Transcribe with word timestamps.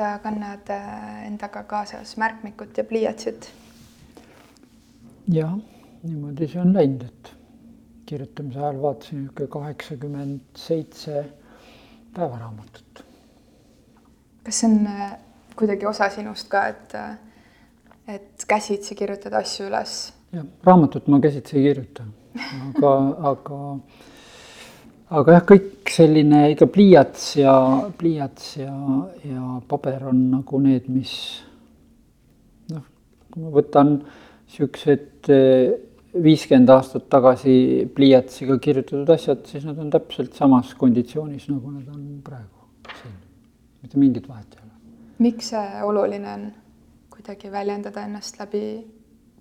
sa 0.00 0.18
kannad 0.18 0.70
äh, 0.72 1.26
endaga 1.26 1.62
kaasas 1.68 2.16
märkmikut 2.16 2.78
ja 2.78 2.84
pliiatsit. 2.84 3.50
jah, 5.28 5.52
niimoodi 6.02 6.48
see 6.48 6.60
on 6.62 6.72
läinud, 6.74 7.02
et 7.04 7.32
kirjutamise 8.08 8.62
ajal 8.62 8.78
vaatasin 8.82 9.18
niisugune 9.20 9.48
kaheksakümmend 9.56 10.62
seitse 10.62 11.24
päevaraamatut. 12.16 13.04
kas 14.44 14.62
see 14.62 14.70
on 14.70 14.86
äh, 14.86 15.12
kuidagi 15.56 15.86
osa 15.86 16.08
sinust 16.16 16.48
ka, 16.48 16.64
et, 16.72 16.96
äh, 16.96 18.16
et 18.16 18.48
käsitsi 18.48 18.96
kirjutada 19.02 19.44
asju 19.44 19.68
üles? 19.68 19.98
jah, 20.32 20.48
raamatut 20.64 21.12
ma 21.12 21.20
käsitsi 21.20 21.58
ei 21.58 21.66
kirjuta, 21.68 22.08
aga, 22.70 22.94
aga 23.34 23.60
aga 25.10 25.36
jah, 25.36 25.44
kõik 25.46 25.90
selline 25.90 26.44
ikka 26.52 26.68
pliiats 26.70 27.34
ja 27.40 27.54
pliiats 27.98 28.54
ja, 28.60 28.72
ja 29.26 29.58
paber 29.70 30.06
on 30.10 30.22
nagu 30.36 30.60
need, 30.62 30.86
mis 30.92 31.12
noh, 32.70 32.84
kui 33.30 33.42
ma 33.42 33.50
võtan 33.54 33.96
siuksed 34.50 35.30
eh, 35.34 35.72
viiskümmend 36.14 36.70
aastat 36.74 37.08
tagasi 37.10 37.56
pliiatsiga 37.94 38.58
kirjutatud 38.62 39.10
asjad, 39.14 39.44
siis 39.50 39.66
nad 39.66 39.78
on 39.82 39.90
täpselt 39.94 40.38
samas 40.38 40.72
konditsioonis, 40.78 41.46
nagu 41.50 41.74
nad 41.74 41.90
on 41.90 42.06
praegu 42.26 42.90
siin. 43.02 43.18
mitte 43.82 43.98
mingit 43.98 44.26
vahet 44.30 44.56
ei 44.56 44.64
ole. 44.64 44.96
miks 45.26 45.52
see 45.54 45.84
oluline 45.86 46.32
on 46.32 46.48
kuidagi 47.10 47.50
väljendada 47.52 48.06
ennast 48.06 48.38
läbi 48.40 48.64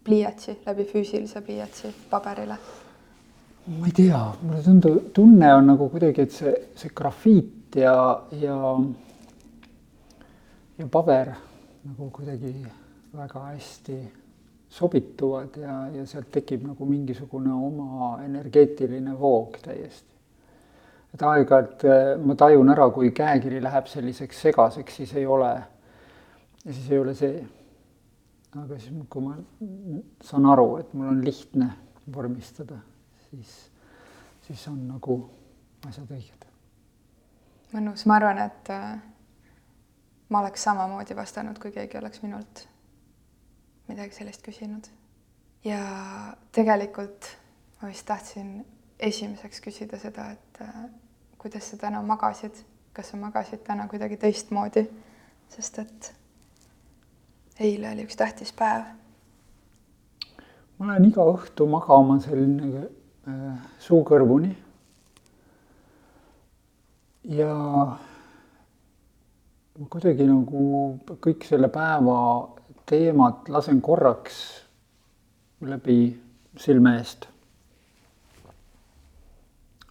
pliiatsi, 0.04 0.60
läbi 0.66 0.86
füüsilise 0.90 1.42
pliiatsi 1.46 1.94
paberile? 2.10 2.58
Ma 3.70 3.86
ei 3.86 3.92
tea, 3.92 4.36
mulle 4.42 4.62
tundub, 4.62 5.12
tunne 5.12 5.54
on 5.54 5.68
nagu 5.70 5.90
kuidagi, 5.94 6.24
et 6.26 6.34
see, 6.34 6.54
see 6.74 6.90
grafiit 6.96 7.76
ja, 7.78 7.94
ja, 8.42 8.56
ja 10.80 10.88
paber 10.90 11.36
nagu 11.86 12.10
kuidagi 12.16 12.54
väga 13.14 13.44
hästi 13.52 14.00
sobituvad 14.74 15.62
ja, 15.62 15.76
ja 15.94 16.08
sealt 16.10 16.32
tekib 16.34 16.66
nagu 16.66 16.90
mingisugune 16.90 17.54
oma 17.54 18.16
energeetiline 18.26 19.14
voog 19.20 19.62
täiesti. 19.62 20.18
et 21.14 21.22
aeg-ajalt 21.26 21.86
eh, 21.86 22.12
ma 22.26 22.36
tajun 22.38 22.74
ära, 22.74 22.90
kui 22.94 23.14
käekiri 23.14 23.62
läheb 23.62 23.90
selliseks 23.90 24.46
segaseks, 24.48 25.02
siis 25.02 25.16
ei 25.18 25.26
ole, 25.26 25.56
siis 26.66 26.90
ei 26.90 27.00
ole 27.06 27.14
see. 27.18 27.42
aga 28.58 28.78
siis, 28.78 28.94
kui 29.10 29.26
ma 29.26 29.38
saan 30.26 30.46
aru, 30.50 30.72
et 30.82 30.94
mul 30.94 31.14
on 31.14 31.26
lihtne 31.26 31.74
vormistada 32.14 32.82
siis, 33.30 33.72
siis 34.48 34.68
on 34.68 34.88
nagu 34.88 35.20
asjad 35.88 36.10
õiged. 36.12 36.48
mõnus, 37.74 38.06
ma 38.10 38.18
arvan, 38.18 38.42
et 38.46 38.72
äh, 38.74 39.00
ma 40.30 40.42
oleks 40.42 40.64
samamoodi 40.64 41.16
vastanud, 41.16 41.60
kui 41.62 41.72
keegi 41.72 41.98
oleks 41.98 42.24
minult 42.24 42.66
midagi 43.90 44.16
sellist 44.16 44.46
küsinud. 44.46 44.90
ja 45.64 45.80
tegelikult 46.52 47.30
ma 47.82 47.90
vist 47.90 48.06
tahtsin 48.08 48.66
esimeseks 49.00 49.62
küsida 49.62 50.00
seda, 50.00 50.32
et 50.32 50.62
äh, 50.62 50.86
kuidas 51.38 51.70
sa 51.72 51.78
täna 51.78 52.02
magasid, 52.02 52.56
kas 52.94 53.12
sa 53.12 53.18
magasid 53.18 53.64
täna 53.64 53.88
kuidagi 53.88 54.18
teistmoodi, 54.18 54.86
sest 55.50 55.80
et 55.80 56.14
eile 57.60 57.92
oli 57.94 58.06
üks 58.08 58.18
tähtis 58.20 58.54
päev. 58.54 58.88
ma 60.80 60.94
lähen 60.94 61.10
iga 61.10 61.26
õhtu 61.28 61.68
magama 61.68 62.20
selline 62.24 62.88
Äh, 63.30 63.56
suukõrvuni. 63.84 64.50
ja 67.30 67.50
kuidagi 69.92 70.26
nagu 70.26 70.62
kõik 71.22 71.44
selle 71.46 71.68
päeva 71.70 72.16
teemad 72.90 73.52
lasen 73.54 73.82
korraks 73.86 74.40
läbi 75.62 75.98
silme 76.58 76.96
eest. 76.98 77.28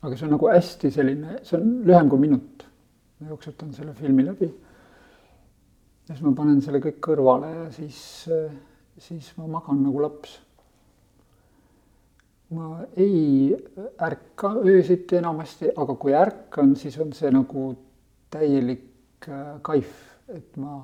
aga 0.01 0.17
see 0.17 0.27
on 0.27 0.35
nagu 0.35 0.51
hästi 0.51 0.91
selline, 0.97 1.39
see 1.45 1.61
on 1.61 1.71
lühem 1.87 2.11
kui 2.11 2.25
minut. 2.25 2.67
ma 3.21 3.29
jooksutan 3.37 3.71
selle 3.77 3.95
filmi 4.01 4.27
läbi. 4.27 4.51
ja 6.09 6.15
siis 6.15 6.27
ma 6.27 6.35
panen 6.43 6.65
selle 6.65 6.83
kõik 6.83 6.99
kõrvale 7.11 7.55
ja 7.55 7.71
siis, 7.77 8.03
siis 8.99 9.33
ma 9.37 9.47
magan 9.59 9.85
nagu 9.85 10.03
laps 10.09 10.41
ma 12.51 12.81
ei 12.97 13.57
ärka 14.01 14.55
öösiti 14.65 15.19
enamasti, 15.19 15.73
aga 15.77 15.97
kui 16.01 16.15
ärkan, 16.17 16.75
siis 16.81 16.97
on 17.01 17.13
see 17.13 17.31
nagu 17.33 17.73
täielik 18.33 19.29
äh, 19.29 19.59
kaif, 19.63 19.91
et 20.33 20.57
ma 20.57 20.81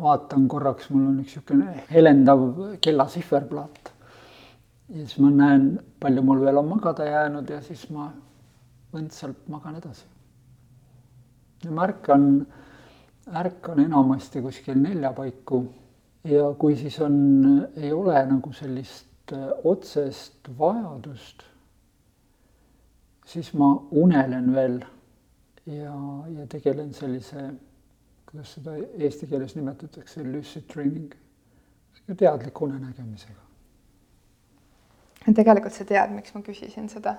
vaatan 0.00 0.48
korraks, 0.48 0.88
mul 0.90 1.10
on 1.10 1.20
üks 1.20 1.36
niisugune 1.36 1.84
helendav 1.90 2.46
kella 2.80 3.06
sihverplaat. 3.12 3.92
ja 4.88 5.04
siis 5.04 5.18
ma 5.20 5.30
näen, 5.30 5.68
palju 6.00 6.24
mul 6.24 6.40
veel 6.44 6.60
on 6.60 6.68
magada 6.72 7.06
jäänud 7.08 7.48
ja 7.50 7.60
siis 7.62 7.86
ma 7.90 8.10
õndsalt 8.96 9.48
magan 9.52 9.76
edasi. 9.76 10.04
ja 11.64 11.70
ma 11.70 11.84
ärkan, 11.84 12.28
ärkan 13.36 13.84
enamasti 13.84 14.42
kuskil 14.42 14.80
nelja 14.80 15.12
paiku 15.12 15.66
ja 16.24 16.54
kui 16.58 16.76
siis 16.76 17.00
on, 17.04 17.16
ei 17.76 17.92
ole 17.92 18.24
nagu 18.32 18.52
sellist 18.52 19.12
Äh, 19.13 19.13
otsest 19.64 20.48
vajadust, 20.58 21.44
siis 23.26 23.52
ma 23.54 23.70
unelen 23.90 24.52
veel 24.54 24.80
ja, 25.66 25.94
ja 26.38 26.46
tegelen 26.50 26.92
sellise, 26.94 27.48
kuidas 28.30 28.54
seda 28.58 28.76
eesti 28.76 29.28
keeles 29.30 29.56
nimetatakse, 29.56 30.24
lucid 30.24 30.66
dreaming, 30.74 31.14
teadliku 32.16 32.68
unenägemisega. 32.68 33.40
tegelikult 35.34 35.72
sa 35.72 35.86
tead, 35.88 36.12
miks 36.12 36.34
ma 36.34 36.42
küsisin 36.44 36.88
seda 36.92 37.16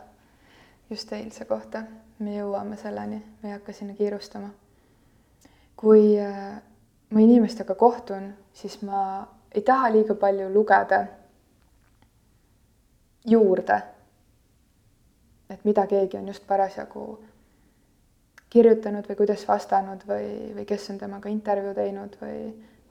just 0.89 1.11
eilse 1.13 1.45
kohta, 1.49 1.83
me 2.19 2.37
jõuame 2.37 2.77
selleni, 2.77 3.17
me 3.41 3.49
ei 3.49 3.57
hakka 3.57 3.73
sinna 3.73 3.95
kiirustama. 3.97 4.49
kui 5.75 6.15
äh, 6.21 6.61
ma 7.09 7.19
inimestega 7.19 7.75
kohtun, 7.75 8.33
siis 8.53 8.81
ma 8.81 9.27
ei 9.51 9.61
taha 9.61 9.91
liiga 9.91 10.15
palju 10.15 10.49
lugeda 10.53 11.05
juurde. 13.25 13.81
et 15.49 15.65
mida 15.65 15.87
keegi 15.87 16.17
on 16.17 16.27
just 16.27 16.47
parasjagu 16.47 17.23
kirjutanud 18.49 19.05
või 19.09 19.17
kuidas 19.19 19.43
vastanud 19.47 20.01
või, 20.07 20.53
või 20.55 20.65
kes 20.65 20.89
on 20.89 20.97
temaga 20.97 21.29
intervjuu 21.29 21.73
teinud 21.77 22.15
või, 22.21 22.39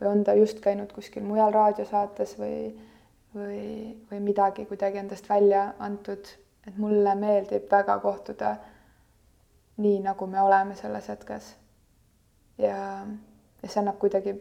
või 0.00 0.10
on 0.10 0.24
ta 0.24 0.34
just 0.38 0.60
käinud 0.60 0.92
kuskil 0.92 1.24
mujal 1.26 1.52
raadiosaates 1.54 2.36
või, 2.38 2.58
või, 3.34 3.64
või 4.10 4.20
midagi 4.20 4.66
kuidagi 4.70 5.00
endast 5.02 5.28
välja 5.28 5.72
antud, 5.78 6.30
et 6.66 6.78
mulle 6.78 7.14
meeldib 7.18 7.66
väga 7.72 7.98
kohtuda 7.98 8.54
nii, 9.76 10.00
nagu 10.04 10.26
me 10.30 10.40
oleme 10.40 10.76
selles 10.78 11.08
hetkes. 11.08 11.54
ja, 12.58 12.76
ja 13.62 13.68
see 13.68 13.80
annab 13.80 13.98
kuidagi 13.98 14.36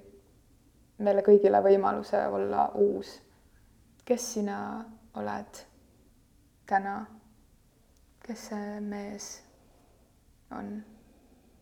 meile 1.04 1.24
kõigile 1.26 1.64
võimaluse 1.66 2.28
olla 2.28 2.70
uus. 2.76 3.20
kes 4.06 4.34
sina 4.34 4.58
oled 5.16 5.64
täna, 6.70 7.06
kes 8.24 8.50
see 8.50 8.80
mees 8.84 9.32
on, 10.56 10.78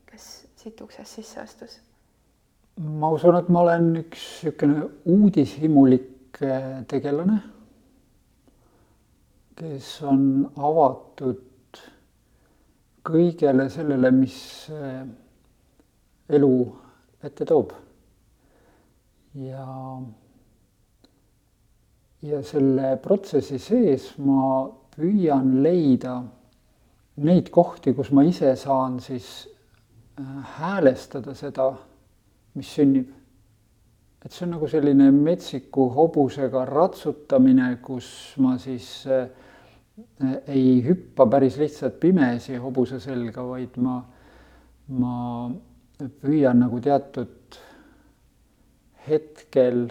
kes 0.09 0.27
siit 0.59 0.81
uksest 0.81 1.19
sisse 1.19 1.41
astus? 1.41 1.79
ma 2.77 3.09
usun, 3.13 3.35
et 3.37 3.49
ma 3.49 3.61
olen 3.65 3.89
üks 3.99 4.21
niisugune 4.41 4.85
uudishimulik 5.11 6.39
eh, 6.41 6.81
tegelane, 6.89 7.37
kes 9.59 9.89
on 10.07 10.23
avatud 10.55 11.81
kõigele 13.05 13.67
sellele, 13.73 14.11
mis 14.15 14.37
eh, 14.73 15.03
elu 16.37 16.53
ette 17.27 17.45
toob. 17.45 17.73
ja, 19.41 19.65
ja 22.27 22.41
selle 22.43 22.95
protsessi 23.03 23.59
sees 23.61 24.09
ma 24.19 24.67
püüan 25.01 25.57
leida 25.63 26.19
neid 27.25 27.49
kohti, 27.53 27.95
kus 27.97 28.11
ma 28.13 28.23
ise 28.27 28.53
saan 28.59 28.99
siis 29.01 29.47
äh, 30.19 30.53
häälestada 30.59 31.33
seda, 31.37 31.71
mis 32.55 32.69
sünnib. 32.77 33.09
et 34.21 34.29
see 34.29 34.45
on 34.45 34.51
nagu 34.53 34.67
selline 34.69 35.07
metsiku 35.11 35.87
hobusega 35.95 36.61
ratsutamine, 36.69 37.71
kus 37.81 38.35
ma 38.37 38.53
siis 38.61 39.07
äh, 39.09 39.25
ei 40.47 40.83
hüppa 40.85 41.25
päris 41.25 41.57
lihtsalt 41.57 41.97
pimesi 41.99 42.59
hobuse 42.61 42.99
selga, 43.01 43.43
vaid 43.47 43.77
ma, 43.81 43.97
ma 44.93 45.15
püüan 46.21 46.61
nagu 46.61 46.79
teatud 46.81 47.57
hetkel 49.07 49.87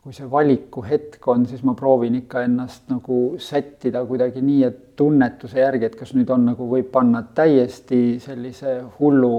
kui 0.00 0.14
see 0.16 0.28
valikuhetk 0.30 1.26
on, 1.28 1.44
siis 1.46 1.60
ma 1.66 1.74
proovin 1.76 2.14
ikka 2.22 2.44
ennast 2.46 2.88
nagu 2.88 3.36
sättida 3.40 4.00
kuidagi 4.08 4.40
nii, 4.40 4.62
et 4.64 4.78
tunnetuse 4.96 5.60
järgi, 5.60 5.90
et 5.90 5.98
kas 5.98 6.14
nüüd 6.16 6.30
on 6.32 6.46
nagu, 6.48 6.68
võib 6.70 6.88
panna 6.92 7.20
täiesti 7.36 8.16
sellise 8.22 8.78
hullu 8.98 9.34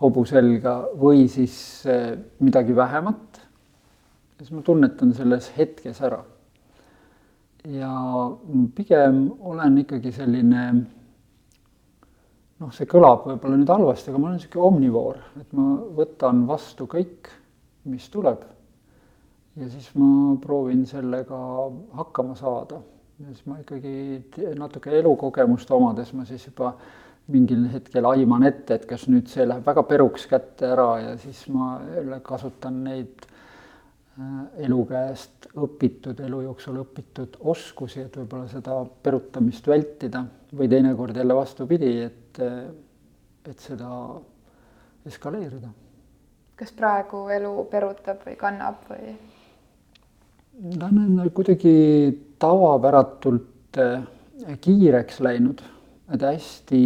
hobu 0.00 0.24
selga 0.28 0.78
või 1.00 1.26
siis 1.30 1.56
äh, 1.86 2.14
midagi 2.40 2.76
vähemat. 2.76 3.40
siis 4.38 4.50
ma 4.52 4.62
tunnetan 4.62 5.12
selles 5.14 5.52
hetkes 5.56 6.00
ära. 6.00 6.24
ja 7.64 7.92
pigem 8.74 9.30
olen 9.40 9.78
ikkagi 9.84 10.12
selline 10.12 10.64
noh, 12.60 12.72
see 12.72 12.88
kõlab 12.88 13.28
võib-olla 13.28 13.60
nüüd 13.60 13.72
halvasti, 13.72 14.10
aga 14.10 14.18
ma 14.18 14.28
olen 14.28 14.40
niisugune 14.40 14.66
omnivoor, 14.66 15.22
et 15.40 15.52
ma 15.52 15.70
võtan 15.96 16.44
vastu 16.48 16.88
kõik, 16.90 17.30
mis 17.84 18.08
tuleb. 18.08 18.53
Ja 19.56 19.68
siis 19.70 19.90
ma 19.98 20.36
proovin 20.42 20.86
sellega 20.86 21.38
hakkama 22.00 22.34
saada. 22.34 22.80
ja 23.18 23.26
siis 23.26 23.46
ma 23.46 23.58
ikkagi 23.58 24.54
natuke 24.58 24.90
elukogemust 24.98 25.70
omades 25.70 26.12
ma 26.12 26.24
siis 26.24 26.46
juba 26.46 26.74
mingil 27.28 27.68
hetkel 27.72 28.04
aiman 28.04 28.42
ette, 28.44 28.74
et 28.74 28.86
kas 28.86 29.06
nüüd 29.08 29.30
see 29.32 29.46
läheb 29.46 29.64
väga 29.66 29.84
peruks 29.88 30.26
kätte 30.28 30.66
ära 30.74 30.88
ja 31.00 31.14
siis 31.16 31.46
ma 31.48 31.78
jälle 31.94 32.18
kasutan 32.20 32.82
neid 32.84 33.24
äh, 34.18 34.66
elu 34.66 34.82
käest 34.90 35.48
õpitud, 35.54 36.20
elu 36.20 36.42
jooksul 36.48 36.82
õpitud 36.82 37.38
oskusi, 37.40 38.02
et 38.04 38.18
võib-olla 38.18 38.50
seda 38.50 38.82
perutamist 39.06 39.70
vältida 39.70 40.26
või 40.52 40.68
teinekord 40.68 41.16
jälle 41.16 41.38
vastupidi, 41.38 41.94
et 42.02 42.20
et, 42.42 43.50
et 43.50 43.60
seda 43.60 43.88
eskaleerida. 45.06 45.68
kas 46.56 46.72
praegu 46.72 47.28
elu 47.34 47.52
perutab 47.70 48.24
või 48.26 48.36
kannab 48.38 48.84
või? 48.88 49.14
Ta 50.78 50.86
on 50.86 51.30
kuidagi 51.34 52.18
tavapäratult 52.38 53.78
eh, 53.78 54.58
kiireks 54.60 55.20
läinud, 55.20 55.62
et 56.14 56.22
hästi 56.22 56.80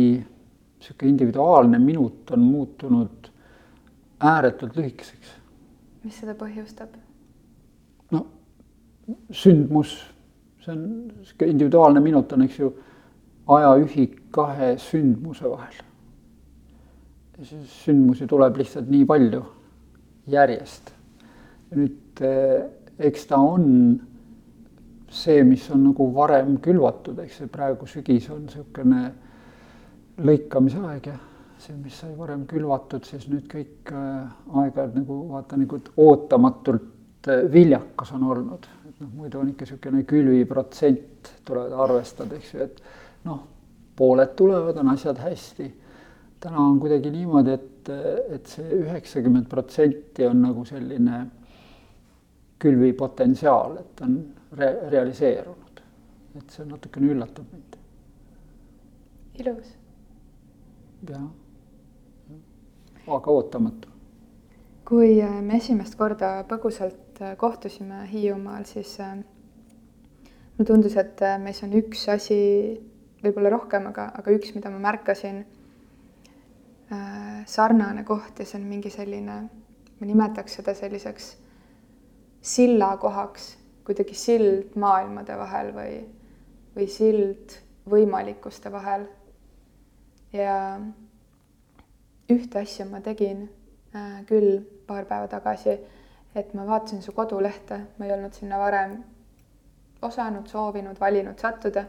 niisugune 0.79 1.11
individuaalne 1.11 1.79
minut 1.79 2.31
on 2.31 2.41
muutunud 2.41 3.31
ääretult 4.21 4.77
lühikeseks. 4.77 5.35
mis 6.05 6.21
seda 6.21 6.35
põhjustab? 6.39 6.95
no 8.11 8.27
sündmus, 9.31 9.99
see 10.65 10.73
on 10.73 10.87
niisugune 11.19 11.51
individuaalne 11.51 12.01
minut 12.01 12.33
on, 12.33 12.47
eks 12.47 12.59
ju 12.59 12.73
ajaühik 13.49 14.23
kahe 14.31 14.77
sündmuse 14.79 15.51
vahel. 15.51 15.85
sündmusi 17.85 18.27
tuleb 18.27 18.57
lihtsalt 18.57 18.89
nii 18.91 19.05
palju 19.07 19.45
järjest. 20.27 20.95
nüüd 21.75 22.25
eh, 22.25 22.78
eks 22.99 23.27
ta 23.31 23.39
on 23.39 23.69
see, 25.11 25.43
mis 25.45 25.71
on 25.71 25.87
nagu 25.89 26.09
varem 26.15 26.59
külvatud, 26.63 27.19
eks 27.23 27.41
see 27.43 27.51
praegu 27.53 27.87
sügis 27.89 28.29
on 28.33 28.45
niisugune 28.45 29.03
lõikamise 30.25 30.83
aeg 30.91 31.09
ja 31.11 31.17
see, 31.59 31.77
mis 31.79 31.97
sai 32.03 32.13
varem 32.19 32.45
külvatud, 32.49 33.07
siis 33.09 33.27
nüüd 33.31 33.47
kõik 33.51 33.93
äh, 33.95 34.29
aeg-ajalt 34.61 34.99
nagu 34.99 35.19
vaata 35.33 35.59
nagu 35.59 35.81
ootamatult 36.05 37.31
äh, 37.31 37.47
viljakas 37.53 38.13
on 38.17 38.27
olnud, 38.29 38.69
et 38.89 39.01
noh, 39.03 39.13
muidu 39.15 39.41
on 39.41 39.53
ikka 39.53 39.67
niisugune 39.67 40.05
külviprotsent 40.09 41.33
tulevad 41.49 41.75
arvestada, 41.87 42.39
eks 42.39 42.55
ju, 42.55 42.69
et 42.69 42.83
noh, 43.27 43.43
pooled 43.99 44.37
tulevad, 44.39 44.79
on 44.79 44.93
asjad 44.95 45.19
hästi. 45.25 45.73
täna 46.39 46.61
on 46.63 46.79
kuidagi 46.79 47.11
niimoodi, 47.11 47.57
et, 47.57 47.89
et 48.37 48.47
see 48.47 48.69
üheksakümmend 48.85 49.49
protsenti 49.51 50.27
on 50.29 50.45
nagu 50.45 50.63
selline 50.69 51.25
külvipotentsiaal, 52.59 53.77
et 53.79 54.01
on 54.03 54.19
re-, 54.53 54.77
realiseerunud. 54.91 55.83
et 56.39 56.55
see 56.55 56.65
natukene 56.67 57.13
üllatab 57.13 57.47
mind. 57.53 57.77
ilus. 59.39 59.75
jah, 61.09 61.29
aga 63.17 63.31
ootamatu. 63.31 63.89
kui 64.89 65.19
äh, 65.23 65.41
me 65.43 65.59
esimest 65.61 65.99
korda 66.01 66.45
põgusalt 66.49 67.21
äh, 67.23 67.37
kohtusime 67.37 68.07
Hiiumaal, 68.13 68.65
siis 68.65 68.95
äh, 69.01 69.17
mulle 70.57 70.67
tundus, 70.67 70.97
et 70.97 71.21
meis 71.43 71.63
on 71.63 71.75
üks 71.79 72.09
asi 72.13 72.41
võib-olla 73.23 73.53
rohkem, 73.55 73.87
aga, 73.91 74.11
aga 74.19 74.35
üks, 74.35 74.55
mida 74.55 74.71
ma 74.71 74.79
märkasin 74.91 75.45
sarnane 77.45 78.01
koht 78.09 78.39
ja 78.41 78.47
see 78.49 78.57
on 78.57 78.63
mingi 78.65 78.89
selline, 78.89 79.35
ma 80.01 80.07
nimetaks 80.09 80.55
seda 80.57 80.73
selliseks 80.79 81.27
sillakohaks, 82.49 83.51
kuidagi 83.85 84.15
sild 84.17 84.77
maailmade 84.81 85.37
vahel 85.39 85.73
või, 85.77 85.99
või 86.77 86.89
sild 86.93 87.59
võimalikkuste 87.89 88.73
vahel. 88.73 89.07
ja 90.33 90.81
ühte 92.29 92.61
asja 92.61 92.85
ma 92.85 93.01
tegin 93.01 93.47
äh, 93.97 94.25
küll 94.29 94.59
paar 94.87 95.07
päeva 95.09 95.29
tagasi, 95.29 95.79
et 96.35 96.53
ma 96.55 96.67
vaatasin 96.69 97.01
su 97.03 97.13
kodulehte, 97.17 97.79
ma 97.97 98.05
ei 98.07 98.13
olnud 98.13 98.37
sinna 98.37 98.59
varem 98.61 98.99
osanud, 100.03 100.47
soovinud, 100.49 101.01
valinud 101.01 101.41
sattuda 101.41 101.85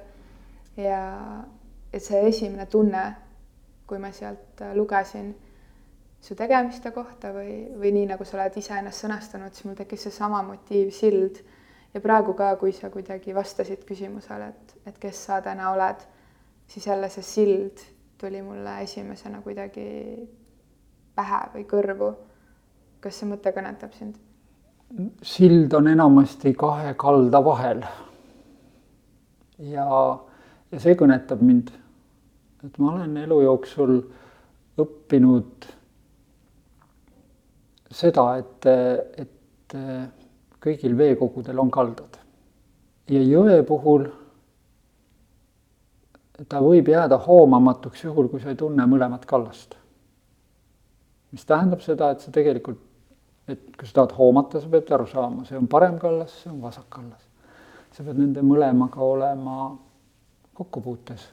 ja, 0.78 1.02
ja 1.92 2.00
see 2.00 2.24
esimene 2.28 2.66
tunne, 2.66 3.04
kui 3.88 4.00
ma 4.00 4.12
sealt 4.16 4.64
lugesin 4.76 5.34
su 6.22 6.36
tegemiste 6.36 6.92
kohta 6.92 7.32
või, 7.36 7.54
või 7.80 7.94
nii, 7.96 8.10
nagu 8.12 8.26
sa 8.28 8.38
oled 8.38 8.58
ise 8.60 8.76
ennast 8.78 9.06
sõnastanud, 9.06 9.54
siis 9.56 9.68
mul 9.68 9.78
tekkis 9.80 10.08
seesama 10.08 10.42
motiivsild. 10.44 11.42
ja 11.94 12.02
praegu 12.02 12.34
ka, 12.38 12.56
kui 12.62 12.72
sa 12.72 12.90
kuidagi 12.94 13.34
vastasid 13.34 13.86
küsimusele, 13.86 14.50
et, 14.50 14.76
et 14.86 14.98
kes 15.00 15.26
sa 15.26 15.42
täna 15.42 15.72
oled, 15.72 16.04
siis 16.68 16.88
jälle 16.88 17.10
see 17.10 17.24
sild 17.24 17.86
tuli 18.20 18.42
mulle 18.42 18.82
esimesena 18.84 19.42
kuidagi 19.42 20.28
pähe 21.16 21.42
või 21.56 21.66
kõrvu. 21.66 22.14
kas 23.00 23.20
see 23.20 23.30
mõte 23.30 23.54
kõnetab 23.56 23.96
sind? 23.98 24.16
sild 25.24 25.74
on 25.74 25.88
enamasti 25.88 26.54
kahe 26.54 26.94
kalda 26.94 27.44
vahel. 27.46 27.84
ja 29.60 29.88
ja 30.72 30.80
see 30.80 30.96
kõnetab 30.96 31.42
mind. 31.42 31.72
et 32.64 32.78
ma 32.78 32.94
olen 32.94 33.18
elu 33.18 33.42
jooksul 33.42 34.02
õppinud 34.80 35.79
seda, 37.92 38.26
et, 38.38 38.66
et 39.18 39.78
kõigil 40.62 40.98
veekogudel 40.98 41.60
on 41.60 41.72
kaldad. 41.72 42.18
ja 43.10 43.22
jõe 43.26 43.62
puhul 43.66 44.06
ta 46.48 46.62
võib 46.64 46.88
jääda 46.88 47.18
hoomamatuks 47.26 48.04
juhul, 48.04 48.30
kui 48.30 48.40
sa 48.40 48.54
ei 48.54 48.56
tunne 48.56 48.86
mõlemat 48.86 49.26
kallast. 49.26 49.76
mis 51.32 51.46
tähendab 51.46 51.82
seda, 51.82 52.12
et 52.12 52.22
sa 52.22 52.32
tegelikult, 52.32 52.80
et 53.48 53.76
kui 53.78 53.88
sa 53.88 54.00
tahad 54.00 54.16
hoomata, 54.18 54.62
sa 54.62 54.70
pead 54.70 54.92
aru 54.92 55.08
saama, 55.08 55.46
see 55.46 55.58
on 55.58 55.68
parem 55.68 56.00
kallas, 56.00 56.32
see 56.44 56.52
on 56.52 56.62
vasak 56.62 56.90
kallas. 56.90 57.26
sa 57.92 58.04
pead 58.04 58.18
nende 58.18 58.42
mõlemaga 58.42 59.02
olema 59.02 59.76
kokkupuutes. 60.54 61.30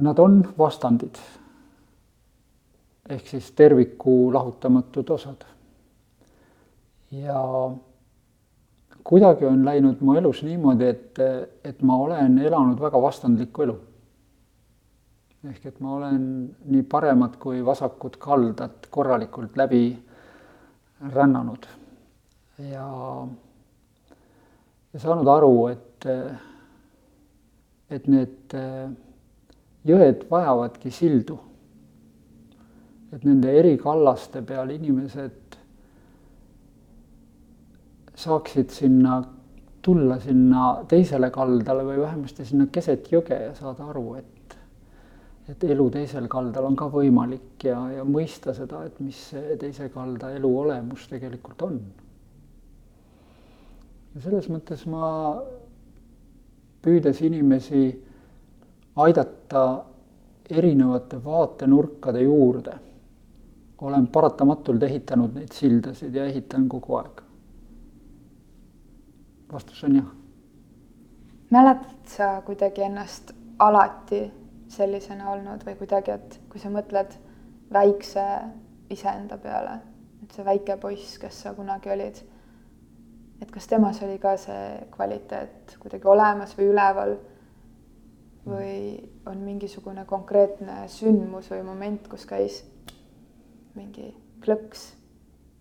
Nad 0.00 0.18
on 0.18 0.42
vastandid 0.58 1.18
ehk 3.10 3.26
siis 3.26 3.50
terviku 3.52 4.32
lahutamatud 4.32 5.10
osad. 5.10 5.44
ja 7.10 7.40
kuidagi 9.04 9.46
on 9.46 9.64
läinud 9.64 10.00
mu 10.00 10.14
elus 10.14 10.42
niimoodi, 10.46 10.86
et, 10.86 11.18
et 11.64 11.82
ma 11.82 11.96
olen 11.96 12.38
elanud 12.38 12.80
väga 12.80 13.02
vastandlikku 13.02 13.62
elu. 13.62 13.76
ehk 15.50 15.66
et 15.66 15.80
ma 15.80 15.96
olen 15.96 16.22
nii 16.64 16.82
paremad 16.82 17.36
kui 17.42 17.64
vasakud 17.66 18.16
kaldad 18.18 18.86
korralikult 18.90 19.56
läbi 19.56 19.84
rännanud 21.12 21.66
ja, 22.68 22.86
ja 24.92 25.00
saanud 25.00 25.28
aru, 25.28 25.54
et 25.72 26.06
et 27.90 28.06
need 28.06 28.54
jõed 29.86 30.26
vajavadki 30.30 30.92
sildu. 30.94 31.38
Et 33.12 33.24
nende 33.26 33.52
eri 33.58 33.76
kallaste 33.78 34.42
peal 34.46 34.70
inimesed 34.70 35.56
saaksid 38.20 38.70
sinna 38.70 39.20
tulla 39.82 40.18
sinna 40.20 40.84
teisele 40.88 41.30
kaldale 41.30 41.84
või 41.84 42.00
vähemasti 42.02 42.44
sinna 42.44 42.66
keset 42.72 43.08
jõge 43.12 43.38
ja 43.46 43.54
saada 43.56 43.86
aru, 43.90 44.14
et, 44.18 44.56
et 45.48 45.64
elu 45.72 45.86
teisel 45.94 46.28
kaldal 46.28 46.68
on 46.68 46.76
ka 46.76 46.90
võimalik 46.92 47.64
ja, 47.64 47.78
ja 47.96 48.04
mõista 48.04 48.54
seda, 48.56 48.84
et 48.86 49.00
mis 49.00 49.16
see 49.32 49.56
teise 49.60 49.88
kalda 49.94 50.34
elu 50.36 50.50
olemus 50.64 51.08
tegelikult 51.08 51.64
on. 51.64 51.80
ja 54.14 54.20
selles 54.26 54.50
mõttes 54.52 54.84
ma 54.90 55.08
püüdes 56.84 57.24
inimesi 57.24 57.88
aidata 59.00 59.64
erinevate 60.50 61.24
vaatenurkade 61.24 62.22
juurde, 62.26 62.76
olen 63.80 64.06
paratamatult 64.06 64.82
ehitanud 64.82 65.34
neid 65.34 65.52
sildasid 65.52 66.14
ja 66.14 66.24
ehitan 66.24 66.68
kogu 66.68 66.96
aeg. 66.96 67.22
vastus 69.52 69.84
on 69.84 69.96
jah. 69.96 70.10
mäletad 71.50 72.06
sa 72.06 72.42
kuidagi 72.46 72.82
ennast 72.82 73.32
alati 73.58 74.30
sellisena 74.68 75.30
olnud 75.30 75.64
või 75.66 75.74
kuidagi, 75.76 76.10
et 76.10 76.40
kui 76.48 76.60
sa 76.60 76.70
mõtled 76.70 77.16
väikse 77.72 78.26
iseenda 78.90 79.38
peale, 79.38 79.80
et 80.22 80.34
see 80.34 80.44
väike 80.44 80.76
poiss, 80.76 81.18
kes 81.18 81.42
sa 81.42 81.54
kunagi 81.54 81.90
olid. 81.90 82.22
et 83.40 83.50
kas 83.50 83.66
temas 83.66 84.02
oli 84.02 84.18
ka 84.18 84.36
see 84.36 84.86
kvaliteet 84.92 85.76
kuidagi 85.80 86.06
olemas 86.06 86.56
või 86.58 86.70
üleval 86.74 87.16
või 88.46 88.74
on 89.26 89.38
mingisugune 89.44 90.04
konkreetne 90.04 90.88
sündmus 90.88 91.50
või 91.50 91.62
moment, 91.64 92.08
kus 92.08 92.26
käis 92.26 92.62
mingi 93.78 94.10
klõks 94.44 94.90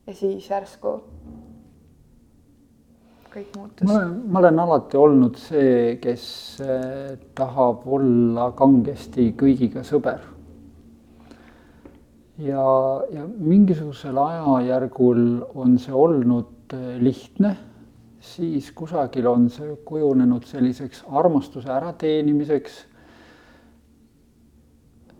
ja 0.07 0.15
siis 0.17 0.49
järsku 0.49 0.95
kõik 3.29 3.55
muutus? 3.57 3.85
ma 3.85 4.41
olen, 4.41 4.59
alati 4.59 4.97
olnud 4.97 5.37
see, 5.39 5.95
kes 6.01 6.25
eh, 6.65 7.15
tahab 7.37 7.85
olla 7.85 8.49
kangesti 8.57 9.29
kõigiga 9.37 9.83
sõber. 9.85 10.21
ja, 12.41 12.65
ja 13.13 13.25
mingisugusel 13.37 14.17
ajajärgul 14.17 15.25
on 15.53 15.77
see 15.81 15.93
olnud 15.93 16.75
eh, 16.77 16.95
lihtne, 17.01 17.55
siis 18.19 18.71
kusagil 18.75 19.29
on 19.29 19.49
see 19.53 19.75
kujunenud 19.85 20.47
selliseks 20.49 21.05
armastuse 21.07 21.69
ärateenimiseks 21.71 22.85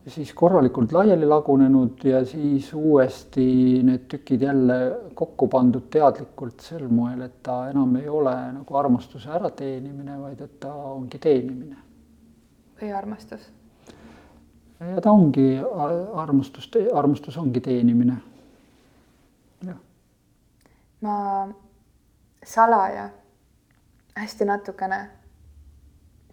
siis 0.08 0.34
korralikult 0.34 0.92
laiali 0.92 1.26
lagunenud 1.26 2.04
ja 2.04 2.24
siis 2.26 2.74
uuesti 2.74 3.84
need 3.84 4.08
tükid 4.12 4.42
jälle 4.42 4.78
kokku 5.14 5.48
pandud 5.48 5.90
teadlikult 5.92 6.60
sel 6.60 6.88
moel, 6.88 7.22
et 7.22 7.44
ta 7.44 7.70
enam 7.70 7.96
ei 7.96 8.10
ole 8.10 8.34
nagu 8.54 8.78
armastuse 8.78 9.30
ärateenimine, 9.30 10.20
vaid 10.22 10.42
et 10.42 10.60
ta 10.60 10.74
ongi 10.74 11.20
teenimine. 11.20 11.78
või 12.82 12.92
armastus? 12.96 13.52
ja 14.80 15.02
ta 15.02 15.12
ongi 15.12 15.60
armastus, 16.16 16.70
armastus 16.94 17.38
ongi 17.38 17.62
teenimine. 17.62 18.18
jah. 19.66 19.78
ma 21.02 21.50
salaja 22.46 23.10
hästi 24.16 24.46
natukene 24.46 25.10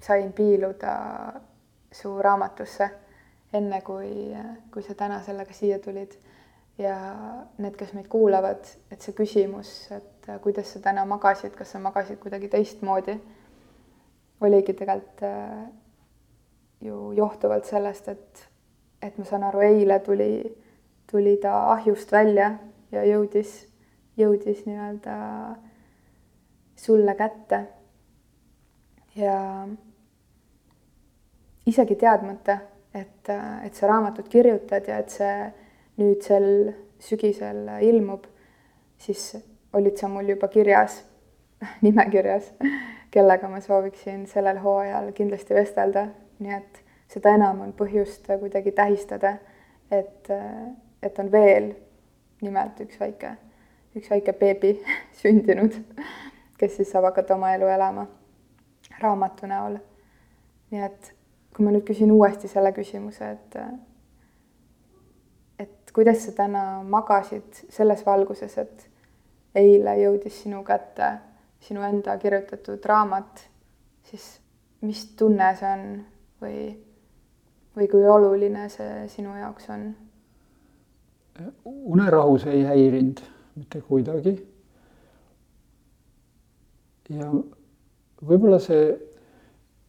sain 0.01 0.33
piiluda 0.33 0.93
su 1.93 2.23
raamatusse 2.23 3.06
enne 3.55 3.81
kui, 3.81 4.35
kui 4.73 4.83
sa 4.83 4.95
täna 4.95 5.21
sellega 5.23 5.55
siia 5.55 5.79
tulid. 5.79 6.17
ja 6.79 6.97
need, 7.57 7.73
kes 7.73 7.95
meid 7.97 8.09
kuulavad, 8.13 8.67
et 8.93 9.01
see 9.01 9.15
küsimus, 9.17 9.71
et 9.97 10.27
kuidas 10.45 10.75
sa 10.75 10.83
täna 10.85 11.07
magasid, 11.09 11.55
kas 11.57 11.71
sa 11.73 11.79
magasid 11.81 12.19
kuidagi 12.21 12.51
teistmoodi, 12.53 13.15
oligi 14.45 14.75
tegelikult 14.77 15.23
äh, 15.25 15.63
ju 16.85 17.13
johtuvalt 17.17 17.65
sellest, 17.65 18.09
et, 18.13 18.43
et 19.03 19.17
ma 19.17 19.25
saan 19.25 19.47
aru, 19.49 19.65
eile 19.65 19.99
tuli, 20.05 20.43
tuli 21.11 21.39
ta 21.41 21.55
ahjust 21.73 22.13
välja 22.13 22.51
ja 22.93 23.07
jõudis, 23.09 23.57
jõudis 24.21 24.67
nii-öelda 24.69 25.17
sulle 26.77 27.15
kätte. 27.17 27.67
ja 29.17 29.67
isegi 31.67 31.97
teadmata 31.97 32.59
et, 32.97 33.31
et 33.65 33.75
sa 33.75 33.91
raamatut 33.91 34.29
kirjutad 34.29 34.89
ja 34.89 35.01
et 35.03 35.13
see 35.13 35.37
nüüd 36.01 36.25
sel 36.25 36.49
sügisel 37.03 37.69
ilmub, 37.85 38.25
siis 38.99 39.35
olid 39.77 39.97
sa 40.01 40.09
mul 40.09 40.29
juba 40.33 40.49
kirjas, 40.53 41.03
nimekirjas, 41.85 42.53
kellega 43.13 43.49
ma 43.49 43.61
sooviksin 43.65 44.27
sellel 44.31 44.61
hooajal 44.65 45.13
kindlasti 45.17 45.57
vestelda, 45.57 46.09
nii 46.41 46.55
et 46.57 46.83
seda 47.13 47.35
enam 47.37 47.63
on 47.65 47.73
põhjust 47.77 48.29
kuidagi 48.41 48.73
tähistada, 48.77 49.37
et, 49.91 50.31
et 51.03 51.19
on 51.23 51.33
veel 51.33 51.73
nimelt 52.45 52.81
üks 52.85 53.01
väike, 53.01 53.37
üks 53.97 54.11
väike 54.13 54.37
beebi 54.37 54.77
sündinud, 55.23 55.77
kes 56.61 56.79
siis 56.79 56.93
saab 56.93 57.11
hakata 57.11 57.37
oma 57.37 57.55
elu 57.57 57.69
elama 57.73 58.07
raamatu 59.01 59.49
näol. 59.49 59.79
nii 60.71 60.83
et 60.83 61.16
kui 61.57 61.65
ma 61.65 61.73
nüüd 61.73 61.87
küsin 61.89 62.11
uuesti 62.13 62.49
selle 62.53 62.73
küsimuse, 62.77 63.31
et 63.33 63.57
et 65.65 65.93
kuidas 65.97 66.27
sa 66.27 66.35
täna 66.37 66.83
magasid 66.85 67.65
selles 67.73 68.05
valguses, 68.07 68.59
et 68.61 68.91
eile 69.57 69.97
jõudis 70.03 70.43
sinu 70.43 70.61
kätte 70.65 71.15
sinu 71.67 71.83
enda 71.83 72.19
kirjutatud 72.19 72.85
raamat, 72.85 73.41
siis 74.05 74.27
mis 74.87 75.05
tunne 75.19 75.49
see 75.59 75.71
on 75.73 75.87
või, 76.43 76.59
või 77.77 77.89
kui 77.91 78.05
oluline 78.07 78.69
see 78.73 79.07
sinu 79.13 79.37
jaoks 79.41 79.71
on? 79.75 79.89
unerahu 81.65 82.39
see 82.41 82.55
ei 82.61 82.63
häirinud 82.65 83.21
mitte 83.57 83.81
kuidagi. 83.85 84.37
ja 87.13 87.29
võib-olla 88.25 88.59
see 88.63 88.87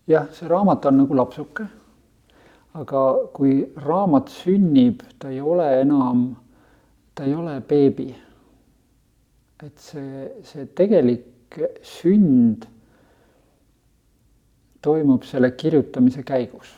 jah, 0.08 0.28
see 0.32 0.48
raamat 0.48 0.86
on 0.86 1.04
nagu 1.04 1.16
lapsuke. 1.16 1.68
aga 2.78 3.02
kui 3.34 3.64
raamat 3.82 4.30
sünnib, 4.30 5.02
ta 5.18 5.32
ei 5.34 5.40
ole 5.42 5.66
enam, 5.82 6.28
ta 7.16 7.26
ei 7.26 7.34
ole 7.34 7.60
beebi. 7.62 8.16
et 9.64 9.80
see, 9.82 10.28
see 10.44 10.66
tegelik 10.78 11.58
sünd 11.82 12.68
toimub 14.82 15.24
selle 15.26 15.52
kirjutamise 15.58 16.24
käigus. 16.24 16.76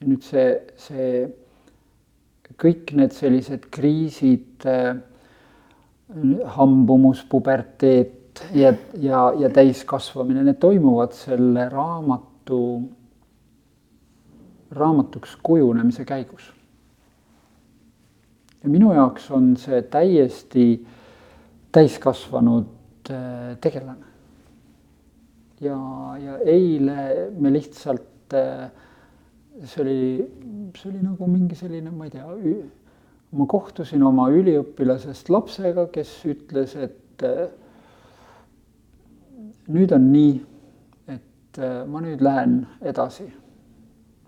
ja 0.00 0.08
nüüd 0.10 0.22
see, 0.26 0.48
see 0.76 1.08
kõik 2.60 2.92
need 2.94 3.14
sellised 3.16 3.64
kriisid, 3.72 4.66
hambumus, 6.56 7.22
puberteet, 7.30 8.21
ja, 8.54 8.72
ja, 9.00 9.32
ja 9.38 9.50
täiskasvamine, 9.50 10.44
need 10.46 10.60
toimuvad 10.60 11.14
selle 11.16 11.68
raamatu, 11.68 12.58
raamatuks 14.72 15.36
kujunemise 15.42 16.04
käigus. 16.08 16.52
ja 18.62 18.70
minu 18.70 18.92
jaoks 18.94 19.30
on 19.30 19.56
see 19.58 19.82
täiesti 19.82 20.86
täiskasvanud 21.72 23.10
äh, 23.10 23.56
tegelane. 23.60 24.06
ja, 25.60 25.78
ja 26.24 26.38
eile 26.38 27.30
me 27.38 27.52
lihtsalt, 27.52 28.34
äh, 28.34 28.70
see 29.64 29.82
oli, 29.82 30.30
see 30.78 30.92
oli 30.92 31.02
nagu 31.02 31.26
mingi 31.26 31.58
selline, 31.58 31.90
ma 31.90 32.08
ei 32.08 32.14
tea, 32.14 32.28
ma 33.32 33.46
kohtusin 33.48 34.02
oma 34.04 34.28
üliõpilasest 34.32 35.30
lapsega, 35.32 35.86
kes 35.92 36.14
ütles, 36.28 36.76
et 36.76 37.26
äh, 37.26 37.50
nüüd 39.70 39.92
on 39.94 40.08
nii, 40.12 40.32
et 41.12 41.60
äh, 41.60 41.82
ma 41.86 42.02
nüüd 42.02 42.22
lähen 42.24 42.62
edasi 42.82 43.28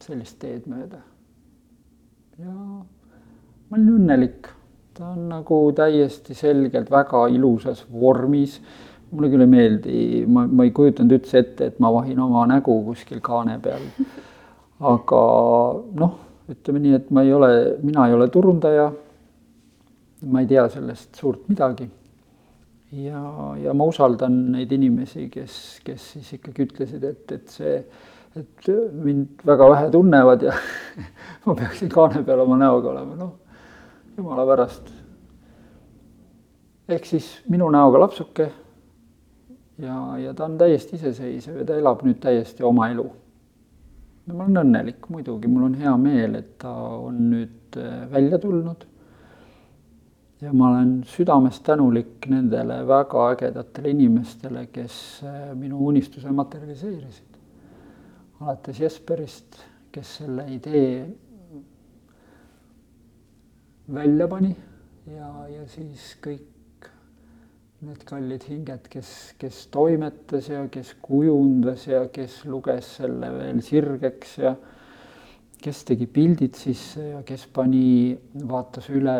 sellist 0.04 0.38
teed 0.42 0.66
mööda. 0.70 1.00
ja 2.38 2.52
ma 2.52 3.78
olin 3.78 3.94
õnnelik, 3.96 4.50
ta 4.94 5.12
on 5.14 5.28
nagu 5.30 5.58
täiesti 5.74 6.36
selgelt 6.38 6.90
väga 6.90 7.26
ilusas 7.34 7.84
vormis. 7.90 8.60
mulle 9.14 9.30
küll 9.30 9.44
ei 9.44 9.50
meeldi, 9.50 9.96
ma, 10.26 10.46
ma 10.46 10.64
ei 10.66 10.72
kujutanud 10.74 11.12
üldse 11.14 11.38
ette, 11.38 11.70
et 11.70 11.80
ma 11.80 11.92
vahin 11.94 12.18
oma 12.20 12.46
nägu 12.50 12.80
kuskil 12.84 13.20
kaane 13.22 13.58
peal. 13.62 13.82
aga 14.80 15.24
noh, 15.98 16.18
ütleme 16.50 16.82
nii, 16.82 16.94
et 17.00 17.10
ma 17.10 17.22
ei 17.22 17.32
ole, 17.32 17.50
mina 17.82 18.06
ei 18.08 18.14
ole 18.14 18.28
turundaja. 18.28 18.92
ma 20.24 20.40
ei 20.40 20.46
tea 20.46 20.68
sellest 20.72 21.14
suurt 21.20 21.48
midagi 21.48 21.90
ja, 23.02 23.20
ja 23.62 23.74
ma 23.74 23.86
usaldan 23.90 24.36
neid 24.54 24.72
inimesi, 24.74 25.28
kes, 25.32 25.60
kes 25.84 26.10
siis 26.14 26.34
ikkagi 26.38 26.66
ütlesid, 26.68 27.06
et, 27.08 27.24
et 27.34 27.54
see, 27.54 27.78
et 28.38 28.68
mind 28.92 29.44
väga 29.46 29.70
vähe 29.72 29.88
tunnevad 29.94 30.44
ja 30.46 30.54
ma 31.46 31.56
peaksin 31.58 31.90
kaane 31.92 32.24
peal 32.26 32.44
oma 32.44 32.58
näoga 32.60 32.92
olema, 32.92 33.16
noh, 33.18 33.32
jumala 34.16 34.46
pärast. 34.48 34.92
ehk 36.88 37.06
siis 37.08 37.28
minu 37.48 37.70
näoga 37.72 38.04
lapsuke 38.04 38.50
ja, 39.80 39.98
ja 40.20 40.34
ta 40.34 40.44
on 40.44 40.58
täiesti 40.60 40.98
iseseisev 40.98 41.62
ja 41.62 41.68
ta 41.68 41.78
elab 41.80 42.04
nüüd 42.06 42.20
täiesti 42.22 42.66
oma 42.66 42.90
elu. 42.92 43.06
ja 44.26 44.34
ma 44.34 44.46
olen 44.46 44.64
õnnelik 44.66 45.08
muidugi, 45.10 45.50
mul 45.50 45.70
on 45.70 45.78
hea 45.80 45.96
meel, 46.00 46.40
et 46.40 46.58
ta 46.62 46.72
on 46.98 47.22
nüüd 47.32 47.80
äh, 47.80 48.04
välja 48.12 48.38
tulnud 48.38 48.86
ja 50.44 50.52
ma 50.52 50.70
olen 50.70 51.02
südamest 51.08 51.62
tänulik 51.64 52.26
nendele 52.28 52.82
väga 52.88 53.28
ägedatele 53.32 53.92
inimestele, 53.94 54.66
kes 54.72 54.96
äh, 55.24 55.54
minu 55.56 55.86
unistuse 55.88 56.32
materialiseerisid. 56.32 57.38
alates 58.40 58.80
Jesperist, 58.80 59.60
kes 59.92 60.16
selle 60.18 60.44
idee 60.52 61.06
välja 63.94 64.28
pani 64.28 64.50
ja, 65.06 65.30
ja 65.48 65.64
siis 65.68 66.10
kõik 66.24 66.90
need 67.84 68.04
kallid 68.08 68.44
hinged, 68.48 68.88
kes, 68.90 69.08
kes 69.40 69.66
toimetas 69.72 70.48
ja 70.48 70.66
kes 70.72 70.94
kujundas 71.04 71.86
ja 71.88 72.04
kes 72.12 72.42
luges 72.48 72.96
selle 72.98 73.32
veel 73.32 73.60
sirgeks 73.64 74.38
ja 74.40 74.54
kes 75.64 75.84
tegi 75.88 76.08
pildid 76.10 76.56
sisse 76.58 77.10
ja 77.14 77.22
kes 77.24 77.46
pani, 77.52 78.12
vaatas 78.48 78.90
üle 78.92 79.16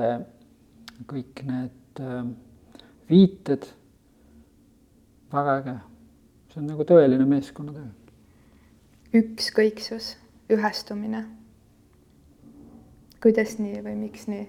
kõik 1.10 1.42
need 1.48 2.02
äh, 2.02 2.24
viited, 3.10 3.66
väga 5.32 5.58
äge. 5.60 5.76
see 6.52 6.60
on 6.62 6.68
nagu 6.70 6.86
tõeline 6.86 7.26
meeskonnatöö. 7.26 7.88
ükskõiksus, 9.14 10.14
ühestumine. 10.50 11.24
kuidas 13.22 13.58
nii 13.58 13.82
või 13.82 13.96
miks 14.06 14.28
nii? 14.28 14.46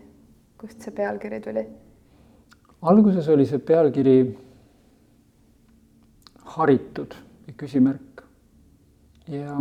kust 0.58 0.82
see 0.82 0.94
pealkiri 0.96 1.42
tuli? 1.42 1.66
alguses 2.82 3.28
oli 3.34 3.46
see 3.50 3.60
pealkiri 3.60 4.18
haritud, 6.56 7.16
küsimärk. 7.58 8.24
ja, 9.28 9.56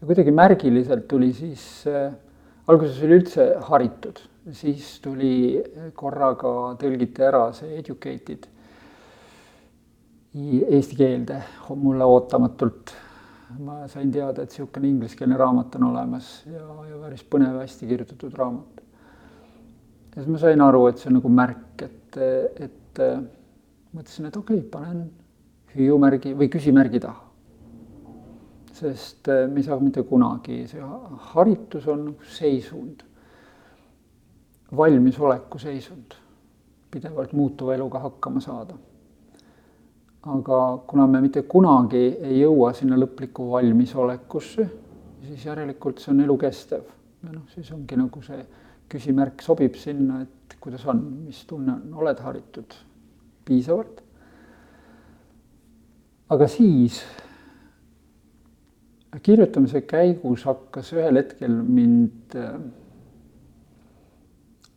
ja 0.00 0.06
kuidagi 0.06 0.34
märgiliselt 0.34 1.08
tuli 1.08 1.32
siis 1.32 1.86
äh,, 1.86 2.12
alguses 2.66 3.00
oli 3.02 3.20
üldse 3.20 3.48
haritud, 3.68 4.18
siis 4.50 4.96
tuli 5.04 5.62
korraga, 5.94 6.74
tõlgiti 6.80 7.22
ära 7.22 7.44
see 7.54 7.76
educated 7.78 8.48
eesti 10.32 10.96
keelde 10.96 11.42
mulle 11.76 12.04
ootamatult. 12.04 12.94
ma 13.60 13.82
sain 13.84 14.08
teada, 14.08 14.42
et 14.42 14.48
niisugune 14.48 14.88
ingliskeelne 14.88 15.36
raamat 15.36 15.74
on 15.76 15.82
olemas 15.90 16.28
ja, 16.48 16.62
ja 16.88 17.00
päris 17.02 17.20
põnev, 17.28 17.58
hästi 17.60 17.86
kirjutatud 17.86 18.32
raamat. 18.34 18.80
ja 20.14 20.22
siis 20.22 20.30
ma 20.32 20.38
sain 20.40 20.60
aru, 20.64 20.86
et 20.88 20.98
see 20.98 21.10
on 21.10 21.18
nagu 21.18 21.28
märk, 21.28 21.84
et, 21.84 22.16
et 22.64 23.02
mõtlesin, 23.92 24.30
et 24.30 24.38
okei 24.40 24.62
okay,, 24.62 24.70
panen 24.72 25.02
hüüumärgi 25.76 26.32
või 26.38 26.48
küsimärgi 26.52 27.00
taha. 27.04 27.28
sest 28.72 29.28
äh, 29.28 29.44
me 29.50 29.60
ei 29.60 29.68
saa 29.68 29.76
mitte 29.80 30.02
kunagi, 30.08 30.62
see 30.66 30.80
haritus 31.34 31.86
on 31.92 32.06
nagu 32.08 32.32
seisund, 32.38 33.04
valmisoleku 34.76 35.58
seisund, 35.58 36.14
pidevalt 36.90 37.32
muutuva 37.32 37.74
eluga 37.74 37.98
hakkama 37.98 38.40
saada. 38.40 38.74
aga 40.22 40.78
kuna 40.86 41.06
me 41.06 41.20
mitte 41.20 41.42
kunagi 41.42 42.02
ei 42.22 42.36
jõua 42.40 42.68
sinna 42.78 42.96
lõplikku 42.96 43.48
valmisolekusse, 43.50 44.66
siis 45.26 45.46
järelikult 45.46 45.98
see 45.98 46.12
on 46.12 46.20
elukestev 46.22 46.84
ja 47.24 47.32
noh, 47.32 47.42
siis 47.54 47.72
ongi 47.74 47.98
nagu 47.98 48.22
see 48.22 48.44
küsimärk 48.92 49.42
sobib 49.42 49.74
sinna, 49.80 50.20
et 50.22 50.56
kuidas 50.60 50.84
on, 50.86 51.00
mis 51.26 51.42
tunne 51.48 51.72
on, 51.74 51.82
oled 52.02 52.22
haritud 52.22 52.74
piisavalt. 53.46 54.02
Aga 56.32 56.48
siis 56.48 57.00
kirjutamise 59.22 59.82
käigus 59.88 60.46
hakkas 60.48 60.92
ühel 60.96 61.20
hetkel 61.20 61.56
mind, 61.62 62.36
äh, 62.38 62.54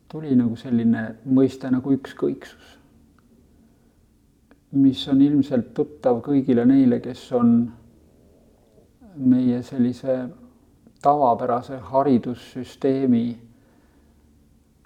tuli 0.08 0.34
nagu 0.36 0.56
selline 0.56 1.02
mõiste 1.26 1.70
nagu 1.70 1.92
ükskõiksus, 1.96 2.76
mis 4.76 5.02
on 5.08 5.22
ilmselt 5.22 5.72
tuttav 5.74 6.20
kõigile 6.24 6.66
neile, 6.68 7.00
kes 7.00 7.22
on 7.36 7.56
meie 9.16 9.62
sellise 9.64 10.18
tavapärase 11.02 11.78
haridussüsteemi 11.90 13.26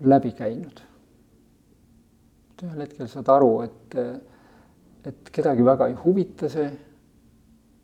läbi 0.00 0.32
käinud. 0.32 0.80
ühel 2.60 2.80
hetkel 2.84 3.08
saad 3.08 3.28
aru, 3.32 3.62
et 3.64 3.96
et 5.04 5.30
kedagi 5.32 5.64
väga 5.64 5.88
ei 5.88 5.94
huvita 5.96 6.48
see, 6.52 6.68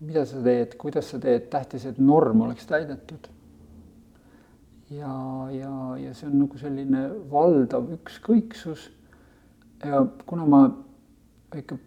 mida 0.04 0.24
sa 0.28 0.42
teed, 0.44 0.76
kuidas 0.76 1.10
sa 1.10 1.20
teed, 1.20 1.48
tähtis, 1.52 1.86
et 1.88 1.98
norm 1.98 2.42
oleks 2.44 2.66
täidetud. 2.68 3.28
Ja, 4.90 5.48
ja, 5.52 5.72
ja 5.98 6.14
see 6.14 6.28
on 6.30 6.38
nagu 6.44 6.58
selline 6.60 7.08
valdav 7.30 7.90
ükskõiksus. 7.98 8.90
ja 9.84 10.06
kuna 10.26 10.46
ma 10.46 10.62
ikka 11.56 11.78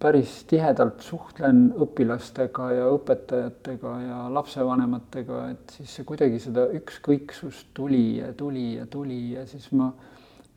päris 0.00 0.44
tihedalt 0.48 1.00
suhtlen 1.04 1.70
õpilastega 1.80 2.70
ja 2.74 2.88
õpetajatega 2.94 3.94
ja 4.04 4.18
lapsevanematega, 4.32 5.40
et 5.54 5.74
siis 5.76 5.94
see 5.96 6.06
kuidagi 6.08 6.40
seda 6.42 6.66
ükskõiksust 6.76 7.72
tuli 7.76 8.18
ja 8.18 8.32
tuli 8.36 8.74
ja 8.76 8.86
tuli 8.86 9.20
ja 9.34 9.46
siis 9.48 9.70
ma 9.76 9.90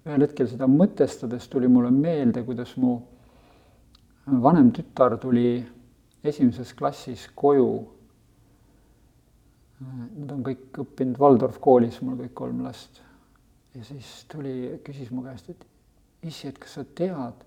ühel 0.03 0.25
hetkel 0.25 0.49
seda 0.51 0.67
mõtestades 0.67 1.47
tuli 1.51 1.69
mulle 1.71 1.91
meelde, 1.95 2.43
kuidas 2.43 2.75
mu 2.79 2.97
vanem 4.27 4.71
tütar 4.75 5.17
tuli 5.19 5.63
esimeses 6.23 6.73
klassis 6.73 7.27
koju. 7.35 7.92
Nad 9.83 10.31
on 10.31 10.43
kõik 10.45 10.79
õppinud 10.83 11.19
Waldorf 11.19 11.59
koolis, 11.63 11.99
mul 12.01 12.19
kõik 12.21 12.33
kolm 12.37 12.63
last. 12.65 13.01
ja 13.73 13.83
siis 13.83 14.25
tuli, 14.29 14.79
küsis 14.85 15.09
mu 15.11 15.23
käest, 15.25 15.49
et 15.49 15.65
issi, 16.29 16.47
et 16.47 16.57
kas 16.61 16.77
sa 16.77 16.83
tead, 16.95 17.39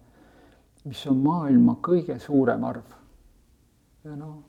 mis 0.85 1.03
on 1.07 1.21
maailma 1.23 1.77
kõige 1.83 2.19
suurem 2.23 2.65
arv? 2.67 2.97
ja 4.07 4.15
noh, 4.15 4.41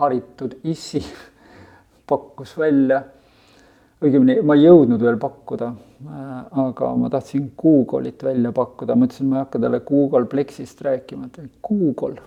haritud 0.00 0.56
issi 0.64 1.00
pakkus 2.10 2.56
välja 2.58 3.02
õigemini 4.04 4.40
ma 4.44 4.56
ei 4.56 4.66
jõudnud 4.66 5.02
veel 5.02 5.16
pakkuda, 5.20 5.70
äh, 6.04 6.32
aga 6.64 6.90
ma 6.98 7.10
tahtsin 7.12 7.50
Google'it 7.60 8.22
välja 8.26 8.52
pakkuda, 8.54 8.96
mõtlesin, 8.98 9.30
ma 9.30 9.38
ei 9.38 9.44
hakka 9.44 9.60
talle 9.62 9.80
Google 9.86 10.28
Plexist 10.30 10.82
rääkima, 10.84 11.30
et 11.30 11.58
Google, 11.64 12.20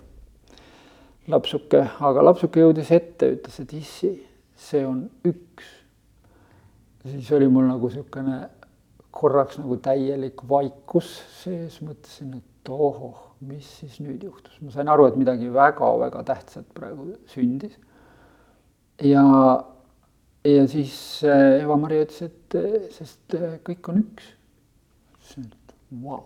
lapsuke, 1.30 1.84
aga 2.08 2.24
lapsuke 2.24 2.64
jõudis 2.64 2.90
ette, 2.94 3.30
ütles, 3.36 3.60
et 3.62 3.74
issi, 3.78 4.12
see 4.58 4.84
on 4.86 5.06
üks. 5.26 5.66
siis 7.08 7.30
oli 7.32 7.48
mul 7.48 7.68
nagu 7.70 7.88
niisugune 7.88 8.40
korraks 9.10 9.58
nagu 9.58 9.78
täielik 9.82 10.42
vaikus 10.48 11.08
sees, 11.40 11.80
mõtlesin, 11.82 12.36
et 12.38 12.70
ohoh, 12.70 13.32
mis 13.40 13.66
siis 13.80 13.96
nüüd 14.02 14.22
juhtus, 14.26 14.58
ma 14.60 14.74
sain 14.74 14.90
aru, 14.92 15.08
et 15.08 15.16
midagi 15.18 15.48
väga-väga 15.54 16.22
tähtsat 16.28 16.68
praegu 16.74 17.12
sündis. 17.32 17.78
ja 19.02 19.24
ja 20.44 20.66
siis 20.68 21.22
äh, 21.24 21.62
Eva-Maria 21.62 22.04
ütles, 22.06 22.22
et 22.22 22.58
äh, 22.58 22.76
sest 22.94 23.34
äh, 23.36 23.58
kõik 23.66 23.90
on 23.90 24.02
üks. 24.04 24.30
ütlesin, 25.16 25.48
et 25.50 25.74
vau, 26.02 26.22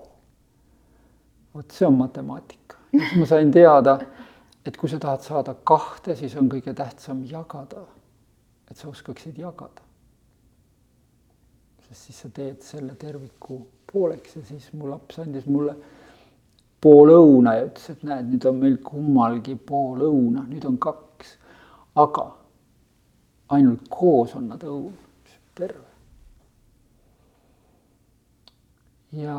vot 1.55 1.73
see 1.73 1.89
on 1.89 1.97
matemaatika. 2.01 2.81
siis 2.93 3.17
ma 3.21 3.29
sain 3.31 3.53
teada, 3.55 3.99
et 4.67 4.77
kui 4.77 4.91
sa 4.91 5.01
tahad 5.03 5.25
saada 5.25 5.57
kahte, 5.65 6.17
siis 6.19 6.37
on 6.37 6.51
kõige 6.53 6.75
tähtsam 6.77 7.25
jagada. 7.29 7.87
Et 8.73 8.81
sa 8.81 8.89
oskaksid 8.89 9.39
jagada. 9.39 9.85
sest 11.87 12.07
siis 12.07 12.21
sa 12.25 12.29
teed 12.33 12.63
selle 12.65 12.95
terviku 12.97 13.59
pooleks 13.93 14.37
ja 14.39 14.45
siis 14.49 14.71
mu 14.73 14.89
laps 14.89 15.19
andis 15.21 15.45
mulle 15.47 15.75
pool 16.83 17.13
õuna 17.13 17.57
ja 17.59 17.67
ütles, 17.69 17.91
et 17.93 18.03
näed, 18.07 18.31
nüüd 18.33 18.47
on 18.49 18.59
meil 18.63 18.79
kummalgi 18.83 19.55
pool 19.69 20.01
õuna, 20.09 20.47
nüüd 20.49 20.65
on 20.67 20.79
kaks. 20.83 21.37
aga 22.01 22.25
ainult 23.53 23.85
koos 23.93 24.33
on 24.39 24.49
nad 24.49 24.63
õun, 24.65 24.95
terve. 25.55 25.85
ja, 29.21 29.37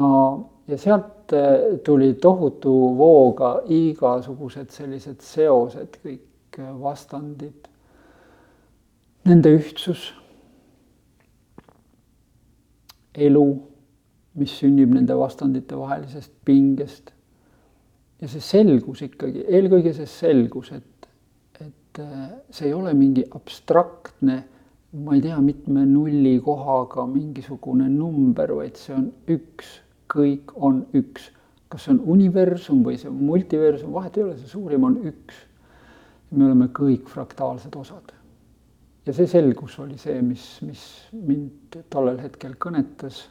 ja 0.69 0.78
sealt 0.78 1.34
eh, 1.34 1.80
tuli 1.84 2.13
tohutu 2.22 2.74
vooga 3.02 3.56
igasugused 3.65 4.69
sellised 4.69 5.26
seosed, 5.26 5.98
kõik 6.06 6.62
vastandid, 6.80 7.73
nende 9.30 9.54
ühtsus, 9.56 10.12
elu, 13.14 13.46
mis 14.40 14.56
sünnib 14.60 14.94
nende 14.96 15.16
vastandite 15.18 15.78
vahelisest 15.78 16.32
pingest 16.46 17.14
ja 18.24 18.30
see 18.32 18.42
selgus 18.42 19.04
ikkagi, 19.06 19.44
eelkõige 19.46 19.94
see 19.96 20.10
selgus, 20.10 20.72
et 20.74 20.90
et 21.94 22.00
äh, 22.02 22.30
see 22.50 22.68
ei 22.68 22.74
ole 22.74 22.94
mingi 22.98 23.24
abstraktne, 23.38 24.38
ma 25.04 25.16
ei 25.16 25.22
tea, 25.22 25.38
mitme 25.42 25.86
nulli 25.86 26.40
kohaga 26.42 27.06
mingisugune 27.10 27.86
number, 27.90 28.56
vaid 28.58 28.80
see 28.82 28.96
on 28.96 29.08
üks, 29.30 29.80
kõik 30.10 30.54
on 30.56 30.84
üks. 30.98 31.32
kas 31.74 31.88
see 31.88 31.96
on 31.96 32.04
universum 32.14 32.84
või 32.86 33.00
see 33.02 33.10
on 33.10 33.18
multiversum, 33.26 33.94
vahet 33.96 34.18
ei 34.18 34.24
ole, 34.24 34.36
see 34.38 34.52
suurim 34.52 34.84
on 34.90 35.00
üks. 35.10 35.38
me 36.32 36.46
oleme 36.48 36.68
kõik 36.74 37.10
fraktaalsed 37.10 37.76
osad. 37.78 38.14
Ja 39.06 39.13
see 39.13 39.28
selgus 39.28 39.78
oli 39.84 39.98
see, 40.00 40.20
mis, 40.22 40.44
mis 40.66 40.84
mind 41.13 41.78
tollel 41.92 42.20
hetkel 42.24 42.56
kõnetas 42.62 43.24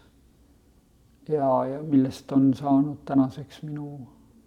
ja, 1.29 1.49
ja 1.69 1.83
millest 1.83 2.33
on 2.33 2.51
saanud 2.55 3.05
tänaseks 3.09 3.63
minu 3.67 3.89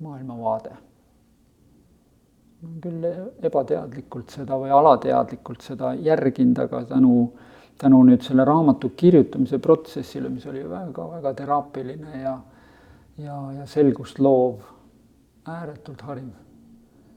maailmavaade. 0.03 0.75
Küll 2.81 3.03
ebateadlikult 3.45 4.33
seda 4.33 4.57
või 4.57 4.71
alateadlikult 4.73 5.61
seda 5.61 5.93
järginud, 6.01 6.63
aga 6.65 6.81
tänu, 6.89 7.15
tänu 7.77 8.01
nüüd 8.07 8.25
selle 8.25 8.45
raamatu 8.47 8.89
kirjutamise 8.97 9.59
protsessile, 9.61 10.31
mis 10.33 10.45
oli 10.49 10.63
väga-väga 10.69 11.33
teraapiline 11.37 12.21
ja 12.23 12.35
ja, 13.17 13.35
ja 13.59 13.65
selgust 13.69 14.19
loov, 14.19 14.59
ääretult 15.47 16.01
hariv, 16.07 16.29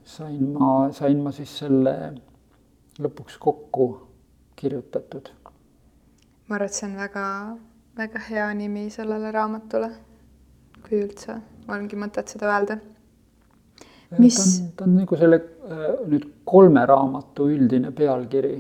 sain 0.07 0.53
ma, 0.55 0.89
sain 0.95 1.23
ma 1.23 1.33
siis 1.35 1.55
selle 1.63 1.95
lõpuks 2.99 3.39
kokku 3.39 3.89
kirjutatud. 4.59 5.31
ma 6.49 6.57
arvan, 6.57 6.67
et 6.67 6.75
see 6.75 6.87
on 6.89 6.97
väga, 6.99 7.25
väga 7.97 8.23
hea 8.31 8.47
nimi 8.57 8.89
sellele 8.91 9.31
raamatule, 9.35 9.91
kui 10.87 11.03
üldse 11.03 11.37
ongi 11.69 11.99
mõtet 12.01 12.33
seda 12.33 12.51
öelda. 12.55 12.79
mis? 14.19 14.39
ta 14.39 14.43
on, 14.43 14.73
ta 14.77 14.89
on 14.89 14.97
nagu 15.03 15.21
selle 15.21 15.39
äh, 15.39 15.87
nüüd 16.09 16.27
kolme 16.49 16.87
raamatu 16.89 17.51
üldine 17.55 17.93
pealkiri, 17.95 18.57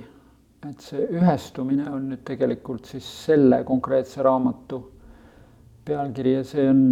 et 0.68 0.86
see 0.86 1.08
ühestumine 1.18 1.88
on 1.90 2.10
nüüd 2.12 2.22
tegelikult 2.28 2.86
siis 2.90 3.08
selle 3.24 3.62
konkreetse 3.66 4.22
raamatu 4.22 4.82
pealkiri 5.88 6.36
ja 6.36 6.46
see 6.46 6.68
on, 6.68 6.82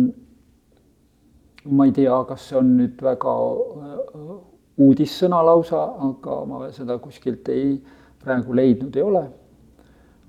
ma 1.76 1.86
ei 1.86 1.94
tea, 1.94 2.18
kas 2.28 2.50
see 2.50 2.58
on 2.58 2.76
nüüd 2.80 3.02
väga 3.06 3.38
äh, 3.86 4.36
uudissõna 4.78 5.40
lausa, 5.44 5.82
aga 6.08 6.38
ma 6.48 6.66
seda 6.74 6.98
kuskilt 7.02 7.48
ei, 7.48 7.76
praegu 8.22 8.54
leidnud 8.56 8.96
ei 8.96 9.02
ole. 9.02 9.24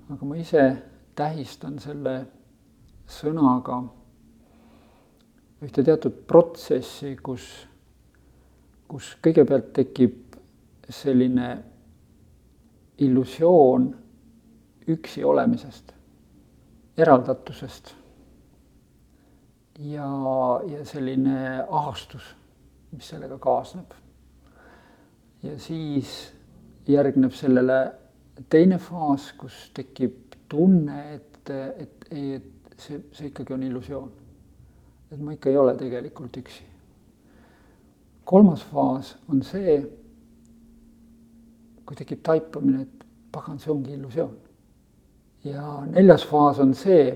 aga 0.08 0.24
ma 0.24 0.36
ise 0.40 0.62
tähistan 1.14 1.78
selle 1.78 2.14
sõnaga 3.08 3.82
ühte 5.64 5.82
teatud 5.84 6.22
protsessi, 6.30 7.16
kus, 7.22 7.44
kus 8.88 9.10
kõigepealt 9.24 9.72
tekib 9.76 10.38
selline 10.88 11.48
illusioon 13.04 13.88
üksi 14.88 15.24
olemisest, 15.24 15.92
eraldatusest 16.96 17.92
ja, 19.78 20.08
ja 20.66 20.84
selline 20.88 21.64
ahastus, 21.68 22.34
mis 22.94 23.08
sellega 23.08 23.38
kaasneb. 23.42 23.92
Ja 25.48 25.56
siis 25.58 26.14
järgneb 26.88 27.34
sellele 27.36 27.80
teine 28.52 28.78
faas, 28.78 29.32
kus 29.40 29.68
tekib 29.74 30.38
tunne, 30.48 31.02
et, 31.16 31.50
et, 31.50 32.08
et 32.12 32.80
see, 32.80 33.02
see 33.12 33.32
ikkagi 33.32 33.56
on 33.56 33.66
illusioon 33.66 34.16
et 35.10 35.20
ma 35.20 35.32
ikka 35.32 35.50
ei 35.50 35.56
ole 35.56 35.74
tegelikult 35.78 36.36
üksi. 36.40 36.64
kolmas 38.28 38.62
faas 38.68 39.14
on 39.32 39.40
see, 39.42 39.78
kui 41.88 41.96
tekib 41.96 42.20
taipamine, 42.24 42.82
et 42.84 43.06
pagan, 43.32 43.58
see 43.58 43.72
ongi 43.72 43.94
illusioon. 43.96 44.34
ja 45.48 45.64
neljas 45.88 46.26
faas 46.28 46.60
on 46.60 46.74
see, 46.76 47.08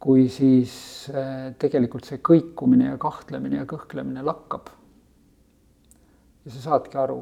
kui 0.00 0.28
siis 0.32 0.72
äh, 1.12 1.50
tegelikult 1.58 2.06
see 2.06 2.22
kõikumine 2.24 2.92
ja 2.92 3.00
kahtlemine 3.00 3.60
ja 3.60 3.66
kõhklemine 3.68 4.22
lakkab. 4.24 4.70
Ja 6.50 6.56
sa 6.56 6.64
saadki 6.64 6.98
aru, 6.98 7.20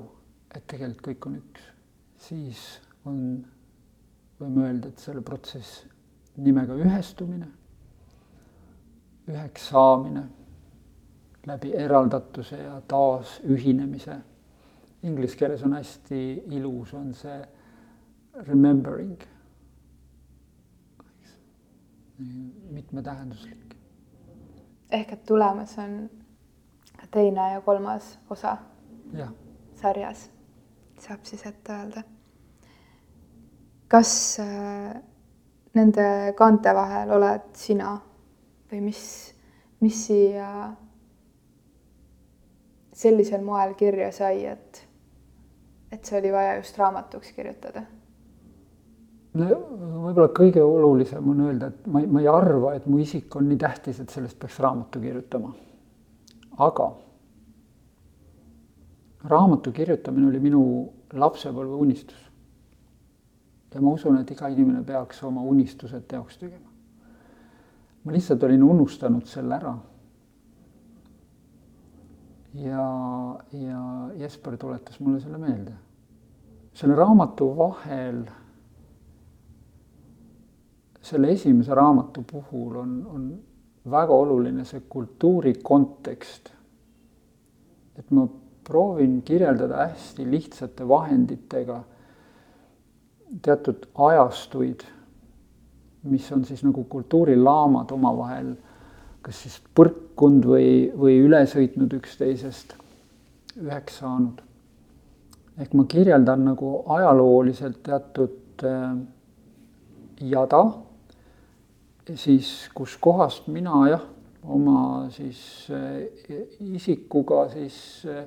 et 0.57 0.65
tegelikult 0.65 1.05
kõik 1.05 1.27
on 1.29 1.35
üks, 1.43 1.69
siis 2.25 2.65
on, 3.05 3.21
võime 4.41 4.65
öelda, 4.65 4.89
et 4.89 5.05
selle 5.05 5.21
protsess 5.21 5.85
nimega 6.41 6.77
ühestumine 6.79 7.51
üheks 9.29 9.69
saamine 9.69 10.23
läbi 11.47 11.75
eraldatuse 11.77 12.57
ja 12.63 12.81
taasühinemise. 12.89 14.17
Inglise 15.03 15.37
keeles 15.37 15.63
on 15.63 15.77
hästi 15.77 16.21
ilus, 16.57 16.95
on 16.95 17.13
see 17.15 17.43
remembering. 18.49 19.19
mitmetähenduslik. 22.71 23.77
ehk 24.91 25.13
et 25.13 25.25
tulemas 25.25 25.77
on 25.79 26.11
teine 27.11 27.53
ja 27.53 27.61
kolmas 27.61 28.19
osa. 28.31 28.57
Sarjas, 29.79 30.31
saab 30.99 31.25
siis 31.25 31.47
ette 31.47 31.73
öelda. 31.73 32.03
kas 33.89 34.41
äh, 34.41 35.01
nende 35.75 36.35
kaante 36.37 36.75
vahel 36.75 37.11
oled 37.17 37.47
sina 37.57 37.95
või 38.71 38.83
mis, 38.91 39.03
mis 39.81 40.01
siia 40.07 40.49
sellisel 42.93 43.45
moel 43.45 43.75
kirja 43.79 44.11
sai, 44.13 44.45
et, 44.45 44.83
et 45.93 46.05
see 46.05 46.19
oli 46.19 46.33
vaja 46.35 46.59
just 46.59 46.79
raamatuks 46.79 47.33
kirjutada? 47.37 47.87
võib-olla 49.39 50.29
kõige 50.35 50.63
olulisem 50.65 51.27
on 51.31 51.45
öelda, 51.47 51.69
et 51.69 51.87
ma 51.87 52.01
ei, 52.03 52.07
ma 52.11 52.21
ei 52.25 52.29
arva, 52.33 52.73
et 52.75 52.87
mu 52.91 52.99
isik 52.99 53.37
on 53.39 53.47
nii 53.47 53.59
tähtis, 53.61 54.01
et 54.03 54.11
sellest 54.11 54.39
peaks 54.41 54.59
raamatu 54.65 55.01
kirjutama. 55.01 55.53
aga 56.59 56.89
raamatu 59.25 59.73
kirjutamine 59.73 60.29
oli 60.29 60.41
minu 60.41 60.63
lapsepõlve 61.13 61.75
unistus. 61.75 62.31
ja 63.75 63.81
ma 63.81 63.91
usun, 63.91 64.19
et 64.19 64.31
iga 64.31 64.49
inimene 64.49 64.83
peaks 64.85 65.23
oma 65.23 65.43
unistused 65.43 66.07
teoks 66.09 66.39
tegema 66.39 66.69
ma 68.09 68.13
lihtsalt 68.13 68.43
olin 68.43 68.63
unustanud 68.63 69.27
selle 69.29 69.55
ära. 69.55 69.75
ja, 72.55 72.85
ja 73.53 73.83
Jesper 74.17 74.57
tuletas 74.57 75.01
mulle 75.01 75.21
selle 75.21 75.39
meelde. 75.39 75.73
selle 76.75 76.95
raamatu 76.95 77.51
vahel, 77.57 78.23
selle 81.03 81.33
esimese 81.33 81.75
raamatu 81.75 82.25
puhul 82.33 82.77
on, 82.77 82.95
on 83.07 83.29
väga 83.91 84.15
oluline 84.15 84.65
see 84.65 84.81
kultuuri 84.89 85.55
kontekst. 85.63 86.53
et 87.99 88.11
ma 88.11 88.29
proovin 88.69 89.23
kirjeldada 89.25 89.89
hästi 89.89 90.31
lihtsate 90.31 90.89
vahenditega 90.89 91.81
teatud 93.43 93.89
ajastuid 93.95 94.85
mis 96.03 96.33
on 96.33 96.45
siis 96.45 96.63
nagu 96.65 96.85
kultuurilaamad 96.85 97.91
omavahel 97.91 98.53
kas 99.23 99.43
siis 99.45 99.59
põrkunud 99.77 100.47
või, 100.47 100.69
või 100.97 101.19
üle 101.25 101.43
sõitnud 101.51 101.93
üksteisest, 101.99 102.75
üheks 103.59 103.99
saanud. 104.01 104.43
ehk 105.59 105.75
ma 105.75 105.85
kirjeldan 105.91 106.45
nagu 106.47 106.85
ajalooliselt 106.95 107.83
teatud 107.83 108.65
äh, 108.65 108.95
jada, 110.21 110.63
siis 112.15 112.71
kuskohast 112.75 113.49
mina 113.49 113.83
jah, 113.91 114.05
oma 114.49 115.09
siis 115.13 115.41
äh, 115.75 116.07
isikuga 116.61 117.49
siis 117.53 118.07
äh, 118.07 118.23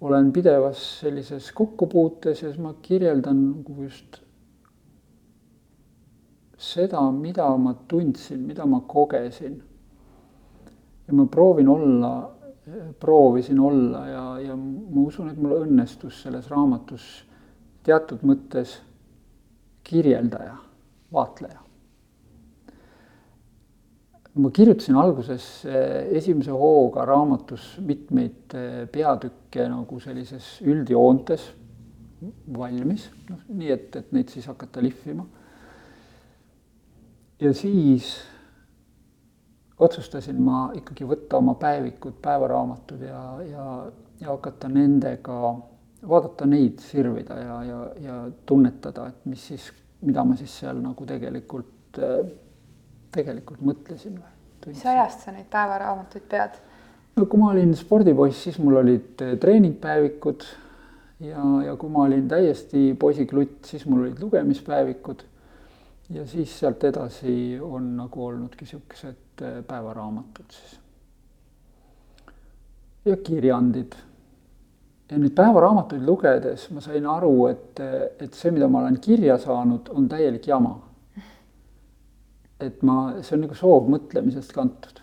olen 0.00 0.32
pidevas 0.32 0.82
sellises 1.00 1.52
kokkupuutes 1.52 2.42
ja 2.42 2.48
siis 2.48 2.60
ma 2.62 2.74
kirjeldan 2.82 3.40
nagu 3.50 3.82
just 3.82 4.20
seda, 6.58 7.02
mida 7.10 7.48
ma 7.56 7.74
tundsin, 7.88 8.40
mida 8.46 8.66
ma 8.66 8.80
kogesin. 8.80 9.62
ja 11.08 11.14
ma 11.14 11.26
proovin 11.26 11.68
olla, 11.68 12.30
proovisin 13.00 13.60
olla 13.60 14.06
ja, 14.06 14.40
ja 14.40 14.56
ma 14.56 15.00
usun, 15.00 15.30
et 15.30 15.38
mul 15.40 15.62
õnnestus 15.62 16.22
selles 16.22 16.50
raamatus 16.50 17.06
teatud 17.82 18.20
mõttes 18.28 18.74
kirjeldaja, 19.88 20.58
vaatleja. 21.12 21.67
Ma 24.34 24.50
kirjutasin 24.54 24.96
alguses 25.00 25.64
eh, 25.64 26.08
esimese 26.18 26.52
hooga 26.54 27.04
raamatus 27.08 27.78
mitmeid 27.84 28.54
eh, 28.54 28.84
peatükke 28.92 29.68
nagu 29.70 30.00
sellises 30.00 30.58
üldjoontes 30.66 31.48
valmis, 32.54 33.08
noh 33.28 33.44
nii 33.54 33.70
et, 33.72 33.96
et 33.96 34.12
neid 34.12 34.30
siis 34.32 34.48
hakata 34.50 34.82
lihvima. 34.82 35.24
Ja 37.38 37.52
siis 37.54 38.16
otsustasin 39.78 40.40
ma 40.42 40.68
ikkagi 40.74 41.06
võtta 41.06 41.38
oma 41.38 41.54
päevikud, 41.58 42.16
päevaraamatud 42.22 43.02
ja, 43.06 43.20
ja, 43.46 43.66
ja 44.20 44.32
hakata 44.32 44.70
nendega, 44.72 45.52
vaadata 46.08 46.48
neid 46.50 46.82
sirvida 46.82 47.38
ja, 47.38 47.58
ja, 47.68 47.78
ja 48.02 48.18
tunnetada, 48.46 49.08
et 49.12 49.28
mis 49.30 49.46
siis, 49.52 49.70
mida 50.02 50.24
ma 50.26 50.34
siis 50.38 50.56
seal 50.64 50.82
nagu 50.82 51.06
tegelikult, 51.06 52.00
tegelikult 53.14 53.60
mõtlesin. 53.64 54.18
mis 54.66 54.86
ajast 54.86 55.24
sa 55.24 55.32
neid 55.32 55.46
päevaraamatuid 55.50 56.26
pead? 56.28 56.58
no 57.16 57.26
kui 57.26 57.40
ma 57.40 57.50
olin 57.50 57.74
spordipoiss, 57.76 58.42
siis 58.42 58.58
mul 58.62 58.80
olid 58.82 59.24
treeningpäevikud 59.40 60.44
ja, 61.20 61.44
ja 61.66 61.76
kui 61.76 61.90
ma 61.90 62.04
olin 62.06 62.28
täiesti 62.28 62.92
poisiklutt, 62.98 63.64
siis 63.64 63.86
mul 63.86 64.06
olid 64.06 64.22
lugemispäevikud 64.22 65.24
ja 66.10 66.26
siis 66.26 66.58
sealt 66.58 66.84
edasi 66.84 67.58
on 67.60 67.96
nagu 67.96 68.26
olnudki 68.26 68.64
niisugused 68.64 69.42
äh, 69.42 69.64
päevaraamatud 69.66 70.50
siis. 70.50 70.78
ja 73.04 73.16
kirjandid. 73.16 73.92
ja 75.10 75.18
nüüd 75.18 75.34
päevaraamatuid 75.34 76.04
lugedes 76.04 76.70
ma 76.70 76.80
sain 76.84 77.06
aru, 77.06 77.46
et, 77.48 77.80
et 78.20 78.34
see, 78.34 78.52
mida 78.52 78.68
ma 78.68 78.82
olen 78.84 79.00
kirja 79.00 79.38
saanud, 79.38 79.88
on 79.88 80.08
täielik 80.08 80.46
jama. 80.46 80.74
Et 82.60 82.82
ma, 82.82 83.18
see 83.22 83.36
on 83.36 83.44
nagu 83.46 83.54
soovmõtlemisest 83.54 84.54
kantud. 84.54 85.02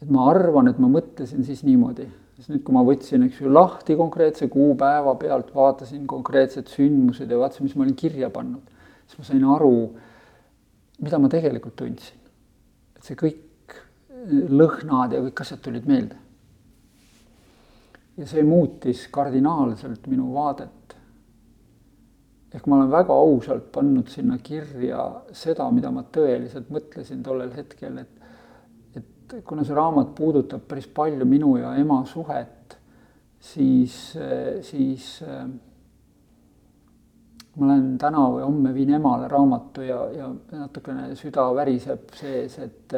et 0.00 0.10
ma 0.10 0.30
arvan, 0.30 0.68
et 0.68 0.78
ma 0.80 0.88
mõtlesin 0.88 1.44
siis 1.44 1.62
niimoodi, 1.64 2.06
sest 2.38 2.52
nüüd, 2.52 2.62
kui 2.64 2.74
ma 2.74 2.82
võtsin, 2.84 3.26
eks 3.26 3.40
ju, 3.42 3.52
lahti 3.52 3.96
konkreetse 3.96 4.48
kuupäeva 4.48 5.14
pealt, 5.20 5.54
vaatasin 5.54 6.06
konkreetsed 6.08 6.72
sündmused 6.72 7.28
ja 7.28 7.40
vaatasin, 7.40 7.68
mis 7.68 7.76
ma 7.76 7.84
olin 7.84 7.98
kirja 8.00 8.30
pannud 8.32 8.70
siis 9.10 9.18
ma 9.18 9.24
sain 9.26 9.44
aru, 9.44 9.76
mida 11.02 11.18
ma 11.18 11.28
tegelikult 11.28 11.76
tundsin. 11.76 12.18
et 12.96 13.04
see 13.04 13.16
kõik 13.16 13.76
lõhnad 14.52 15.14
ja 15.16 15.22
kõik 15.24 15.40
asjad 15.42 15.62
tulid 15.64 15.86
meelde. 15.88 16.16
ja 18.16 18.26
see 18.26 18.44
muutis 18.44 19.06
kardinaalselt 19.10 20.06
minu 20.06 20.32
vaadet. 20.34 20.70
Ehk 22.54 22.66
ma 22.66 22.80
olen 22.80 22.90
väga 22.90 23.14
ausalt 23.14 23.70
pannud 23.72 24.08
sinna 24.10 24.38
kirja 24.42 25.04
seda, 25.32 25.68
mida 25.70 25.92
ma 25.94 26.02
tõeliselt 26.12 26.70
mõtlesin 26.74 27.22
tollel 27.26 27.52
hetkel, 27.56 27.98
et 28.02 28.16
et 29.00 29.44
kuna 29.46 29.62
see 29.62 29.76
raamat 29.76 30.14
puudutab 30.18 30.64
päris 30.66 30.88
palju 30.90 31.26
minu 31.28 31.54
ja 31.60 31.76
ema 31.78 32.00
suhet, 32.10 32.74
siis, 33.38 33.94
siis 34.66 35.10
äh, 35.22 35.44
ma 37.58 37.70
lähen 37.72 37.96
täna 38.00 38.24
või 38.32 38.44
homme 38.44 38.72
viin 38.74 38.92
emale 38.96 39.28
raamatu 39.30 39.84
ja, 39.84 40.00
ja 40.14 40.28
natukene 40.52 41.10
süda 41.18 41.48
väriseb 41.56 42.14
sees, 42.18 42.58
et 42.62 42.96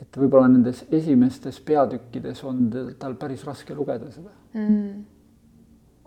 et 0.00 0.16
võib-olla 0.16 0.48
nendes 0.48 0.86
esimestes 0.96 1.58
peatükkides 1.60 2.38
on 2.48 2.68
tal 2.98 3.18
päris 3.20 3.42
raske 3.44 3.74
lugeda 3.76 4.08
seda 4.08 4.30
mm.. 4.56 5.02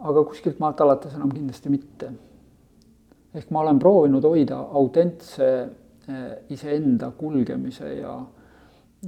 aga 0.09 0.23
kuskilt 0.31 0.57
maalt 0.63 0.81
alates 0.81 1.13
enam 1.13 1.29
kindlasti 1.33 1.69
mitte. 1.69 2.09
Ehk 3.33 3.49
ma 3.51 3.63
olen 3.63 3.79
proovinud 3.79 4.23
hoida 4.27 4.59
autentse 4.81 5.49
eh, 5.63 6.29
iseenda 6.53 7.11
kulgemise 7.17 7.95
ja, 7.95 8.13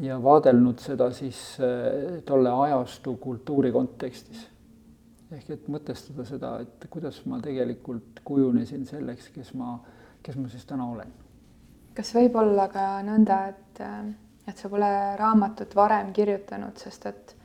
ja 0.02 0.18
vaadelnud 0.24 0.82
seda 0.82 1.12
siis 1.14 1.60
eh, 1.60 2.20
tolle 2.26 2.52
ajastu 2.66 3.18
kultuuri 3.22 3.72
kontekstis 3.72 4.50
ehk 5.34 5.52
et 5.56 5.70
mõtestada 5.72 6.26
seda, 6.28 6.52
et 6.64 6.88
kuidas 6.92 7.22
ma 7.30 7.40
tegelikult 7.44 8.22
kujunesin 8.28 8.86
selleks, 8.88 9.30
kes 9.34 9.54
ma, 9.58 9.78
kes 10.24 10.38
ma 10.40 10.50
siis 10.52 10.66
täna 10.70 10.88
olen. 10.92 11.14
kas 11.96 12.12
võib 12.16 12.36
olla 12.40 12.68
ka 12.72 12.86
nõnda, 13.08 13.40
et, 13.54 13.82
et 14.48 14.58
sa 14.62 14.70
pole 14.70 14.92
raamatut 15.20 15.76
varem 15.76 16.12
kirjutanud, 16.14 16.78
sest 16.78 17.10
et 17.12 17.36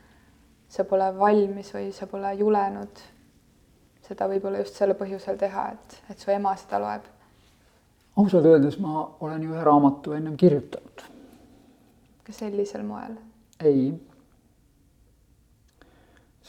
sa 0.70 0.84
pole 0.84 1.08
valmis 1.16 1.72
või 1.74 1.90
sa 1.94 2.06
pole 2.10 2.34
julenud 2.38 3.04
seda 4.10 4.28
võib-olla 4.30 4.60
just 4.64 4.78
sellel 4.78 4.98
põhjusel 4.98 5.38
teha, 5.38 5.70
et, 5.76 5.96
et 6.10 6.18
su 6.18 6.34
ema 6.34 6.56
seda 6.58 6.82
loeb? 6.82 7.08
ausalt 8.20 8.46
öeldes 8.50 8.76
ma 8.82 9.06
olen 9.24 9.46
ju 9.46 9.54
ühe 9.54 9.64
raamatu 9.64 10.18
ennem 10.18 10.36
kirjutanud. 10.36 11.06
kas 12.26 12.42
sellisel 12.42 12.84
moel? 12.86 13.16
ei 13.62 13.92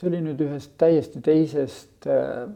see 0.02 0.10
oli 0.10 0.24
nüüd 0.26 0.42
ühest 0.42 0.74
täiesti 0.82 1.22
teisest 1.22 2.08
äh, 2.10 2.50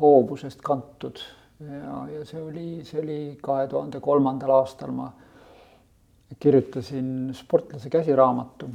hoovusest 0.00 0.62
kantud 0.66 1.20
ja, 1.62 2.00
ja 2.10 2.24
see 2.26 2.42
oli, 2.42 2.68
see 2.86 3.00
oli 3.02 3.18
kahe 3.42 3.68
tuhande 3.70 4.00
kolmandal 4.02 4.56
aastal 4.56 4.90
ma 4.94 5.12
kirjutasin 6.38 7.30
sportlase 7.34 7.90
käsiraamatu. 7.90 8.68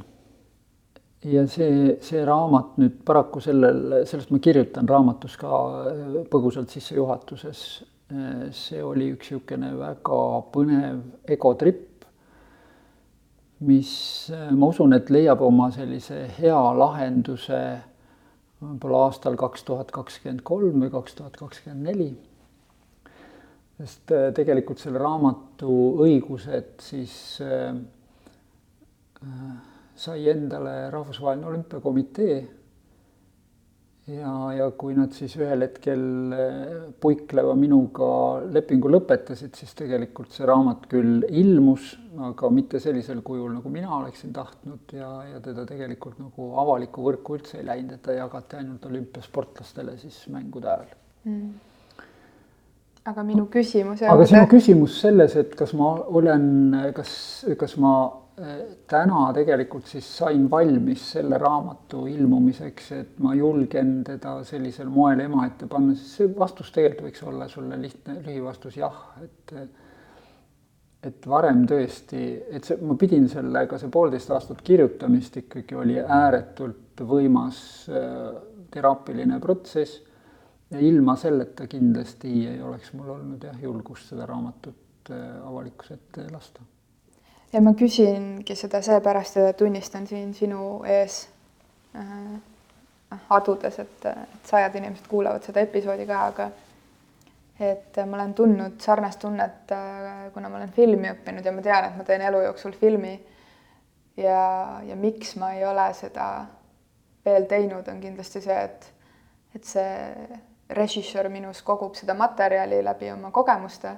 Ja 1.24 1.46
see, 1.50 1.96
see 2.04 2.24
raamat 2.26 2.76
nüüd 2.80 3.00
paraku 3.06 3.40
sellel, 3.44 4.02
sellest 4.08 4.32
ma 4.34 4.40
kirjutan 4.44 4.88
raamatus 4.88 5.38
ka 5.40 5.64
äh, 5.90 6.20
põgusalt 6.30 6.72
sissejuhatuses. 6.74 7.64
Äh, 8.12 8.46
see 8.52 8.82
oli 8.84 9.10
üks 9.14 9.32
niisugune 9.32 9.72
väga 9.80 10.20
põnev 10.54 11.02
egotripp 11.36 11.90
mis 13.64 13.90
ma 14.52 14.68
usun, 14.68 14.92
et 14.96 15.10
leiab 15.14 15.42
oma 15.44 15.70
sellise 15.72 16.24
hea 16.36 16.60
lahenduse 16.76 17.60
võib-olla 18.64 19.08
aastal 19.08 19.36
kaks 19.40 19.66
tuhat 19.68 19.92
kakskümmend 19.94 20.44
kolm 20.46 20.84
või 20.84 20.92
kaks 20.92 21.18
tuhat 21.18 21.36
kakskümmend 21.40 21.88
neli. 21.88 22.12
sest 23.78 24.12
äh, 24.14 24.30
tegelikult 24.34 24.78
selle 24.78 25.00
raamatu 25.02 25.76
õigused 26.04 26.80
siis 26.82 27.14
äh, 27.42 27.76
äh 29.22 29.73
sai 29.94 30.28
endale 30.28 30.90
Rahvusvaheline 30.90 31.46
Olümpiakomitee 31.46 32.36
ja, 34.10 34.32
ja 34.52 34.68
kui 34.76 34.94
nad 34.96 35.14
siis 35.16 35.34
ühel 35.38 35.64
hetkel 35.64 36.02
eh, 36.36 36.72
puikleva 37.00 37.54
minuga 37.58 38.06
lepingu 38.52 38.90
lõpetasid, 38.92 39.54
siis 39.56 39.74
tegelikult 39.78 40.34
see 40.34 40.48
raamat 40.48 40.88
küll 40.90 41.24
ilmus, 41.30 41.94
aga 42.28 42.50
mitte 42.54 42.80
sellisel 42.82 43.22
kujul, 43.26 43.52
nagu 43.56 43.72
mina 43.72 43.92
oleksin 43.96 44.34
tahtnud 44.36 44.96
ja, 44.96 45.10
ja 45.32 45.40
teda 45.44 45.64
tegelikult 45.68 46.18
nagu 46.22 46.50
avalikku 46.62 47.04
võrku 47.06 47.38
üldse 47.38 47.60
ei 47.60 47.68
läinud, 47.68 47.96
et 47.96 48.04
ta 48.04 48.16
jagati 48.16 48.60
ainult 48.60 48.84
olümpiasportlastele 48.90 49.96
siis 50.02 50.24
mängude 50.32 50.70
ajal 50.74 50.92
mm. 51.30 51.48
aga 53.12 53.24
minu 53.26 53.46
küsimus 53.52 54.04
aga 54.04 54.28
sinu 54.28 54.44
küsimus 54.52 55.00
selles, 55.06 55.38
et 55.40 55.56
kas 55.56 55.72
ma 55.78 55.94
olen, 56.20 56.44
kas, 56.96 57.16
kas 57.60 57.78
ma 57.80 57.94
täna 58.90 59.28
tegelikult 59.34 59.86
siis 59.86 60.06
sain 60.18 60.48
valmis 60.50 61.04
selle 61.14 61.38
raamatu 61.38 62.04
ilmumiseks, 62.10 62.90
et 62.96 63.18
ma 63.22 63.34
julgen 63.38 64.00
teda 64.06 64.40
sellisel 64.46 64.90
moel 64.90 65.22
ema 65.22 65.46
ette 65.46 65.68
panna, 65.70 65.94
siis 65.94 66.16
see 66.18 66.32
vastus 66.38 66.72
tegelikult 66.74 67.12
võiks 67.12 67.24
olla 67.30 67.48
sulle 67.50 67.78
lihtne 67.80 68.18
lühivastus 68.24 68.78
jah, 68.80 69.02
et 69.22 69.56
et 71.04 71.26
varem 71.28 71.66
tõesti, 71.68 72.20
et 72.56 72.64
see, 72.64 72.78
ma 72.80 72.94
pidin 72.96 73.26
sellega, 73.28 73.76
see 73.76 73.92
poolteist 73.92 74.30
aastat 74.32 74.62
kirjutamist 74.64 75.36
ikkagi 75.42 75.76
oli 75.76 75.98
ääretult 76.00 77.04
võimas 77.04 77.58
äh, 77.92 78.30
teraapiline 78.72 79.36
protsess 79.42 80.00
ja 80.72 80.80
ilma 80.80 81.12
selleta 81.20 81.68
kindlasti 81.68 82.32
ei 82.54 82.62
oleks 82.64 82.94
mul 82.96 83.18
olnud 83.18 83.44
jah, 83.44 83.58
julgust 83.60 84.14
seda 84.14 84.24
raamatut 84.32 85.12
äh, 85.12 85.26
avalikkuse 85.44 86.00
ette 86.00 86.24
lasta 86.32 86.64
ja 87.54 87.60
ma 87.62 87.74
küsingi 87.78 88.56
seda 88.58 88.80
seepärast 88.82 89.38
ja 89.38 89.52
tunnistan 89.54 90.06
siin 90.10 90.32
sinu 90.34 90.82
ees 90.90 91.20
äh, 91.96 93.18
adudes, 93.30 93.78
et, 93.78 94.06
et 94.10 94.48
sajad 94.50 94.74
inimesed 94.80 95.06
kuulavad 95.10 95.44
seda 95.46 95.62
episoodi 95.62 96.06
ka, 96.08 96.22
aga 96.32 96.48
et 97.62 98.00
ma 98.10 98.18
olen 98.18 98.32
tundnud 98.34 98.80
sarnast 98.82 99.22
tunnet, 99.22 99.70
äh, 99.70 100.24
kuna 100.34 100.50
ma 100.50 100.58
olen 100.58 100.72
filmi 100.74 101.12
õppinud 101.12 101.46
ja 101.46 101.52
ma 101.54 101.62
tean, 101.62 101.86
et 101.90 102.00
ma 102.00 102.06
teen 102.08 102.24
elu 102.26 102.42
jooksul 102.48 102.74
filmi. 102.80 103.14
ja, 104.16 104.80
ja 104.86 104.96
miks 104.96 105.36
ma 105.38 105.52
ei 105.54 105.64
ole 105.66 105.86
seda 105.94 106.26
veel 107.24 107.46
teinud, 107.50 107.86
on 107.88 108.00
kindlasti 108.00 108.42
see, 108.42 108.58
et, 108.64 108.90
et 109.54 109.64
see 109.64 110.40
režissöör 110.74 111.28
minus 111.30 111.62
kogub 111.62 111.94
seda 111.94 112.14
materjali 112.18 112.82
läbi 112.82 113.10
oma 113.12 113.30
kogemuste 113.30 113.94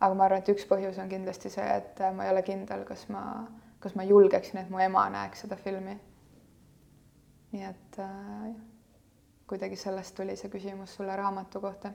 aga 0.00 0.14
ma 0.14 0.26
arvan, 0.26 0.42
et 0.42 0.50
üks 0.52 0.66
põhjus 0.68 0.98
on 1.00 1.08
kindlasti 1.08 1.50
see, 1.52 1.66
et 1.80 2.00
äh, 2.00 2.12
ma 2.14 2.26
ei 2.26 2.32
ole 2.34 2.42
kindel, 2.46 2.84
kas 2.88 3.06
ma, 3.12 3.22
kas 3.80 3.96
ma 3.96 4.04
julgeksin, 4.04 4.60
et 4.60 4.72
mu 4.72 4.82
ema 4.82 5.06
näeks 5.12 5.46
seda 5.46 5.56
filmi. 5.60 5.96
nii 7.52 7.64
et 7.64 7.98
äh, 8.02 8.50
kuidagi 9.48 9.76
sellest 9.80 10.16
tuli 10.16 10.36
see 10.36 10.50
küsimus 10.52 10.96
sulle 10.96 11.16
raamatu 11.16 11.60
kohta. 11.60 11.92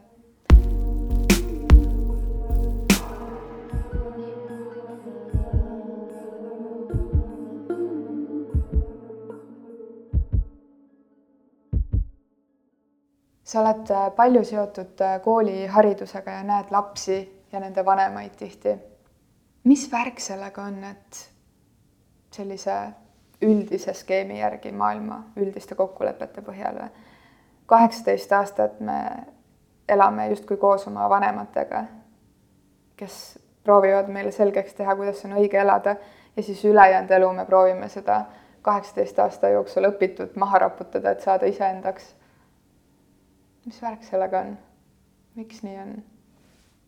sa 13.52 13.60
oled 13.60 13.90
äh, 13.92 14.08
palju 14.16 14.46
seotud 14.48 15.02
äh, 15.04 15.18
kooliharidusega 15.22 16.32
ja 16.32 16.44
näed 16.48 16.70
lapsi 16.72 17.18
ja 17.52 17.60
nende 17.60 17.86
vanemaid 17.86 18.36
tihti. 18.38 18.78
mis 19.64 19.92
värk 19.92 20.20
sellega 20.20 20.64
on, 20.64 20.84
et 20.84 21.32
sellise 22.32 22.76
üldise 23.42 23.94
skeemi 23.94 24.40
järgi 24.40 24.72
maailma 24.72 25.24
üldiste 25.36 25.76
kokkulepete 25.76 26.42
põhjal 26.42 26.80
või? 26.82 26.90
kaheksateist 27.66 28.32
aastat 28.32 28.80
me 28.80 28.98
elame 29.90 30.28
justkui 30.30 30.58
koos 30.58 30.88
oma 30.88 31.10
vanematega, 31.10 31.84
kes 32.98 33.40
proovivad 33.64 34.10
meile 34.12 34.32
selgeks 34.32 34.74
teha, 34.74 34.96
kuidas 34.96 35.26
on 35.26 35.38
õige 35.40 35.60
elada 35.62 35.96
ja 36.36 36.44
siis 36.44 36.66
ülejäänud 36.66 37.12
elu 37.12 37.34
me 37.34 37.46
proovime 37.46 37.90
seda 37.90 38.26
kaheksateist 38.62 39.20
aasta 39.20 39.50
jooksul 39.50 39.88
õpitut 39.90 40.36
maha 40.36 40.60
raputada, 40.66 41.12
et 41.12 41.22
saada 41.22 41.46
iseendaks. 41.46 42.16
mis 43.66 43.82
värk 43.82 44.04
sellega 44.04 44.40
on? 44.40 44.58
miks 45.36 45.64
nii 45.64 45.78
on? 45.80 45.96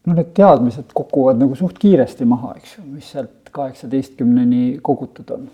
No 0.06 0.14
need 0.14 0.32
teadmised 0.36 0.92
kukuvad 0.96 1.40
nagu 1.40 1.56
suht 1.56 1.80
kiiresti 1.80 2.26
maha, 2.28 2.54
eks 2.60 2.78
ju, 2.78 2.86
mis 2.92 3.12
sealt 3.16 3.52
kaheksateistkümneni 3.54 4.80
kogutud 4.82 5.30
on. 5.36 5.50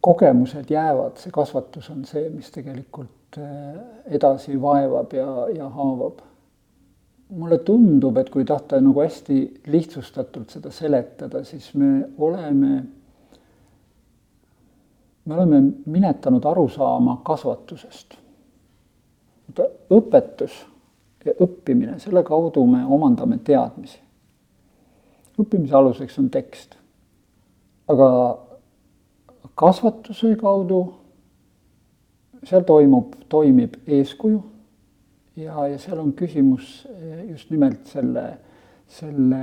kogemused 0.00 0.70
jäävad, 0.70 1.18
see 1.20 1.30
kasvatus 1.34 1.90
on 1.90 2.04
see, 2.08 2.28
mis 2.30 2.48
tegelikult 2.54 3.36
eh, 3.42 3.80
edasi 4.16 4.56
vaevab 4.62 5.12
ja, 5.12 5.30
ja 5.54 5.68
haavab. 5.68 6.24
mulle 7.28 7.58
tundub, 7.58 8.16
et 8.16 8.30
kui 8.32 8.44
tahta 8.48 8.78
nagu 8.80 9.02
hästi 9.02 9.34
lihtsustatult 9.66 10.54
seda 10.54 10.70
seletada, 10.72 11.42
siis 11.44 11.74
me 11.74 12.08
oleme, 12.18 12.84
me 15.24 15.34
oleme 15.34 15.60
minetanud 15.86 16.44
arusaama 16.44 17.20
kasvatusest. 17.24 18.16
õpetus 19.92 20.62
ja 21.28 21.36
õppimine, 21.44 21.98
selle 22.02 22.22
kaudu 22.26 22.64
me 22.66 22.84
omandame 22.84 23.38
teadmisi. 23.44 23.98
õppimise 25.38 25.76
aluseks 25.76 26.18
on 26.18 26.30
tekst. 26.34 26.76
aga 27.88 28.08
kasvatuse 29.54 30.34
kaudu 30.36 30.82
seal 32.44 32.64
toimub, 32.64 33.14
toimib 33.28 33.76
eeskuju 33.86 34.42
ja, 35.36 35.66
ja 35.66 35.78
seal 35.78 35.98
on 36.02 36.12
küsimus 36.12 36.86
just 37.30 37.50
nimelt 37.50 37.86
selle, 37.90 38.24
selle 38.86 39.42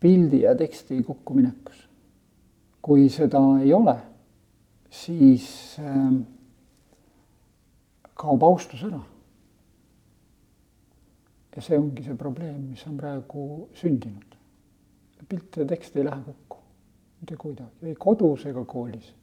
pildi 0.00 0.42
ja 0.46 0.54
teksti 0.56 1.02
kokkuminekus. 1.02 1.86
kui 2.82 3.08
seda 3.12 3.40
ei 3.60 3.72
ole, 3.74 3.94
siis 4.88 5.76
äh, 5.82 6.12
kaob 8.16 8.42
austus 8.42 8.84
ära. 8.86 9.00
Ja 11.58 11.62
see 11.64 11.78
ongi 11.78 12.04
see 12.06 12.14
probleem, 12.14 12.68
mis 12.70 12.84
on 12.86 12.96
praegu 12.96 13.68
sündinud. 13.74 14.36
pilt 15.28 15.56
ja 15.58 15.64
tekst 15.68 15.96
ei 15.98 16.04
lähe 16.06 16.22
kokku 16.24 16.48
mitte 17.20 17.36
kuidagi, 17.36 17.70
ei 17.82 17.94
kodus 17.98 18.46
ega 18.46 18.64
koolis. 18.64 19.14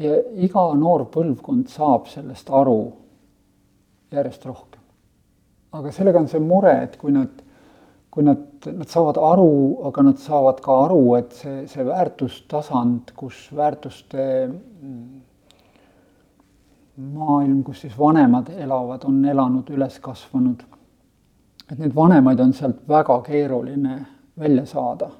ja 0.00 0.16
iga 0.34 0.64
noor 0.74 1.06
põlvkond 1.12 1.70
saab 1.72 2.10
sellest 2.10 2.50
aru 2.50 2.80
järjest 4.12 4.44
rohkem. 4.46 4.82
aga 5.72 5.92
sellega 5.92 6.20
on 6.20 6.28
see 6.28 6.42
mure, 6.42 6.74
et 6.82 6.96
kui 6.98 7.14
nad, 7.14 7.42
kui 8.10 8.26
nad, 8.26 8.42
nad 8.66 8.90
saavad 8.90 9.20
aru, 9.30 9.52
aga 9.88 10.06
nad 10.10 10.20
saavad 10.20 10.60
ka 10.64 10.80
aru, 10.88 11.00
et 11.20 11.32
see, 11.38 11.64
see 11.70 11.86
väärtustasand, 11.86 13.14
kus 13.16 13.46
väärtuste 13.54 14.26
maailm, 16.96 17.60
kus 17.62 17.84
siis 17.84 17.98
vanemad 17.98 18.50
elavad, 18.56 19.04
on 19.04 19.20
elanud, 19.24 19.70
üles 19.70 20.00
kasvanud. 20.02 20.64
Et 21.70 21.78
neid 21.78 21.94
vanemaid 21.94 22.40
on 22.40 22.52
sealt 22.54 22.82
väga 22.88 23.20
keeruline 23.26 24.06
välja 24.38 24.66
saada. 24.66 25.10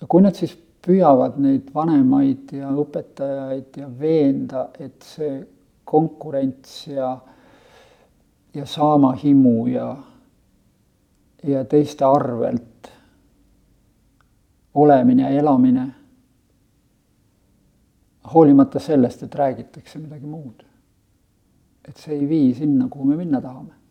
ja 0.00 0.06
kui 0.08 0.22
nad 0.22 0.34
siis 0.34 0.56
püüavad 0.82 1.36
neid 1.38 1.68
vanemaid 1.74 2.52
ja 2.58 2.70
õpetajaid 2.74 3.76
ja 3.78 3.88
veenda, 3.98 4.68
et 4.78 5.02
see 5.06 5.36
konkurents 5.84 6.86
ja, 6.88 7.12
ja 8.54 8.66
saamahimu 8.66 9.66
ja, 9.70 9.88
ja 11.46 11.64
teiste 11.64 12.04
arvelt 12.04 12.90
olemine 14.74 15.22
ja 15.22 15.40
elamine 15.40 15.86
hoolimata 18.34 18.80
sellest, 18.80 19.22
et 19.22 19.34
räägitakse 19.34 19.98
midagi 19.98 20.26
muud. 20.26 20.62
et 21.88 21.96
see 21.96 22.14
ei 22.14 22.28
vii 22.28 22.54
sinna, 22.54 22.86
kuhu 22.88 23.04
me 23.04 23.16
minna 23.16 23.40
tahame. 23.42 23.81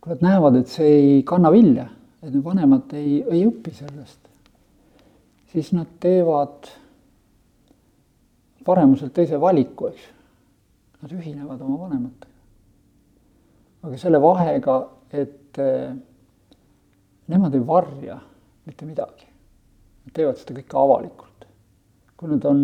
Kui 0.00 0.14
nad 0.14 0.24
näevad, 0.24 0.56
et 0.60 0.72
see 0.72 0.90
ei 0.96 1.22
kanna 1.28 1.50
vilja, 1.52 1.86
et 2.22 2.30
need 2.30 2.44
vanemad 2.44 2.92
ei, 2.96 3.20
ei 3.28 3.44
õpi 3.48 3.72
sellest, 3.76 4.20
siis 5.52 5.72
nad 5.76 5.90
teevad 6.00 6.70
paremuselt 8.64 9.12
teise 9.16 9.40
valiku, 9.40 9.90
eks. 9.90 10.08
Nad 11.00 11.12
ühinevad 11.16 11.60
oma 11.64 11.78
vanematega. 11.86 12.26
aga 13.88 13.96
selle 13.96 14.18
vahega, 14.20 14.74
et 15.16 15.58
eh, 15.64 15.94
nemad 17.32 17.54
ei 17.56 17.62
varja 17.64 18.18
mitte 18.68 18.84
midagi. 18.84 19.24
Nad 20.04 20.12
teevad 20.16 20.36
seda 20.36 20.58
kõike 20.58 20.76
avalikult 20.76 21.30
kui 22.20 22.28
nad 22.28 22.44
on 22.44 22.58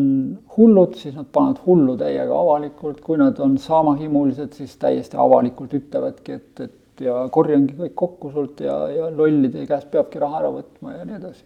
hullud, 0.52 0.98
siis 1.00 1.14
nad 1.16 1.30
panevad 1.32 1.62
hullu 1.64 1.94
täiega 1.96 2.34
avalikult, 2.36 2.98
kui 3.00 3.16
nad 3.16 3.38
on 3.40 3.54
saamahimulised, 3.56 4.52
siis 4.52 4.74
täiesti 4.76 5.16
avalikult 5.16 5.72
ütlevadki, 5.78 6.36
et, 6.36 6.60
et 6.60 6.74
ja 7.04 7.18
korjangi 7.32 7.76
kõik 7.78 7.94
kokku 7.98 8.30
sult 8.34 8.62
ja, 8.64 8.76
ja 8.92 9.10
lollide 9.12 9.66
käest 9.68 9.90
peabki 9.92 10.20
raha 10.22 10.42
ära 10.42 10.52
võtma 10.54 10.96
ja 10.96 11.04
nii 11.08 11.18
edasi. 11.18 11.44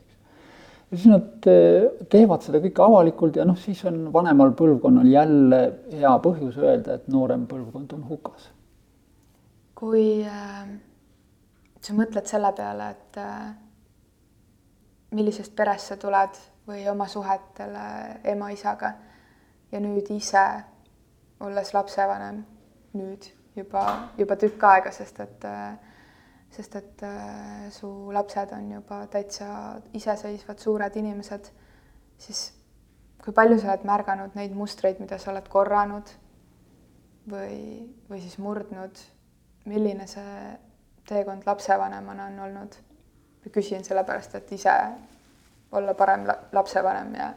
ja 0.90 0.98
siis 0.98 1.08
nad 1.10 1.48
eh, 1.50 1.88
teevad 2.12 2.44
seda 2.46 2.60
kõike 2.62 2.84
avalikult 2.84 3.40
ja 3.40 3.46
noh, 3.48 3.58
siis 3.58 3.82
on 3.88 4.06
vanemal 4.12 4.54
põlvkonnal 4.58 5.10
jälle 5.10 5.60
hea 5.92 6.14
põhjus 6.24 6.60
öelda, 6.60 6.98
et 6.98 7.08
noorem 7.08 7.46
põlvkond 7.50 7.96
on 7.96 8.06
hukas. 8.10 8.50
kui 9.74 10.22
äh, 10.26 10.70
sa 11.80 11.96
mõtled 11.96 12.28
selle 12.28 12.52
peale, 12.56 12.90
et 12.94 13.20
äh, 13.20 13.50
millisest 15.16 15.54
perest 15.56 15.90
sa 15.90 15.98
tuled 16.00 16.38
või 16.68 16.84
oma 16.90 17.08
suhetele 17.08 17.86
ema-isaga. 18.32 18.94
ja 19.72 19.80
nüüd 19.80 20.08
ise, 20.10 20.46
olles 21.40 21.74
lapsevanem, 21.74 22.42
nüüd 22.94 23.30
juba, 23.56 23.84
juba 24.18 24.36
tükk 24.36 24.64
aega, 24.68 24.92
sest 24.94 25.20
et, 25.24 25.46
sest 26.54 26.76
et 26.80 27.04
äh, 27.06 27.68
su 27.74 27.90
lapsed 28.12 28.54
on 28.56 28.70
juba 28.76 29.04
täitsa 29.10 29.80
iseseisvad 29.96 30.58
suured 30.58 30.96
inimesed, 30.96 31.50
siis 32.18 32.50
kui 33.24 33.34
palju 33.36 33.58
sa 33.60 33.72
oled 33.72 33.86
märganud 33.88 34.36
neid 34.38 34.54
mustreid, 34.56 35.00
mida 35.02 35.18
sa 35.18 35.32
oled 35.32 35.48
korranud 35.48 36.10
või, 37.30 37.58
või 38.10 38.22
siis 38.22 38.38
murdnud, 38.40 39.02
milline 39.68 40.06
see 40.10 40.54
teekond 41.08 41.46
lapsevanemana 41.46 42.30
on 42.30 42.46
olnud? 42.48 42.78
küsin 43.50 43.80
sellepärast, 43.84 44.34
et 44.36 44.50
ise 44.52 44.72
olla 45.72 45.94
parem 45.96 46.26
lapsevanem 46.52 47.14
ja 47.16 47.30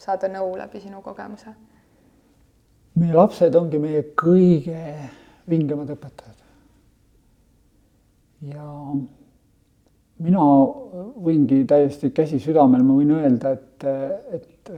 saada 0.00 0.30
nõu 0.32 0.54
läbi 0.56 0.80
sinu 0.80 1.02
kogemuse? 1.04 1.52
meie 2.96 3.14
lapsed 3.16 3.54
ongi 3.56 3.78
meie 3.80 4.00
kõige 4.16 4.80
vingemad 5.48 5.90
õpetajad. 5.94 6.38
ja 8.52 8.66
mina 10.22 10.44
võingi 11.22 11.62
täiesti 11.68 12.10
käsi 12.14 12.40
südamel, 12.42 12.82
ma 12.86 12.98
võin 12.98 13.12
öelda, 13.16 13.52
et, 13.54 13.86
et 14.38 14.72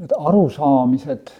need 0.00 0.14
arusaamised, 0.16 1.32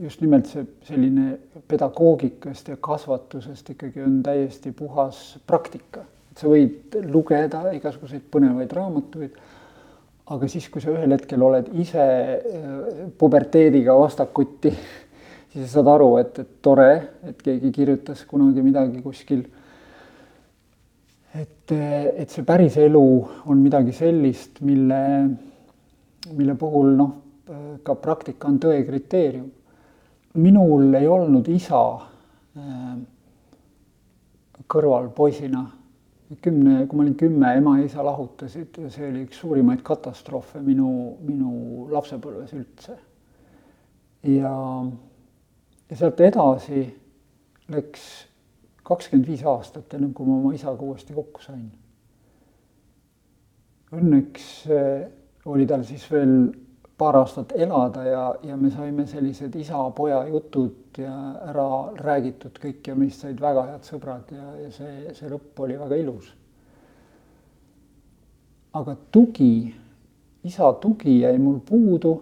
just 0.00 0.24
nimelt 0.24 0.48
see 0.50 0.64
selline 0.88 1.36
pedagoogikast 1.68 2.72
ja 2.72 2.78
kasvatusest 2.80 3.68
ikkagi 3.76 4.02
on 4.02 4.22
täiesti 4.24 4.72
puhas 4.72 5.36
praktika. 5.46 6.08
sa 6.34 6.48
võid 6.50 6.96
lugeda 7.12 7.60
igasuguseid 7.76 8.24
põnevaid 8.32 8.72
raamatuid 8.74 9.36
aga 10.32 10.48
siis, 10.48 10.68
kui 10.72 10.80
sa 10.80 10.92
ühel 10.94 11.12
hetkel 11.12 11.42
oled 11.44 11.68
ise 11.80 12.00
äh, 12.00 13.00
puberteediga 13.20 13.96
vastakuti, 13.98 14.72
siis 15.54 15.68
sa 15.70 15.78
saad 15.78 15.90
aru, 15.94 16.08
et, 16.18 16.38
et 16.42 16.54
tore, 16.62 16.90
et 17.30 17.42
keegi 17.42 17.70
kirjutas 17.74 18.24
kunagi 18.26 18.62
midagi 18.62 19.02
kuskil. 19.02 19.44
et, 21.34 21.72
et 21.72 22.30
see 22.30 22.44
päris 22.46 22.76
elu 22.78 23.04
on 23.46 23.62
midagi 23.62 23.92
sellist, 23.94 24.60
mille, 24.62 25.00
mille 26.34 26.54
puhul 26.58 26.92
noh, 26.98 27.14
ka 27.84 27.94
praktika 28.00 28.48
on 28.48 28.58
tõe 28.58 28.82
kriteerium. 28.86 29.50
minul 30.34 30.94
ei 30.98 31.06
olnud 31.06 31.48
isa 31.48 31.80
äh, 32.58 32.94
kõrval 34.66 35.10
poisina 35.14 35.64
kümne, 36.42 36.86
kui 36.88 36.98
ma 36.98 37.04
olin 37.04 37.16
kümme, 37.18 37.50
ema 37.58 37.78
ja 37.78 37.84
isa 37.86 38.04
lahutasid 38.04 38.78
ja 38.80 38.90
see 38.90 39.06
oli 39.10 39.24
üks 39.26 39.38
suurimaid 39.42 39.82
katastroofe 39.86 40.62
minu, 40.64 40.88
minu 41.22 41.86
lapsepõlves 41.92 42.54
üldse. 42.56 42.96
ja, 44.24 44.54
ja 45.90 45.96
sealt 45.96 46.20
edasi 46.20 46.84
läks 47.68 48.04
kakskümmend 48.84 49.28
viis 49.28 49.44
aastat, 49.48 49.94
ennem 49.94 50.12
kui 50.14 50.26
ma 50.28 50.36
oma 50.36 50.52
isaga 50.54 50.84
uuesti 50.84 51.14
kokku 51.16 51.42
sain. 51.44 51.66
Õnneks 53.94 54.48
eh, 54.74 55.06
oli 55.48 55.66
tal 55.68 55.84
siis 55.86 56.04
veel 56.10 56.34
paar 56.98 57.18
aastat 57.18 57.52
elada 57.58 58.04
ja, 58.06 58.24
ja 58.42 58.56
me 58.56 58.70
saime 58.70 59.06
sellised 59.06 59.54
isa-poja 59.58 60.20
jutud 60.28 60.98
ja 60.98 61.14
ära 61.50 61.68
räägitud 61.98 62.58
kõik 62.62 62.86
ja 62.86 62.94
meist 62.98 63.24
said 63.24 63.40
väga 63.42 63.64
head 63.72 63.88
sõbrad 63.88 64.30
ja, 64.34 64.50
ja 64.62 64.70
see, 64.74 65.14
see 65.16 65.30
lõpp 65.30 65.64
oli 65.66 65.78
väga 65.80 65.98
ilus. 65.98 66.28
aga 68.74 68.96
tugi, 69.14 69.74
isa 70.42 70.72
tugi 70.82 71.20
jäi 71.20 71.38
mul 71.38 71.58
puudu. 71.66 72.14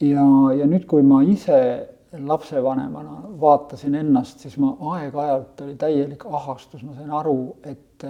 ja, 0.00 0.26
ja 0.58 0.66
nüüd, 0.66 0.86
kui 0.86 1.02
ma 1.02 1.22
ise 1.22 1.58
lapsevanemana 2.18 3.20
vaatasin 3.40 3.94
ennast, 3.94 4.40
siis 4.42 4.56
ma 4.58 4.72
aeg-ajalt 4.96 5.60
oli 5.64 5.76
täielik 5.78 6.24
ahastus, 6.26 6.82
ma 6.82 6.94
sain 6.94 7.10
aru, 7.14 7.56
et 7.64 8.06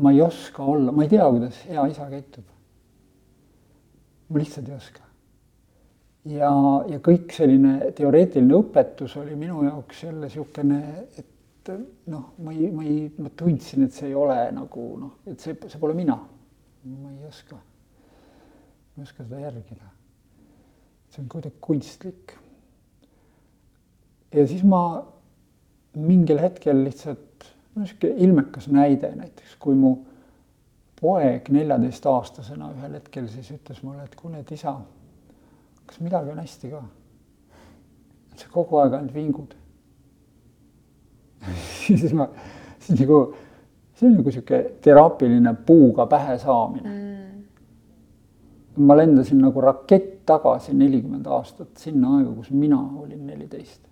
ma 0.00 0.10
ei 0.10 0.22
oska 0.22 0.64
olla, 0.64 0.92
ma 0.92 1.04
ei 1.06 1.12
tea, 1.12 1.28
kuidas 1.30 1.60
hea 1.68 1.86
isa 1.92 2.08
käitub 2.10 2.48
ma 4.30 4.38
lihtsalt 4.38 4.68
ei 4.68 4.74
oska. 4.74 5.02
ja, 6.30 6.50
ja 6.92 6.98
kõik 7.02 7.32
selline 7.34 7.90
teoreetiline 7.96 8.56
õpetus 8.58 9.16
oli 9.20 9.36
minu 9.38 9.64
jaoks 9.66 10.04
jälle 10.04 10.28
niisugune, 10.28 10.80
et 11.18 11.72
noh, 12.10 12.30
ma 12.44 12.52
ei, 12.54 12.68
ma 12.74 12.84
ei, 12.86 13.08
ma 13.18 13.32
tundsin, 13.36 13.86
et 13.86 13.96
see 13.96 14.10
ei 14.10 14.18
ole 14.18 14.36
nagu 14.54 14.86
noh, 15.00 15.16
et 15.30 15.40
see, 15.42 15.56
see 15.66 15.82
pole 15.82 15.96
mina. 15.98 16.18
ma 16.90 17.10
ei 17.12 17.26
oska, 17.28 17.56
ma 17.56 19.02
ei 19.02 19.08
oska 19.08 19.24
seda 19.24 19.42
järgida. 19.46 19.90
see 21.10 21.24
on 21.24 21.28
kuidagi 21.28 21.58
kunstlik. 21.60 22.36
Ja 24.34 24.46
siis 24.46 24.62
ma 24.64 24.82
mingil 25.96 26.38
hetkel 26.38 26.84
lihtsalt, 26.84 27.48
no 27.74 27.86
sihuke 27.86 28.12
ilmekas 28.22 28.68
näide 28.70 29.10
näiteks, 29.16 29.56
kui 29.62 29.74
mu 29.74 29.96
poeg 31.00 31.48
neljateistaastasena 31.50 32.70
ühel 32.76 32.98
hetkel 32.98 33.28
siis 33.32 33.50
ütles 33.54 33.82
mulle, 33.82 34.04
et 34.04 34.14
kuule, 34.18 34.42
et 34.42 34.52
isa, 34.54 34.76
kas 35.86 36.00
midagi 36.04 36.34
on 36.34 36.42
hästi 36.42 36.72
ka? 36.74 36.82
et 38.30 38.44
sa 38.44 38.50
kogu 38.52 38.78
aeg 38.78 38.94
ainult 38.98 39.14
vingud 39.14 39.56
siis 41.86 42.12
ma, 42.14 42.28
siis 42.78 43.00
nagu, 43.00 43.20
see 43.96 44.10
on 44.10 44.18
nagu 44.20 44.34
sihuke 44.34 44.60
teraapiline 44.84 45.54
puuga 45.66 46.06
pähe 46.10 46.36
saamine 46.38 46.94
mm. 46.94 47.42
ma 48.86 48.96
lendasin 49.00 49.40
nagu 49.42 49.64
rakett 49.64 50.20
tagasi 50.30 50.76
nelikümmend 50.76 51.26
aastat 51.26 51.80
sinna 51.80 52.16
aega, 52.18 52.32
kus 52.36 52.50
mina 52.54 52.78
olin 53.02 53.26
neliteist. 53.26 53.89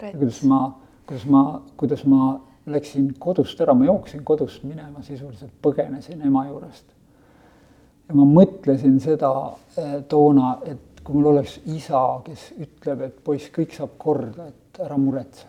Kuidas 0.00 0.42
ma, 0.48 0.60
kuidas 1.06 1.26
ma, 1.26 1.42
kuidas 1.76 2.04
ma 2.08 2.30
läksin 2.70 3.12
kodust 3.18 3.60
ära, 3.60 3.74
ma 3.74 3.88
jooksin 3.88 4.24
kodust 4.24 4.64
minema, 4.64 5.02
sisuliselt 5.02 5.52
põgenesin 5.62 6.22
ema 6.26 6.46
juurest. 6.48 6.86
ja 8.08 8.16
ma 8.18 8.26
mõtlesin 8.26 8.98
seda 9.00 9.30
eh, 9.78 10.00
toona, 10.08 10.58
et 10.66 11.00
kui 11.04 11.14
mul 11.14 11.30
oleks 11.32 11.60
isa, 11.70 12.20
kes 12.24 12.50
ütleb, 12.58 13.06
et 13.06 13.22
poiss, 13.24 13.48
kõik 13.54 13.72
saab 13.76 13.96
korda, 13.98 14.50
et 14.50 14.82
ära 14.84 14.98
muretse. 14.98 15.46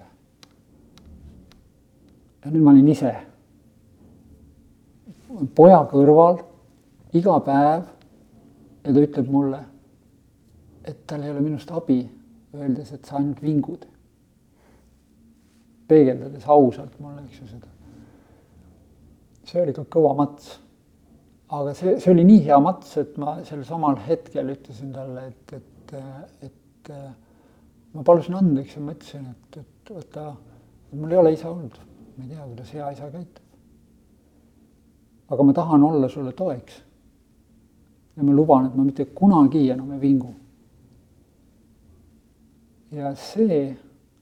ja 2.45 2.51
nüüd 2.51 2.63
ma 2.63 2.71
olin 2.71 2.87
ise 2.89 3.15
poja 5.55 5.81
kõrval 5.91 6.41
iga 7.15 7.37
päev 7.45 7.85
ja 8.83 8.93
ta 8.93 9.03
ütleb 9.03 9.29
mulle, 9.31 9.59
et 10.87 11.03
tal 11.07 11.23
ei 11.23 11.31
ole 11.31 11.43
minust 11.43 11.71
abi, 11.71 12.01
öeldes, 12.55 12.91
et 12.95 13.05
sa 13.05 13.19
ainult 13.19 13.41
vingud. 13.43 13.85
Peegeldades 15.91 16.47
ausalt 16.49 16.97
mulle, 17.03 17.25
eks 17.27 17.41
ju, 17.41 17.47
seda. 17.51 17.69
see 19.47 19.61
oli 19.63 19.75
ka 19.75 19.85
kõva 19.91 20.13
mats. 20.21 20.53
aga 21.51 21.73
see, 21.75 21.97
see 21.99 22.13
oli 22.13 22.25
nii 22.27 22.45
hea 22.47 22.59
mats, 22.63 22.95
et 23.01 23.17
ma 23.19 23.37
sel 23.47 23.65
samal 23.67 23.99
hetkel 24.07 24.53
ütlesin 24.53 24.93
talle, 24.95 25.27
et, 25.27 25.55
et, 25.59 25.95
et 26.47 26.91
ma 27.93 28.05
palusin 28.07 28.39
andeks 28.39 28.77
ja 28.77 28.83
ma 28.85 28.95
ütlesin, 28.95 29.25
et, 29.33 29.61
et 29.65 29.93
vaata, 29.95 30.29
mul 30.95 31.11
ei 31.11 31.19
ole 31.19 31.33
isa 31.35 31.49
olnud, 31.51 31.79
ma 32.15 32.23
ei 32.23 32.31
tea, 32.31 32.45
kuidas 32.45 32.75
hea 32.77 32.91
isa 32.95 33.09
käitub. 33.11 33.47
aga 35.31 35.43
ma 35.47 35.53
tahan 35.55 35.83
olla 35.83 36.07
sulle 36.11 36.31
toeks. 36.31 36.83
ja 38.15 38.23
ma 38.23 38.35
luban, 38.35 38.69
et 38.69 38.75
ma 38.75 38.87
mitte 38.87 39.05
kunagi 39.15 39.67
enam 39.71 39.91
ei 39.95 40.01
vingu 40.01 40.35
ja 42.91 43.13
see 43.15 43.77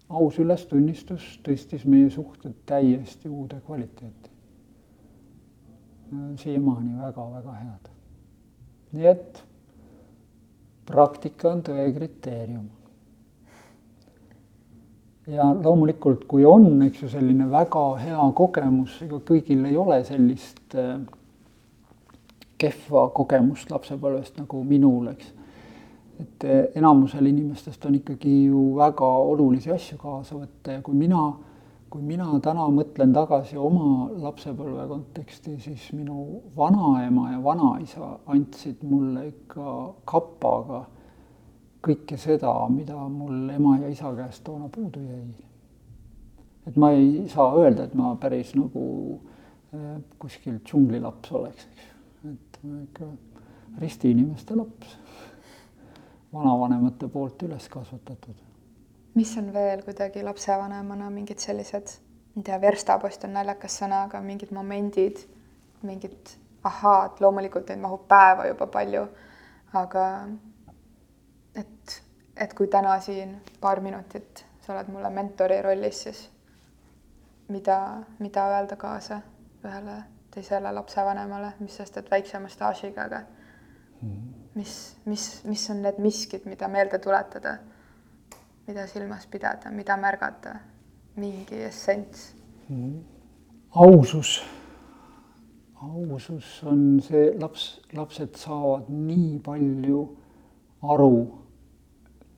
aus 0.10 0.40
ülestunnistus 0.42 1.36
tõstis 1.46 1.86
meie 1.86 2.10
suhted 2.10 2.56
täiesti 2.66 3.30
uude 3.30 3.62
kvaliteeti. 3.66 4.30
siiamaani 6.36 6.98
väga-väga 6.98 7.54
head. 7.54 7.90
nii 8.92 9.06
et 9.06 9.44
praktika 10.86 11.52
on 11.52 11.62
tõe 11.62 11.86
kriteerium. 11.94 12.70
ja 15.28 15.46
loomulikult, 15.64 16.26
kui 16.26 16.46
on, 16.46 16.82
eks 16.82 17.04
ju, 17.04 17.10
selline 17.10 17.52
väga 17.52 17.86
hea 18.02 18.32
kogemus, 18.36 19.02
ega 19.06 19.20
kõigil 19.22 19.66
ei 19.70 19.78
ole 19.78 20.04
sellist 20.04 20.74
äh, 20.74 20.98
kehva 22.58 23.10
kogemust 23.14 23.70
lapsepõlvest 23.70 24.42
nagu 24.42 24.64
minul, 24.64 25.12
eks 25.14 25.34
et 26.20 26.44
eh, 26.44 26.66
enamusel 26.76 27.30
inimestest 27.30 27.86
on 27.88 27.96
ikkagi 27.96 28.34
ju 28.50 28.64
väga 28.76 29.08
olulisi 29.32 29.72
asju 29.72 29.98
kaasa 30.02 30.36
võtta 30.36 30.76
ja 30.76 30.84
kui 30.84 30.98
mina, 31.00 31.22
kui 31.90 32.04
mina 32.04 32.28
täna 32.44 32.66
mõtlen 32.74 33.14
tagasi 33.16 33.58
oma 33.58 34.10
lapsepõlve 34.20 34.88
konteksti, 34.90 35.56
siis 35.64 35.90
minu 35.96 36.42
vanaema 36.58 37.32
ja 37.34 37.44
vanaisa 37.44 38.12
andsid 38.36 38.84
mulle 38.88 39.30
ikka 39.30 39.76
kapaga 40.10 40.84
kõike 41.86 42.20
seda, 42.20 42.52
mida 42.74 43.00
mul 43.08 43.48
ema 43.56 43.78
ja 43.80 43.92
isa 43.92 44.12
käest 44.18 44.44
toona 44.44 44.68
puudu 44.68 45.00
jäi. 45.06 45.24
et 46.68 46.76
ma 46.76 46.92
ei 46.92 47.30
saa 47.32 47.54
öelda, 47.56 47.88
et 47.88 47.96
ma 47.96 48.12
päris 48.20 48.52
nagu 48.60 48.84
eh, 49.72 49.96
kuskil 50.20 50.60
džunglilaps 50.66 51.32
oleks, 51.32 51.70
eks 51.72 51.88
ju, 51.88 52.34
et 52.34 52.60
ma 52.64 52.82
ikka 52.84 53.14
ristiinimeste 53.80 54.58
laps 54.60 54.98
vanavanemate 56.34 57.08
poolt 57.08 57.44
üles 57.44 57.70
kasvatatud. 57.70 58.36
mis 59.16 59.38
on 59.38 59.54
veel 59.54 59.82
kuidagi 59.84 60.24
lapsevanemana 60.24 61.10
mingid 61.10 61.42
sellised, 61.42 61.96
ma 62.36 62.40
ei 62.40 62.44
tea, 62.44 62.60
verstapost 62.62 63.24
on 63.28 63.34
naljakas 63.34 63.80
sõna, 63.82 64.04
aga 64.08 64.22
mingid 64.22 64.52
momendid, 64.56 65.24
mingid 65.84 66.36
ahaad, 66.64 67.18
loomulikult 67.20 67.70
neid 67.70 67.82
mahub 67.82 68.06
päeva 68.08 68.46
juba 68.48 68.68
palju, 68.68 69.08
aga 69.74 70.06
et, 71.56 71.96
et 72.38 72.54
kui 72.54 72.68
täna 72.68 73.00
siin 73.04 73.36
paar 73.62 73.82
minutit 73.82 74.46
sa 74.62 74.76
oled 74.76 74.94
mulle 74.94 75.10
mentori 75.10 75.62
rollis, 75.66 76.04
siis 76.06 76.30
mida, 77.50 77.80
mida 78.20 78.46
öelda 78.54 78.78
kaasa 78.78 79.22
ühele 79.66 79.98
teisele 80.32 80.72
lapsevanemale, 80.72 81.56
mis 81.60 81.76
sest, 81.82 81.98
et 81.98 82.12
väiksema 82.12 82.48
staažiga, 82.48 83.10
aga 83.10 83.24
mm 84.02 84.12
-hmm 84.12 84.40
mis, 84.60 84.76
mis, 85.06 85.26
mis 85.48 85.66
on 85.72 85.84
need 85.86 86.00
miskid, 86.04 86.46
mida 86.50 86.68
meelde 86.72 87.00
tuletada, 87.00 87.58
mida 88.68 88.86
silmas 88.92 89.26
pidada, 89.32 89.72
mida 89.72 89.98
märgata, 89.98 90.56
mingi 91.20 91.64
essents 91.68 92.34
mm.? 92.68 93.00
ausus, 93.76 94.40
ausus 95.82 96.50
on 96.68 96.82
see, 97.06 97.30
laps, 97.40 97.70
lapsed 97.96 98.40
saavad 98.40 98.90
nii 98.94 99.38
palju 99.46 100.02
aru 100.90 101.14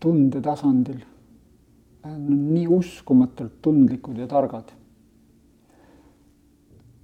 tunde 0.02 0.42
tasandil. 0.42 1.02
Nad 2.02 2.18
on 2.18 2.46
nii 2.56 2.66
uskumatult 2.74 3.60
tundlikud 3.62 4.18
ja 4.18 4.28
targad. 4.28 4.72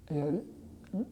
ja 0.10 0.26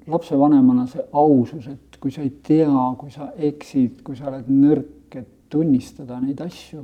lapsevanemana 0.08 0.88
see 0.88 1.03
ausus, 1.14 1.68
et 1.68 1.94
kui 2.06 2.12
sa 2.14 2.22
ei 2.22 2.36
tea, 2.45 2.70
kui 2.99 3.10
sa 3.10 3.32
eksid, 3.34 4.03
kui 4.06 4.14
sa 4.14 4.28
oled 4.30 4.45
nõrk, 4.53 5.16
et 5.18 5.30
tunnistada 5.49 6.20
neid 6.22 6.43
asju. 6.45 6.84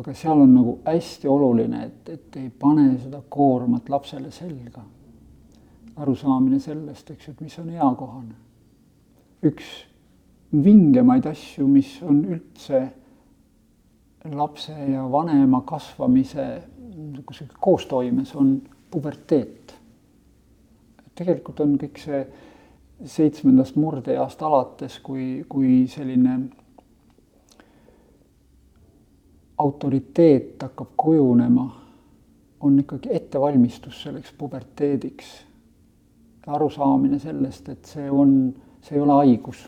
aga 0.00 0.14
seal 0.16 0.40
on 0.40 0.54
nagu 0.54 0.72
hästi 0.86 1.28
oluline, 1.28 1.82
et, 1.84 2.08
et 2.08 2.36
ei 2.40 2.48
pane 2.48 2.86
seda 3.02 3.20
koormat 3.28 3.90
lapsele 3.92 4.30
selga. 4.32 4.80
arusaamine 6.00 6.62
sellest, 6.64 7.10
eks 7.10 7.28
ju, 7.28 7.34
et 7.34 7.44
mis 7.44 7.58
on 7.60 7.68
eakohane. 7.76 8.34
üks 9.44 9.68
vingemaid 10.64 11.28
asju, 11.28 11.68
mis 11.68 11.92
on 12.00 12.24
üldse 12.24 12.82
lapse 14.32 14.72
ja 14.72 15.04
vanema 15.12 15.60
kasvamise 15.60 16.50
niisuguse 16.96 17.50
koostoimes, 17.60 18.34
on 18.34 18.62
puberteet. 18.90 19.76
tegelikult 21.14 21.60
on 21.60 21.76
kõik 21.76 22.06
see 22.08 22.26
seitsmendast 23.04 23.76
murdeeast 23.76 24.42
alates, 24.42 24.98
kui, 25.02 25.44
kui 25.48 25.86
selline 25.90 26.38
autoriteet 29.58 30.62
hakkab 30.62 30.94
kujunema, 30.96 31.66
on 32.60 32.78
ikkagi 32.78 33.10
ettevalmistus 33.14 34.02
selleks 34.02 34.32
puberteediks. 34.38 35.44
arusaamine 36.48 37.18
sellest, 37.20 37.68
et 37.68 37.84
see 37.84 38.06
on, 38.10 38.54
see 38.80 38.94
ei 38.96 39.02
ole 39.04 39.12
haigus, 39.18 39.66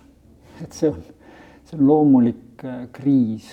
et 0.64 0.72
see 0.72 0.88
on, 0.88 1.02
see 1.68 1.76
on 1.76 1.82
loomulik 1.86 2.64
äh, 2.64 2.86
kriis. 2.92 3.50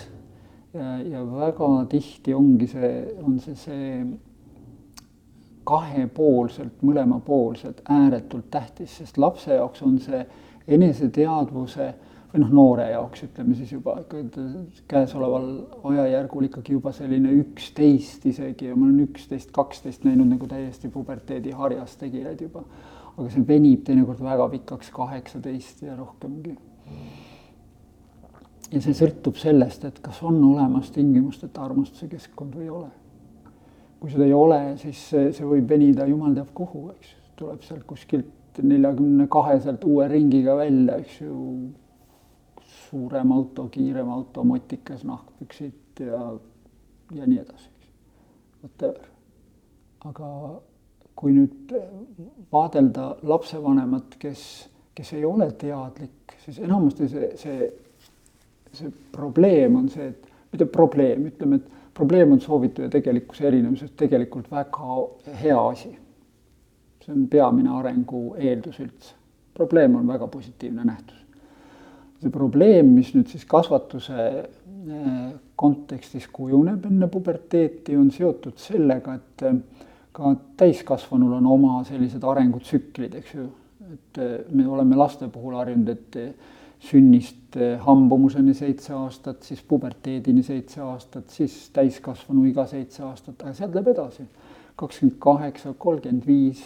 ja, 0.74 1.24
väga 1.26 1.68
tihti 1.90 2.34
ongi 2.34 2.68
see, 2.70 2.92
on 3.24 3.40
see, 3.40 3.56
see 3.56 4.06
kahepoolselt, 5.68 6.82
mõlemapoolselt 6.86 7.82
ääretult 7.92 8.50
tähtis, 8.52 8.98
sest 9.02 9.18
lapse 9.20 9.56
jaoks 9.56 9.82
on 9.84 9.98
see 10.00 10.22
eneseteadvuse 10.68 11.88
või 12.32 12.44
noh, 12.44 12.52
noore 12.56 12.86
jaoks 12.92 13.24
ütleme 13.28 13.56
siis 13.56 13.72
juba 13.76 13.98
käesoleval 14.88 15.48
ajajärgul 15.92 16.48
ikkagi 16.48 16.76
juba 16.78 16.94
selline 16.96 17.34
üksteist 17.42 18.26
isegi 18.30 18.70
ja 18.70 18.76
ma 18.76 18.88
olen 18.88 19.02
üksteist, 19.08 19.52
kaksteist 19.56 20.08
näinud 20.08 20.30
nagu 20.34 20.48
täiesti 20.48 20.92
puberteedi 20.92 21.56
harjas 21.56 21.98
tegijaid 22.00 22.46
juba. 22.48 22.64
aga 23.18 23.30
see 23.34 23.48
venib 23.48 23.84
teinekord 23.84 24.22
väga 24.22 24.46
pikaks, 24.50 24.92
kaheksateist 24.94 25.82
ja 25.82 25.96
rohkemgi. 25.98 26.56
ja 28.72 28.82
see 28.84 28.96
sõltub 28.96 29.36
sellest, 29.40 29.84
et 29.84 30.00
kas 30.00 30.24
on 30.24 30.40
olemas 30.44 30.92
tingimusteta 30.96 31.64
armastuse 31.64 32.08
keskkond 32.12 32.56
või 32.56 32.70
ei 32.70 32.74
ole 32.78 32.90
kui 34.00 34.12
seda 34.14 34.28
ei 34.28 34.34
ole, 34.36 34.60
siis 34.82 35.00
see, 35.12 35.32
see 35.34 35.48
võib 35.48 35.70
venida 35.70 36.06
jumal 36.10 36.36
teab 36.38 36.52
kuhu, 36.58 36.84
eks, 36.94 37.14
tuleb 37.40 37.64
sealt 37.66 37.86
kuskilt 37.90 38.62
neljakümne 38.64 39.28
kaheselt 39.30 39.84
uue 39.86 40.08
ringiga 40.10 40.56
välja, 40.58 40.98
eks 41.02 41.20
ju, 41.22 41.38
suurem 42.88 43.34
auto, 43.36 43.68
kiirem 43.74 44.10
auto, 44.14 44.44
motikas, 44.48 45.04
nahkpüksid 45.08 46.02
ja, 46.08 46.22
ja 47.18 47.28
nii 47.28 47.42
edasi, 47.42 47.70
eks, 47.74 47.92
whatever. 48.64 49.12
aga 50.08 50.32
kui 51.18 51.34
nüüd 51.34 51.74
vaadelda 52.54 53.10
lapsevanemat, 53.26 54.16
kes, 54.22 54.42
kes 54.96 55.14
ei 55.18 55.26
ole 55.26 55.50
teadlik, 55.58 56.38
siis 56.44 56.60
enamasti 56.62 57.10
see, 57.10 57.32
see, 57.42 57.72
see 58.78 58.94
probleem 59.14 59.80
on 59.82 59.90
see, 59.92 60.12
et 60.14 60.30
mitte 60.54 60.70
probleem, 60.72 61.26
ütleme, 61.32 61.60
et 61.60 61.77
probleem 61.98 62.32
on 62.32 62.42
soovitu 62.42 62.82
ja 62.86 62.90
tegelikkuse 62.94 63.48
erinevus, 63.48 63.86
tegelikult 63.98 64.52
väga 64.52 64.98
hea 65.42 65.62
asi. 65.68 65.98
see 67.08 67.14
on 67.16 67.28
peamine 67.32 67.70
arengu 67.72 68.36
eeldus 68.36 68.82
üldse. 68.84 69.14
probleem 69.54 69.96
on 69.96 70.08
väga 70.08 70.28
positiivne 70.28 70.84
nähtus. 70.86 71.18
see 72.22 72.30
probleem, 72.30 72.94
mis 72.98 73.14
nüüd 73.16 73.30
siis 73.34 73.46
kasvatuse 73.46 74.28
eh, 74.28 75.32
kontekstis 75.56 76.28
kujuneb 76.34 76.86
enne 76.86 77.08
puberteeti, 77.08 77.98
on 77.98 78.12
seotud 78.12 78.58
sellega, 78.62 79.16
et 79.18 79.46
eh, 79.50 79.58
ka 80.12 80.36
täiskasvanul 80.58 81.34
on 81.40 81.50
oma 81.56 81.80
sellised 81.86 82.24
arengutsüklid, 82.24 83.18
eks 83.22 83.34
ju. 83.34 83.48
et 83.94 84.22
eh, 84.22 84.38
me 84.52 84.68
oleme 84.68 84.96
laste 84.96 85.30
puhul 85.34 85.58
harjunud, 85.58 85.90
et 85.90 86.22
sünnist 86.80 87.58
eh, 87.58 87.78
hambumuseni 87.82 88.54
seitse 88.54 88.94
aastat, 88.94 89.44
siis 89.44 89.64
puberteedini 89.68 90.44
seitse 90.46 90.82
aastat, 90.86 91.30
siis 91.34 91.56
täiskasvanuiga 91.74 92.68
seitse 92.70 93.04
aastat, 93.08 93.42
aga 93.42 93.54
sealt 93.58 93.78
läheb 93.78 93.94
edasi. 93.96 94.28
kakskümmend 94.78 95.18
kaheksa, 95.20 95.72
kolmkümmend 95.74 96.28
viis, 96.28 96.62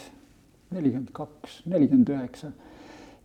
nelikümmend 0.70 1.14
kaks, 1.16 1.62
nelikümmend 1.66 2.08
üheksa. 2.12 2.52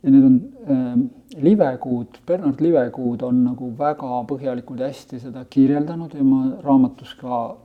ja 0.04 0.12
need 0.12 0.24
on 0.24 0.36
äh, 0.70 1.42
livekuud, 1.44 2.22
Bernard 2.28 2.62
Livekuud 2.62 3.22
on 3.26 3.44
nagu 3.44 3.72
väga 3.78 4.22
põhjalikult 4.30 4.80
ja 4.80 4.88
hästi 4.88 5.20
seda 5.20 5.44
kirjeldanud 5.50 6.14
ja 6.14 6.24
ma 6.24 6.44
raamatus 6.64 7.16
ka 7.20 7.58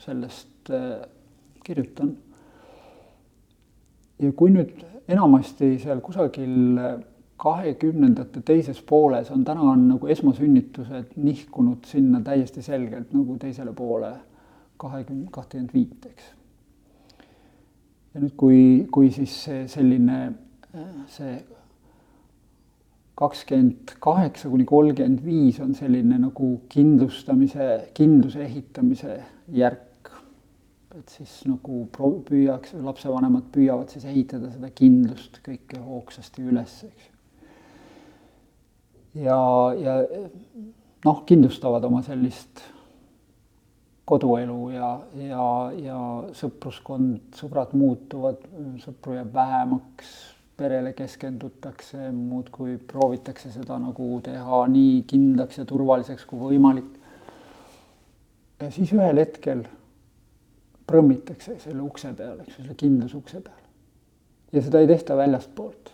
sellest 0.00 0.70
äh, 0.70 1.02
kirjutan. 1.64 2.16
ja 4.18 4.32
kui 4.32 4.54
nüüd 4.54 4.80
enamasti 5.08 5.74
seal 5.82 6.00
kusagil 6.00 6.78
kahekümnendate 7.42 8.42
teises 8.46 8.78
pooles 8.86 9.30
on 9.34 9.44
täna 9.44 9.64
on 9.72 9.88
nagu 9.88 10.10
esmasünnitused 10.14 11.16
nihkunud 11.16 11.88
sinna 11.90 12.20
täiesti 12.22 12.62
selgelt 12.62 13.10
nagu 13.16 13.36
teisele 13.42 13.72
poole 13.74 14.12
kahekümne, 14.82 15.26
kahtekümmend 15.30 15.74
viit, 15.74 16.06
eks. 16.06 16.30
ja 18.14 18.22
nüüd, 18.22 18.36
kui, 18.38 18.60
kui 18.94 19.10
siis 19.14 19.34
see 19.46 19.66
selline, 19.70 20.20
see 21.10 21.36
kakskümmend 23.18 23.94
kaheksa 24.02 24.50
kuni 24.50 24.66
kolmkümmend 24.66 25.22
viis 25.26 25.60
on 25.62 25.74
selline 25.78 26.18
nagu 26.22 26.52
kindlustamise, 26.72 27.68
kindluse 27.94 28.42
ehitamise 28.46 29.18
järk 29.54 29.88
et 30.98 31.14
siis 31.14 31.30
nagu 31.48 31.86
pro-, 31.94 32.18
püüaks, 32.26 32.74
lapsevanemad 32.84 33.48
püüavad 33.54 33.92
siis 33.92 34.04
ehitada 34.08 34.50
seda 34.52 34.70
kindlust 34.76 35.40
kõike 35.46 35.80
hoogsasti 35.82 36.44
üles, 36.52 36.74
eks. 36.88 37.11
Ja, 39.14 39.38
ja 39.78 39.96
noh, 41.04 41.24
kindlustavad 41.26 41.84
oma 41.84 42.02
sellist 42.06 42.62
koduelu 44.08 44.70
ja, 44.74 44.92
ja, 45.16 45.46
ja 45.78 45.98
sõpruskond, 46.36 47.32
sõbrad 47.38 47.74
muutuvad, 47.78 48.42
sõpru 48.82 49.16
jääb 49.16 49.30
vähemaks, 49.34 50.10
perele 50.58 50.92
keskendutakse, 50.96 52.10
muudkui 52.14 52.76
proovitakse 52.90 53.52
seda 53.54 53.78
nagu 53.80 54.08
teha 54.24 54.64
nii 54.70 55.04
kindlaks 55.10 55.62
ja 55.62 55.66
turvaliseks 55.68 56.26
kui 56.28 56.42
võimalik. 56.42 56.90
ja 58.60 58.70
siis 58.70 58.92
ühel 58.94 59.18
hetkel 59.18 59.64
prõmmitakse 60.86 61.56
selle 61.62 61.82
ukse 61.82 62.12
peal, 62.18 62.38
eks 62.42 62.58
ju, 62.58 62.62
selle 62.62 62.76
kindlusukse 62.78 63.40
peal. 63.40 63.62
ja 64.52 64.62
seda 64.62 64.82
ei 64.82 64.90
tehta 64.90 65.16
väljastpoolt. 65.16 65.92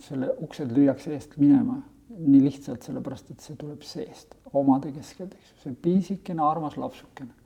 selle 0.00 0.30
uksed 0.46 0.70
lüüakse 0.72 1.12
eest 1.16 1.36
minema 1.36 1.80
nii 2.10 2.40
lihtsalt 2.44 2.86
sellepärast, 2.86 3.30
et 3.30 3.44
see 3.44 3.58
tuleb 3.58 3.84
seest, 3.86 4.34
omade 4.56 4.90
keskelt, 4.94 5.34
eks 5.36 5.52
ju, 5.52 5.58
see 5.64 5.76
piisikene 5.84 6.42
armas 6.44 6.76
lapsukene 6.80 7.36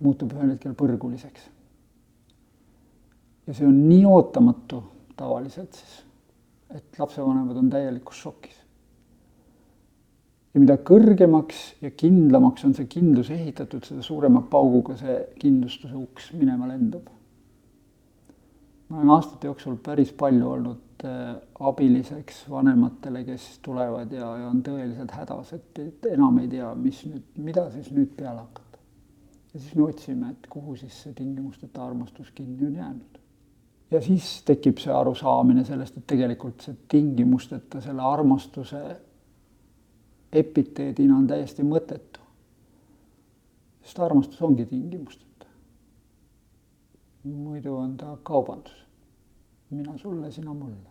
muutub 0.00 0.32
ühel 0.32 0.54
hetkel 0.54 0.72
põrguliseks. 0.78 1.50
ja 3.46 3.56
see 3.56 3.66
on 3.68 3.76
nii 3.88 4.06
ootamatu 4.08 4.80
tavaliselt 5.16 5.76
siis, 5.76 6.00
et 6.72 6.98
lapsevanemad 6.98 7.58
on 7.60 7.68
täielikus 7.72 8.22
šokis 8.24 8.60
ja 10.54 10.60
mida 10.60 10.76
kõrgemaks 10.86 11.62
ja 11.84 11.92
kindlamaks 11.94 12.64
on 12.66 12.74
see 12.74 12.88
kindlus 12.90 13.30
ehitatud, 13.34 13.84
seda 13.86 14.02
suurema 14.02 14.42
pauguga 14.50 14.96
see 14.98 15.16
kindlustuse 15.40 15.94
uks 15.98 16.30
minema 16.34 16.68
lendab. 16.70 17.06
Ma 18.90 18.98
olen 18.98 19.10
aastate 19.14 19.46
jooksul 19.46 19.76
päris 19.82 20.10
palju 20.18 20.48
olnud 20.50 21.04
äh, 21.06 21.36
abiliseks 21.60 22.42
vanematele, 22.50 23.22
kes 23.24 23.46
tulevad 23.62 24.12
ja, 24.12 24.32
ja 24.42 24.48
on 24.50 24.64
tõeliselt 24.66 25.14
hädas, 25.14 25.52
et, 25.54 25.78
et 25.78 26.10
enam 26.10 26.40
ei 26.42 26.50
tea, 26.50 26.72
mis 26.74 27.04
nüüd, 27.06 27.28
mida 27.38 27.68
siis 27.70 27.92
nüüd 27.94 28.10
peale 28.18 28.42
hakata. 28.42 28.82
ja 29.54 29.60
siis 29.60 29.74
me 29.78 29.86
otsime, 29.86 30.34
et 30.34 30.50
kuhu 30.50 30.76
siis 30.80 30.98
see 31.04 31.14
tingimusteta 31.14 31.84
armastus 31.86 32.32
kinni 32.34 32.66
on 32.66 32.74
jäänud. 32.82 33.20
ja 33.90 34.02
siis 34.02 34.32
tekib 34.46 34.82
see 34.82 34.92
arusaamine 34.94 35.64
sellest, 35.64 36.02
et 36.02 36.06
tegelikult 36.10 36.66
see 36.66 36.76
tingimusteta 36.88 37.80
selle 37.84 38.02
armastuse 38.02 38.82
epiteedina 40.32 41.16
on 41.16 41.26
täiesti 41.30 41.62
mõttetu. 41.62 42.20
sest 43.82 43.98
armastus 43.98 44.42
ongi 44.42 44.66
tingimusteta. 44.66 45.29
Muidu 47.24 47.74
on 47.76 47.96
ta 47.96 48.16
kaubandus. 48.22 48.86
mina 49.70 49.98
sulle, 49.98 50.30
sina 50.30 50.54
mulle. 50.54 50.90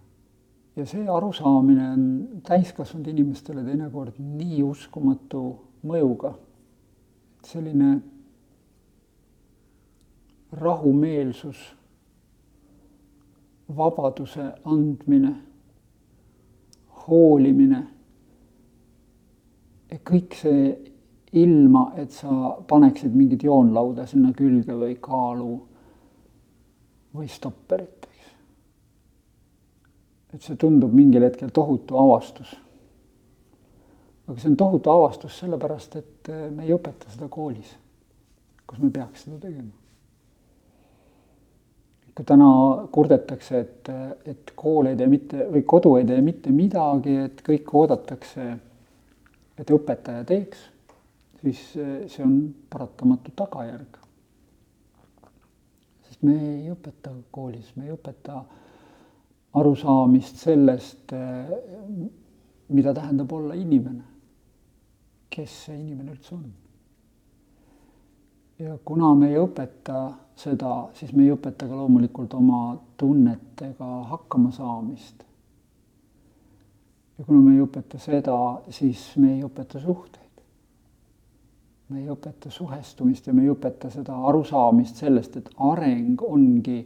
ja 0.76 0.86
see 0.86 1.08
arusaamine 1.08 1.90
on 1.90 2.28
täiskasvanud 2.44 3.08
inimestele 3.08 3.64
teinekord 3.64 4.20
nii 4.20 4.64
uskumatu 4.64 5.44
mõjuga. 5.86 6.34
selline 7.46 8.02
rahumeelsus, 10.52 11.58
vabaduse 13.78 14.52
andmine, 14.66 15.36
hoolimine 17.08 17.88
kõik 20.10 20.38
see 20.38 20.70
ilma, 21.38 21.92
et 21.98 22.14
sa 22.14 22.56
paneksid 22.68 23.14
mingit 23.16 23.44
joonlauda 23.46 24.06
sinna 24.10 24.32
külge 24.34 24.74
või 24.74 24.96
kaalu 25.02 25.52
või 27.16 27.28
stopperit, 27.32 28.06
eks. 28.06 28.32
et 30.34 30.46
see 30.46 30.60
tundub 30.62 30.94
mingil 30.94 31.26
hetkel 31.26 31.52
tohutu 31.54 31.98
avastus. 31.98 32.54
aga 34.28 34.38
see 34.38 34.52
on 34.52 34.58
tohutu 34.58 34.94
avastus 34.94 35.40
sellepärast, 35.42 35.96
et 35.96 36.30
eh, 36.30 36.48
me 36.52 36.68
ei 36.68 36.74
õpeta 36.76 37.10
seda 37.10 37.28
koolis, 37.28 37.76
kus 38.68 38.80
me 38.80 38.92
peaks 38.94 39.26
seda 39.26 39.42
tegema. 39.42 39.74
kui 42.16 42.26
täna 42.26 42.54
kurdetakse, 42.92 43.60
et, 43.60 43.94
et 44.28 44.52
kool 44.56 44.92
ei 44.92 44.98
tee 45.00 45.08
mitte 45.08 45.46
või 45.54 45.64
kodu 45.64 45.96
ei 45.96 46.06
tee 46.06 46.22
mitte 46.22 46.52
midagi, 46.52 47.16
et 47.30 47.46
kõik 47.46 47.74
oodatakse 47.74 48.50
et 49.60 49.72
õpetaja 49.76 50.24
teeks, 50.28 50.62
siis 51.42 51.64
see 51.74 52.24
on 52.26 52.38
paratamatu 52.72 53.34
tagajärg. 53.38 53.99
Sest 56.20 56.24
me 56.24 56.36
ei 56.36 56.72
õpeta 56.72 57.12
koolis, 57.32 57.76
me 57.76 57.86
ei 57.86 57.94
õpeta 57.94 58.44
arusaamist 59.56 60.36
sellest, 60.36 61.14
mida 62.70 62.94
tähendab 62.94 63.32
olla 63.32 63.54
inimene. 63.56 64.04
kes 65.30 65.66
see 65.66 65.76
inimene 65.78 66.12
üldse 66.12 66.36
on? 66.36 66.54
ja 68.60 68.78
kuna 68.84 69.14
me 69.16 69.30
ei 69.30 69.38
õpeta 69.38 70.12
seda, 70.36 70.90
siis 70.94 71.14
me 71.14 71.24
ei 71.24 71.32
õpeta 71.32 71.68
ka 71.68 71.76
loomulikult 71.76 72.34
oma 72.34 72.78
tunnetega 72.98 74.04
hakkama 74.10 74.52
saamist 74.52 75.24
ja 77.18 77.26
kuna 77.26 77.40
me 77.40 77.54
ei 77.56 77.62
õpeta 77.62 78.00
seda, 78.00 78.62
siis 78.70 79.16
me 79.18 79.36
ei 79.36 79.44
õpeta 79.44 79.80
suhteid. 79.80 80.19
Me 81.90 82.02
ei 82.02 82.10
õpeta 82.10 82.52
suhestumist 82.54 83.28
ja 83.28 83.34
me 83.34 83.44
ei 83.44 83.52
õpeta 83.52 83.90
seda 83.90 84.16
arusaamist 84.30 85.02
sellest, 85.02 85.38
et 85.38 85.50
areng 85.70 86.22
ongi 86.22 86.80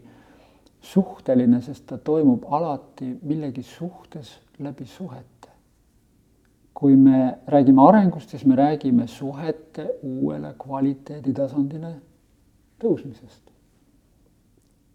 suhteline, 0.83 1.59
sest 1.61 1.85
ta 1.89 1.97
toimub 1.97 2.45
alati 2.51 3.09
millegi 3.21 3.63
suhtes 3.63 4.37
läbi 4.59 4.85
suhete. 4.85 5.29
kui 6.73 6.95
me 6.95 7.37
räägime 7.47 7.81
arengust, 7.87 8.29
siis 8.29 8.45
me 8.45 8.55
räägime 8.55 9.07
suhete 9.07 9.85
uuele 10.03 10.55
kvaliteeditasandile 10.59 11.93
tõusmisest. 12.79 13.53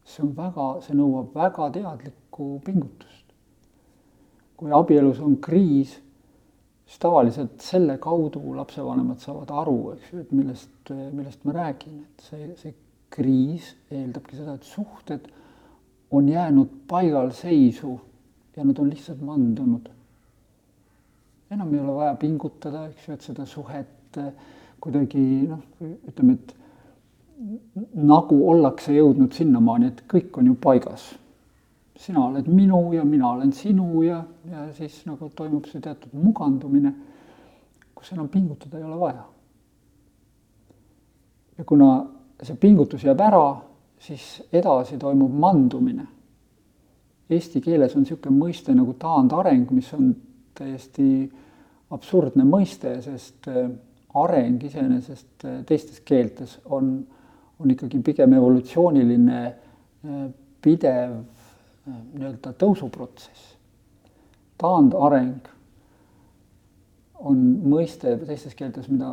see 0.04 0.24
on 0.24 0.34
väga, 0.36 0.80
see 0.80 0.96
nõuab 0.96 1.34
väga 1.34 1.70
teadlikku 1.70 2.60
pingutust 2.64 3.28
kui 4.58 4.74
abielus 4.74 5.20
on 5.22 5.36
kriis, 5.38 5.94
siis 6.88 6.98
tavaliselt 7.02 7.60
selle 7.60 7.98
kaudu 8.00 8.40
lapsevanemad 8.56 9.20
saavad 9.20 9.50
aru, 9.62 9.78
eks 9.92 10.12
ju, 10.12 10.20
et 10.24 10.30
millest, 10.32 10.92
millest 11.12 11.44
ma 11.44 11.52
räägin, 11.58 11.98
et 12.06 12.24
see, 12.30 12.46
see 12.56 12.74
kriis 13.12 13.74
eeldabki 13.92 14.38
seda, 14.38 14.56
et 14.56 14.64
suhted 14.64 15.28
on 16.16 16.28
jäänud 16.28 16.72
paigalseisu 16.88 17.92
ja 18.56 18.64
nad 18.64 18.78
on 18.80 18.90
lihtsalt 18.90 19.20
mandunud. 19.20 19.90
enam 21.50 21.74
ei 21.74 21.80
ole 21.80 21.94
vaja 21.94 22.14
pingutada, 22.14 22.86
eks 22.88 23.08
ju, 23.08 23.14
et 23.14 23.24
seda 23.24 23.46
suhet 23.46 24.18
kuidagi 24.80 25.20
noh, 25.48 25.60
ütleme, 26.08 26.34
et 26.34 26.54
nagu 27.94 28.40
ollakse 28.50 28.92
jõudnud 28.96 29.32
sinnamaani, 29.36 29.92
et 29.92 30.02
kõik 30.10 30.40
on 30.40 30.50
ju 30.50 30.56
paigas. 30.60 31.10
Sina 31.98 32.24
oled 32.26 32.46
minu 32.46 32.92
ja 32.94 33.04
mina 33.04 33.30
olen 33.30 33.52
sinu 33.52 34.02
ja, 34.02 34.22
ja 34.50 34.68
siis 34.74 35.00
nagu 35.06 35.30
toimub 35.34 35.66
see 35.66 35.80
teatud 35.82 36.14
mugandumine, 36.14 36.92
kus 37.94 38.12
enam 38.14 38.28
pingutada 38.30 38.78
ei 38.78 38.84
ole 38.86 39.00
vaja. 39.00 39.24
ja 41.58 41.64
kuna 41.64 41.88
see 42.42 42.54
pingutus 42.56 43.02
jääb 43.04 43.20
ära, 43.20 43.42
siis 43.98 44.38
edasi 44.54 44.98
toimub 44.98 45.32
mandumine. 45.34 46.06
Eesti 47.30 47.60
keeles 47.60 47.96
on 47.96 48.06
niisugune 48.06 48.38
mõiste 48.38 48.72
nagu 48.78 48.94
taandareng, 48.94 49.66
mis 49.74 49.90
on 49.92 50.12
täiesti 50.54 51.26
absurdne 51.90 52.46
mõiste, 52.46 52.94
sest 53.02 53.50
areng 54.14 54.62
iseenesest 54.64 55.48
teistes 55.66 56.00
keeltes 56.06 56.60
on 56.64 56.92
on 57.58 57.70
ikkagi 57.70 57.98
pigem 58.02 58.32
evolutsiooniline 58.32 59.40
äh, 59.46 60.30
pidev 60.62 61.12
äh, 61.12 61.37
nii-öelda 61.88 62.52
tõusuprotsess. 62.58 63.54
taandareng 64.58 65.48
on 67.18 67.38
mõiste 67.66 68.16
teistes 68.26 68.54
keeltes, 68.58 68.88
mida 68.90 69.12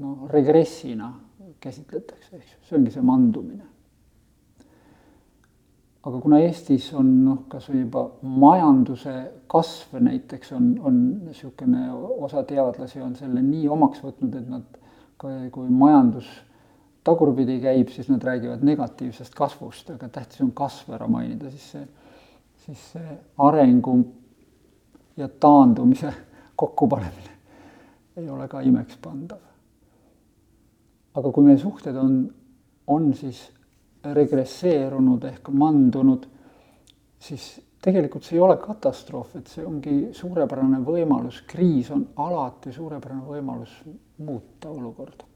noh, 0.00 0.26
regressina 0.32 1.12
käsitletakse, 1.62 2.36
eks 2.36 2.54
ju, 2.54 2.58
see 2.68 2.78
ongi 2.78 2.94
see 2.94 3.04
mandumine. 3.04 3.68
aga 6.02 6.18
kuna 6.18 6.40
Eestis 6.42 6.88
on 6.98 7.10
noh, 7.24 7.42
kas 7.48 7.68
või 7.70 7.84
juba 7.84 8.08
majanduse 8.26 9.12
kasv 9.46 10.00
näiteks 10.02 10.50
on, 10.56 10.72
on 10.82 10.96
niisugune, 11.28 11.84
osa 12.26 12.42
teadlasi 12.42 13.00
on 13.00 13.14
selle 13.16 13.42
nii 13.42 13.68
omaks 13.70 14.02
võtnud, 14.02 14.34
et 14.34 14.48
nad 14.50 14.80
kui 15.54 15.68
majandus 15.70 16.26
tagurpidi 17.04 17.58
käib, 17.62 17.90
siis 17.90 18.08
nad 18.10 18.22
räägivad 18.22 18.62
negatiivsest 18.66 19.34
kasvust, 19.34 19.90
aga 19.90 20.08
tähtis 20.08 20.42
on 20.44 20.52
kasv 20.54 20.92
ära 20.94 21.08
mainida, 21.10 21.50
siis 21.50 21.70
see, 21.74 21.86
siis 22.66 22.84
see 22.94 23.16
arengu 23.42 23.96
ja 25.16 25.28
taandumise 25.28 26.12
kokkupanemine 26.56 27.32
ei 28.16 28.28
ole 28.30 28.46
ka 28.48 28.60
imekspandav. 28.60 29.40
aga 31.14 31.32
kui 31.32 31.44
meie 31.44 31.58
suhted 31.60 31.96
on, 31.96 32.22
on 32.86 33.10
siis 33.14 33.42
regresseerunud 34.14 35.24
ehk 35.28 35.50
mandunud, 35.52 36.24
siis 37.20 37.50
tegelikult 37.82 38.24
see 38.24 38.38
ei 38.38 38.44
ole 38.46 38.56
katastroof, 38.62 39.34
et 39.36 39.50
see 39.50 39.66
ongi 39.66 39.96
suurepärane 40.16 40.80
võimalus, 40.86 41.42
kriis 41.46 41.90
on 41.92 42.06
alati 42.16 42.72
suurepärane 42.72 43.26
võimalus 43.26 43.76
muuta 44.22 44.70
olukorda 44.70 45.31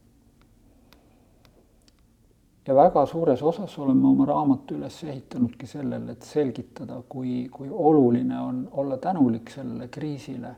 ja 2.67 2.75
väga 2.75 3.07
suures 3.07 3.43
osas 3.43 3.79
olen 3.79 3.97
ma 3.97 4.11
oma 4.11 4.27
raamatu 4.27 4.75
üles 4.75 4.99
ehitanudki 5.05 5.67
sellele, 5.71 6.17
et 6.17 6.27
selgitada, 6.27 6.99
kui, 7.09 7.47
kui 7.53 7.69
oluline 7.71 8.39
on 8.41 8.63
olla 8.73 8.99
tänulik 8.99 9.51
sellele 9.55 9.89
kriisile 9.89 10.55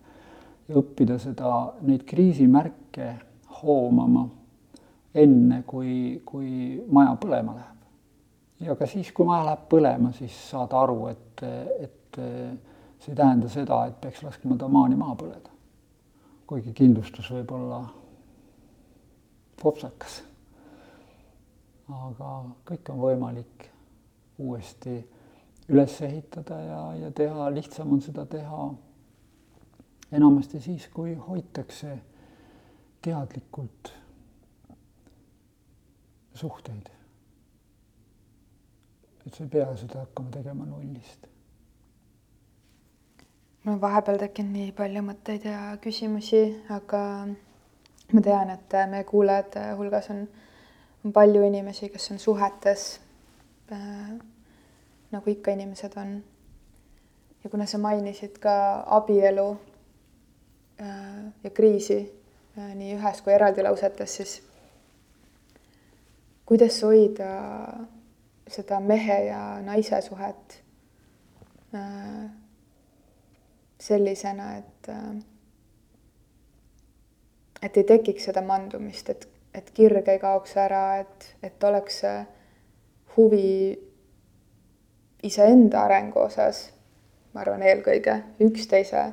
ja 0.69 0.77
õppida 0.81 1.19
seda, 1.21 1.51
neid 1.85 2.05
kriisimärke 2.09 3.11
hoomama 3.63 4.29
enne, 5.15 5.63
kui, 5.67 6.23
kui 6.25 6.79
maja 6.93 7.17
põlema 7.21 7.57
läheb. 7.57 7.85
ja 8.61 8.77
ka 8.77 8.87
siis, 8.87 9.13
kui 9.13 9.29
maja 9.29 9.45
läheb 9.51 9.69
põlema, 9.71 10.13
siis 10.17 10.37
saada 10.51 10.81
aru, 10.81 11.07
et, 11.13 11.45
et 11.85 12.21
see 12.99 13.13
ei 13.13 13.17
tähenda 13.17 13.49
seda, 13.53 13.85
et 13.87 14.01
peaks 14.01 14.25
laskma 14.25 14.57
ta 14.57 14.69
maani 14.69 14.97
maha 14.97 15.17
põleda. 15.21 15.53
kuigi 16.49 16.73
kindlustus 16.73 17.29
võib 17.37 17.53
olla 17.53 17.83
popsakas 19.61 20.23
aga 21.89 22.33
kõik 22.69 22.91
on 22.93 23.01
võimalik 23.01 23.71
uuesti 24.39 24.99
üles 25.69 26.01
ehitada 26.05 26.61
ja, 26.61 26.83
ja 27.05 27.11
teha, 27.11 27.49
lihtsam 27.53 27.93
on 27.93 28.03
seda 28.05 28.25
teha 28.27 28.69
enamasti 30.13 30.61
siis, 30.61 30.89
kui 30.93 31.15
hoitakse 31.15 31.99
teadlikult 33.05 33.93
suhteid. 36.35 36.89
et 39.27 39.35
sa 39.35 39.45
ei 39.45 39.51
pea 39.53 39.77
seda 39.77 40.01
hakkama 40.01 40.31
tegema 40.31 40.67
nullist. 40.67 41.27
mul 43.65 43.75
on 43.75 43.81
vahepeal 43.81 44.19
tekkinud 44.19 44.53
nii 44.53 44.73
palju 44.73 45.03
mõtteid 45.05 45.45
ja 45.45 45.61
küsimusi, 45.85 46.43
aga 46.71 47.03
ma 48.13 48.21
tean, 48.25 48.51
et 48.51 48.77
meie 48.91 49.05
kuulajate 49.05 49.73
hulgas 49.77 50.11
on 50.15 50.29
on 51.09 51.13
palju 51.13 51.43
inimesi, 51.43 51.89
kes 51.89 52.11
on 52.13 52.19
suhetes 52.19 53.01
äh,, 53.73 54.11
nagu 55.11 55.31
ikka 55.31 55.51
inimesed 55.57 55.97
on. 55.97 56.25
ja 57.45 57.51
kuna 57.51 57.67
sa 57.67 57.79
mainisid 57.79 58.39
ka 58.39 58.85
abielu 58.87 59.57
äh, 60.81 61.33
ja 61.45 61.51
kriisi 61.51 62.13
äh, 62.59 62.75
nii 62.75 62.97
ühes 62.99 63.23
kui 63.23 63.33
eraldi 63.33 63.63
lausetes, 63.63 64.17
siis 64.17 64.43
kuidas 66.47 66.83
hoida 66.83 67.31
seda 68.49 68.81
mehe 68.81 69.19
ja 69.31 69.41
naise 69.63 70.03
suhet 70.03 70.61
äh, 71.75 72.29
sellisena, 73.81 74.57
et 74.59 74.89
äh, 74.89 75.17
et 77.63 77.77
ei 77.77 77.85
tekiks 77.85 78.29
seda 78.29 78.43
mandumist, 78.43 79.09
et 79.11 79.29
et 79.59 79.71
kirg 79.75 80.09
ei 80.09 80.21
kaoks 80.23 80.57
ära, 80.57 81.01
et, 81.03 81.29
et 81.43 81.65
oleks 81.65 82.03
huvi 83.17 83.75
iseenda 85.27 85.83
arengu 85.89 86.23
osas, 86.23 86.69
ma 87.35 87.43
arvan, 87.43 87.65
eelkõige 87.67 88.21
üksteise, 88.45 89.09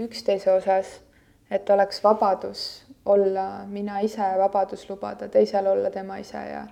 üksteise 0.00 0.52
osas, 0.54 1.00
et 1.50 1.70
oleks 1.70 1.98
vabadus 2.04 2.84
olla 3.10 3.64
mina 3.66 3.98
ise, 4.06 4.26
vabadus 4.38 4.86
lubada 4.88 5.28
teisel 5.28 5.66
olla 5.66 5.90
tema 5.90 6.20
ise 6.22 6.44
ja 6.52 6.66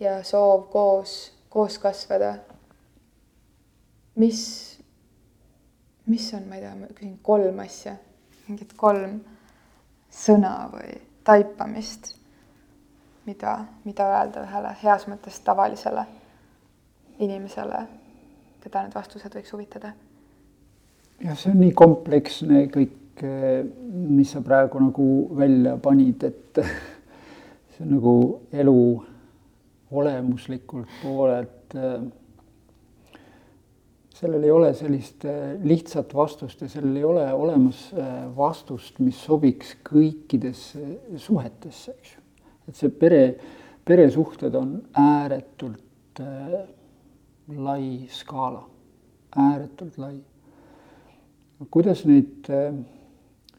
ja 0.00 0.22
soov 0.22 0.68
koos, 0.70 1.32
koos 1.48 1.78
kasvada. 1.78 2.34
mis, 4.14 4.80
mis 6.06 6.34
on, 6.34 6.48
ma 6.48 6.56
ei 6.58 6.62
tea, 6.64 6.74
ma 6.74 6.86
küsin 6.90 7.18
kolm 7.22 7.60
asja, 7.62 7.94
mingid 8.48 8.72
kolm 8.76 9.20
sõna 10.10 10.54
või 10.72 10.96
taipamist, 11.26 12.16
mida, 13.28 13.54
mida 13.84 14.08
öelda 14.16 14.44
ühele 14.46 14.74
heas 14.82 15.06
mõttes 15.10 15.38
tavalisele 15.44 16.06
inimesele, 17.22 17.84
keda 18.64 18.86
need 18.86 18.96
vastused 18.96 19.34
võiks 19.36 19.52
huvitada? 19.54 19.92
jah, 21.22 21.36
see 21.36 21.52
on 21.52 21.60
nii 21.62 21.74
kompleksne 21.76 22.66
kõik, 22.74 23.22
mis 24.08 24.32
sa 24.34 24.42
praegu 24.46 24.80
nagu 24.82 25.08
välja 25.36 25.76
panid, 25.82 26.24
et 26.24 26.62
see 27.74 27.84
on 27.84 27.94
nagu 27.96 28.14
elu 28.54 28.78
olemuslikult 29.98 31.00
poolelt 31.02 31.76
sellel 34.18 34.42
ei 34.42 34.50
ole 34.50 34.72
sellist 34.74 35.24
äh, 35.28 35.52
lihtsat 35.62 36.14
vastust 36.14 36.62
ja 36.64 36.68
sellel 36.70 36.96
ei 36.98 37.04
ole 37.06 37.26
olemas 37.34 37.84
äh, 37.94 38.14
vastust, 38.36 38.98
mis 39.04 39.18
sobiks 39.24 39.76
kõikidesse 39.86 41.18
suhetesse, 41.22 41.94
eks 41.94 42.16
ju. 42.16 42.24
Et 42.68 42.76
see 42.76 42.90
pere, 42.92 43.22
peresuhted 43.84 44.54
on 44.58 44.74
ääretult 44.92 46.20
äh, 46.20 46.58
lai 47.56 48.06
skaala, 48.12 48.66
ääretult 49.36 49.98
lai. 49.98 50.16
kuidas 51.70 52.04
neid 52.06 52.50
äh,, 52.52 52.74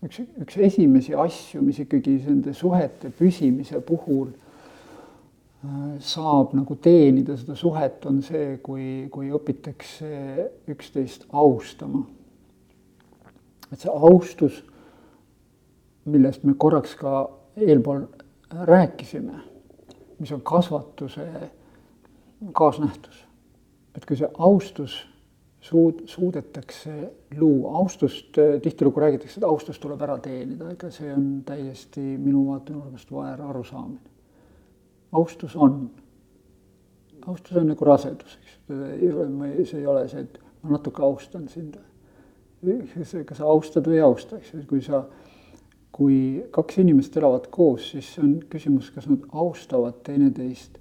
üks, 0.05 0.21
üks 0.41 0.59
esimesi 0.69 1.15
asju, 1.17 1.63
mis 1.65 1.81
ikkagi 1.81 2.19
nende 2.27 2.53
suhete 2.53 3.11
püsimise 3.17 3.81
puhul 3.85 4.29
saab 5.99 6.53
nagu 6.55 6.75
teenida 6.79 7.35
seda 7.37 7.55
suhet, 7.59 8.05
on 8.07 8.21
see, 8.23 8.57
kui, 8.63 9.09
kui 9.11 9.27
õpitakse 9.35 10.11
üksteist 10.71 11.25
austama. 11.35 12.05
et 13.69 13.83
see 13.83 13.91
austus, 13.91 14.63
millest 16.09 16.45
me 16.47 16.55
korraks 16.57 16.95
ka 16.97 17.27
eelpool 17.59 18.07
rääkisime, 18.51 19.39
mis 20.19 20.31
on 20.31 20.41
kasvatuse 20.41 21.27
kaasnähtus. 22.51 23.25
et 23.95 24.05
kui 24.05 24.15
see 24.17 24.29
austus 24.37 25.07
suud-, 25.61 26.05
suudetakse 26.07 27.13
luua, 27.37 27.77
austust, 27.77 28.37
tihtilugu 28.61 28.99
räägitakse, 28.99 29.39
et 29.39 29.43
austus 29.43 29.79
tuleb 29.79 30.01
ära 30.01 30.17
teenida, 30.17 30.69
ega 30.71 30.91
see 30.91 31.13
on 31.13 31.41
täiesti 31.45 32.01
minu 32.17 32.45
vaatenurgast 32.51 33.11
väär 33.11 33.41
arusaamine 33.41 34.09
austus 35.11 35.55
on 35.55 35.89
austus 37.27 37.57
on 37.57 37.67
nagu 37.67 37.85
rasedus, 37.85 38.37
eks, 38.41 38.57
see 38.67 39.79
ei 39.81 39.87
ole 39.87 40.05
see, 40.09 40.23
et 40.25 40.39
ma 40.63 40.75
natuke 40.77 41.03
austan 41.03 41.47
sind. 41.51 41.77
kas 43.25 43.37
sa 43.39 43.47
austad 43.47 43.87
või 43.87 43.99
ei 43.99 44.03
austa, 44.03 44.39
eks 44.39 44.53
ju, 44.53 44.63
kui 44.67 44.81
sa, 44.83 45.03
kui 45.99 46.45
kaks 46.55 46.77
inimest 46.79 47.17
elavad 47.19 47.49
koos, 47.51 47.89
siis 47.91 48.13
on 48.23 48.37
küsimus, 48.47 48.87
kas 48.95 49.09
nad 49.09 49.25
austavad 49.35 49.97
teineteist, 50.07 50.77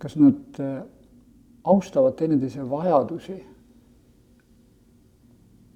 kas 0.00 0.16
nad 0.16 0.60
äh, 0.64 0.78
austavad 1.64 2.16
teineteise 2.16 2.64
vajadusi. 2.70 3.36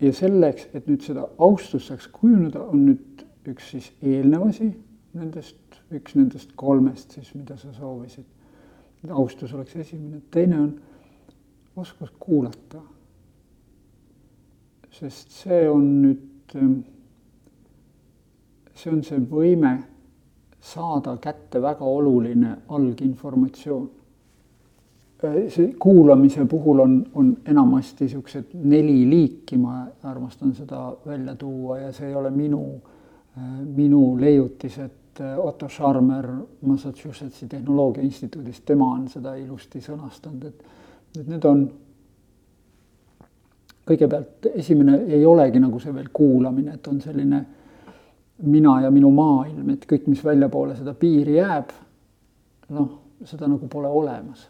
ja 0.01 0.12
selleks, 0.14 0.68
et 0.72 0.86
nüüd 0.88 1.05
seda 1.05 1.26
austust 1.42 1.90
saaks 1.90 2.09
kujuneda, 2.14 2.62
on 2.72 2.86
nüüd 2.86 3.24
üks 3.51 3.72
siis 3.74 3.90
eelnev 4.01 4.46
asi 4.46 4.70
nendest, 5.12 5.80
üks 5.92 6.14
nendest 6.16 6.55
kolmest 6.57 7.16
siis, 7.18 7.34
mida 7.34 7.57
sa 7.61 7.72
soovisid. 7.76 8.24
austus 9.11 9.53
oleks 9.55 9.76
esimene, 9.76 10.22
teine 10.30 10.61
on 10.61 10.70
oskus 11.76 12.14
kuulata. 12.18 12.80
sest 14.90 15.36
see 15.44 15.68
on 15.68 15.90
nüüd, 16.03 16.55
see 18.79 18.93
on 18.93 19.03
see 19.03 19.18
võime 19.31 19.72
saada 20.61 21.16
kätte 21.22 21.62
väga 21.62 21.85
oluline 21.85 22.57
alginformatsioon. 22.68 23.91
see 25.49 25.72
kuulamise 25.79 26.45
puhul 26.47 26.79
on, 26.79 26.95
on 27.14 27.37
enamasti 27.47 28.05
niisugused 28.05 28.55
neli 28.55 29.03
liiki, 29.11 29.57
ma 29.59 29.87
armastan 30.03 30.55
seda 30.55 30.93
välja 31.07 31.35
tuua 31.35 31.79
ja 31.79 31.93
see 31.93 32.09
ei 32.09 32.14
ole 32.14 32.31
minu, 32.31 32.62
minu 33.74 34.16
leiutis, 34.20 34.79
et 34.79 35.22
Otto 35.37 35.68
Scharmer 35.68 36.29
Massachusettsi 36.62 37.49
Tehnoloogia 37.49 38.03
Instituudist, 38.03 38.62
tema 38.64 38.93
on 38.95 39.09
seda 39.09 39.35
ilusti 39.35 39.81
sõnastanud, 39.83 40.45
et 40.47 40.64
et 41.18 41.26
need 41.26 41.45
on 41.49 41.62
kõigepealt 43.89 44.51
esimene 44.55 45.01
ei 45.09 45.24
olegi 45.26 45.61
nagu 45.62 45.81
see 45.81 45.95
veel 45.95 46.11
kuulamine, 46.12 46.74
et 46.76 46.91
on 46.91 47.01
selline 47.01 47.41
mina 48.43 48.80
ja 48.82 48.91
minu 48.95 49.11
maailm, 49.11 49.70
et 49.74 49.86
kõik, 49.91 50.07
mis 50.07 50.22
väljapoole 50.24 50.76
seda 50.78 50.95
piiri 50.95 51.39
jääb, 51.39 51.72
noh, 52.74 52.91
seda 53.26 53.49
nagu 53.51 53.68
pole 53.70 53.89
olemas. 53.89 54.49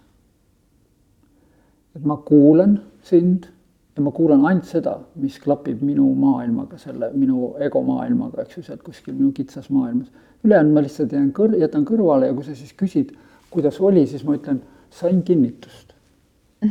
et 1.97 2.05
ma 2.05 2.17
kuulan 2.17 2.77
sind 3.03 3.49
ja 3.97 4.03
ma 4.03 4.11
kuulan 4.15 4.45
ainult 4.47 4.69
seda, 4.69 4.93
mis 5.19 5.39
klapib 5.43 5.81
minu 5.83 6.07
maailmaga, 6.15 6.79
selle 6.79 7.09
minu 7.15 7.55
egomaailmaga, 7.65 8.45
eks 8.45 8.59
ju, 8.59 8.63
sealt 8.69 8.85
kuskil 8.87 9.17
minu 9.17 9.33
kitsas 9.33 9.71
maailmas. 9.71 10.13
ülejäänud 10.45 10.75
ma 10.75 10.83
lihtsalt 10.85 11.13
jään 11.13 11.33
kõr-, 11.35 11.57
jätan 11.59 11.87
kõrvale 11.89 12.29
ja 12.29 12.35
kui 12.35 12.45
sa 12.47 12.55
siis 12.55 12.75
küsid, 12.79 13.17
kuidas 13.51 13.81
oli, 13.81 14.07
siis 14.07 14.25
ma 14.25 14.37
ütlen, 14.37 14.61
sain 14.91 15.23
kinnitust 15.23 15.95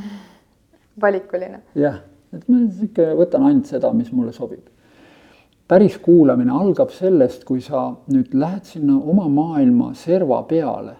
valikuline. 1.01 1.61
jah, 1.75 1.99
et 2.33 2.47
ma 2.47 2.63
ikka 2.83 3.11
võtan 3.17 3.49
ainult 3.49 3.67
seda, 3.73 3.91
mis 3.93 4.11
mulle 4.13 4.31
sobib. 4.35 4.63
Päris 5.67 5.97
kuulamine 5.97 6.51
algab 6.51 6.91
sellest, 6.95 7.43
kui 7.43 7.61
sa 7.61 7.89
nüüd 8.11 8.33
lähed 8.33 8.65
sinna 8.65 8.97
oma 8.97 9.27
maailma 9.29 9.91
serva 9.95 10.41
peale 10.47 10.95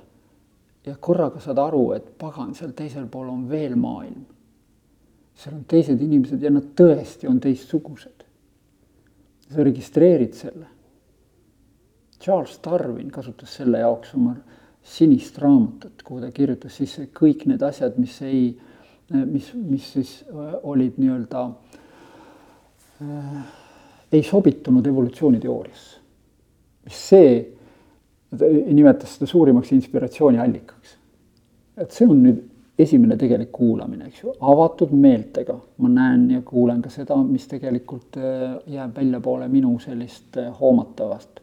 ja 0.86 0.95
korraga 0.99 1.39
saad 1.43 1.59
aru, 1.59 1.91
et 1.95 2.11
pagan, 2.20 2.53
seal 2.55 2.72
teisel 2.76 3.07
pool 3.11 3.30
on 3.32 3.47
veel 3.49 3.76
maailm. 3.76 4.26
seal 5.38 5.55
on 5.55 5.65
teised 5.70 6.01
inimesed 6.01 6.41
ja 6.41 6.49
nad 6.49 6.72
tõesti 6.76 7.28
on 7.30 7.39
teistsugused. 7.39 8.24
sa 9.47 9.63
registreerid 9.63 10.34
selle. 10.36 10.65
Charles 12.20 12.59
Darwin 12.63 13.11
kasutas 13.11 13.53
selle 13.55 13.80
jaoks 13.80 14.15
oma 14.15 14.36
sinist 14.84 15.38
raamatut, 15.38 16.01
kuhu 16.03 16.22
ta 16.22 16.32
kirjutas 16.32 16.76
sisse 16.76 17.07
kõik 17.13 17.45
need 17.45 17.61
asjad, 17.61 17.97
mis 17.97 18.22
ei 18.22 18.57
mis, 19.26 19.53
mis 19.53 19.93
siis 19.93 20.26
äh, 20.28 20.55
olid 20.63 20.97
nii-öelda 20.99 21.43
äh,, 23.01 23.45
ei 24.12 24.24
sobitunud 24.24 24.86
evolutsiooniteooriasse. 24.88 25.97
see, 26.88 27.32
ta 28.38 28.45
nimetas 28.47 29.16
seda 29.16 29.28
suurimaks 29.28 29.72
inspiratsiooniallikaks. 29.72 30.97
et 31.78 31.91
see 31.91 32.08
on 32.08 32.22
nüüd 32.24 32.43
esimene 32.80 33.18
tegelik 33.18 33.51
kuulamine, 33.51 34.08
eks 34.08 34.24
ju, 34.24 34.34
avatud 34.39 34.91
meeltega 34.93 35.58
ma 35.78 35.89
näen 35.89 36.30
ja 36.32 36.41
kuulen 36.45 36.82
ka 36.82 36.89
seda, 36.93 37.18
mis 37.24 37.47
tegelikult 37.47 38.18
äh, 38.18 38.60
jääb 38.68 38.95
väljapoole 38.95 39.47
minu 39.47 39.80
sellist 39.80 40.38
äh, 40.38 40.51
hoomatavast. 40.60 41.41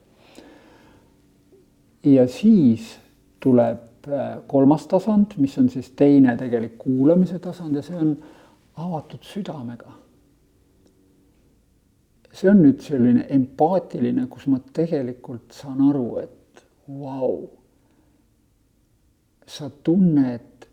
ja 2.05 2.29
siis 2.29 2.95
tuleb 3.41 3.95
Äh, 4.09 4.39
kolmas 4.47 4.87
tasand, 4.87 5.33
mis 5.37 5.59
on 5.59 5.69
siis 5.69 5.91
teine 5.97 6.37
tegelik 6.37 6.75
kuulamise 6.79 7.39
tasand 7.39 7.77
ja 7.77 7.83
see 7.83 7.97
on 7.97 8.11
avatud 8.77 9.23
südamega. 9.25 9.93
See 12.35 12.51
on 12.51 12.62
nüüd 12.64 12.80
selline 12.82 13.26
empaatiline, 13.30 14.26
kus 14.30 14.49
ma 14.51 14.59
tegelikult 14.74 15.55
saan 15.55 15.85
aru, 15.89 16.09
et 16.24 16.64
vau 16.89 17.37
sa 19.47 19.68
tunned 19.87 20.68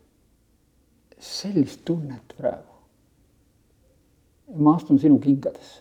sellist 1.22 1.84
tunnet 1.86 2.34
praegu. 2.36 2.68
ma 4.58 4.74
astun 4.76 4.98
sinu 4.98 5.20
kingadesse. 5.22 5.80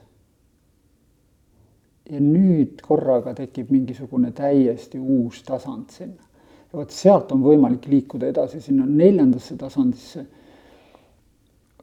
ja 2.12 2.20
nüüd 2.20 2.82
korraga 2.86 3.34
tekib 3.34 3.72
mingisugune 3.72 4.32
täiesti 4.36 5.00
uus 5.00 5.42
tasand 5.48 5.90
sinna 5.90 6.32
ja 6.72 6.80
vot 6.80 6.92
sealt 6.96 7.32
on 7.36 7.44
võimalik 7.44 7.88
liikuda 7.92 8.30
edasi 8.32 8.62
sinna 8.64 8.86
neljandasse 8.88 9.58
tasandisse, 9.60 10.26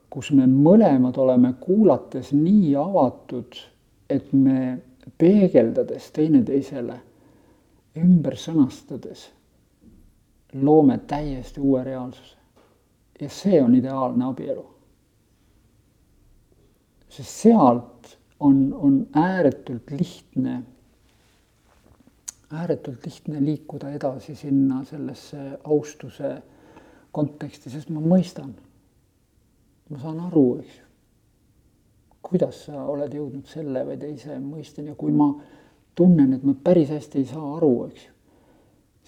kus 0.09 0.31
me 0.33 0.47
mõlemad 0.49 1.17
oleme 1.21 1.53
kuulates 1.61 2.31
nii 2.33 2.73
avatud, 2.79 3.59
et 4.09 4.33
me 4.33 4.81
peegeldades 5.17 6.11
teineteisele, 6.11 6.95
ümber 7.99 8.37
sõnastades, 8.37 9.27
loome 10.53 10.97
täiesti 11.07 11.61
uue 11.61 11.83
reaalsuse. 11.83 12.35
ja 13.21 13.29
see 13.29 13.61
on 13.61 13.75
ideaalne 13.75 14.25
abielu. 14.25 14.65
sest 17.09 17.29
sealt 17.29 18.17
on, 18.39 18.73
on 18.73 19.07
ääretult 19.13 19.91
lihtne 19.91 20.63
ääretult 22.51 23.05
lihtne 23.05 23.45
liikuda 23.45 23.89
edasi 23.89 24.35
sinna 24.35 24.83
sellesse 24.83 25.59
austuse 25.63 26.41
konteksti, 27.11 27.69
sest 27.69 27.89
ma 27.89 28.01
mõistan. 28.01 28.53
ma 29.89 29.97
saan 29.99 30.19
aru, 30.19 30.59
eks 30.61 30.75
ju, 30.77 30.88
kuidas 32.25 32.65
sa 32.67 32.83
oled 32.91 33.13
jõudnud 33.15 33.47
selle 33.47 33.85
või 33.87 33.97
teise 34.01 34.37
mõisteni 34.41 34.91
ja 34.91 34.97
kui 34.99 35.13
ma 35.15 35.29
tunnen, 35.95 36.33
et 36.35 36.43
ma 36.43 36.53
päris 36.63 36.91
hästi 36.93 37.21
ei 37.21 37.27
saa 37.29 37.55
aru, 37.57 37.73
eks 37.89 38.05
ju, 38.05 38.13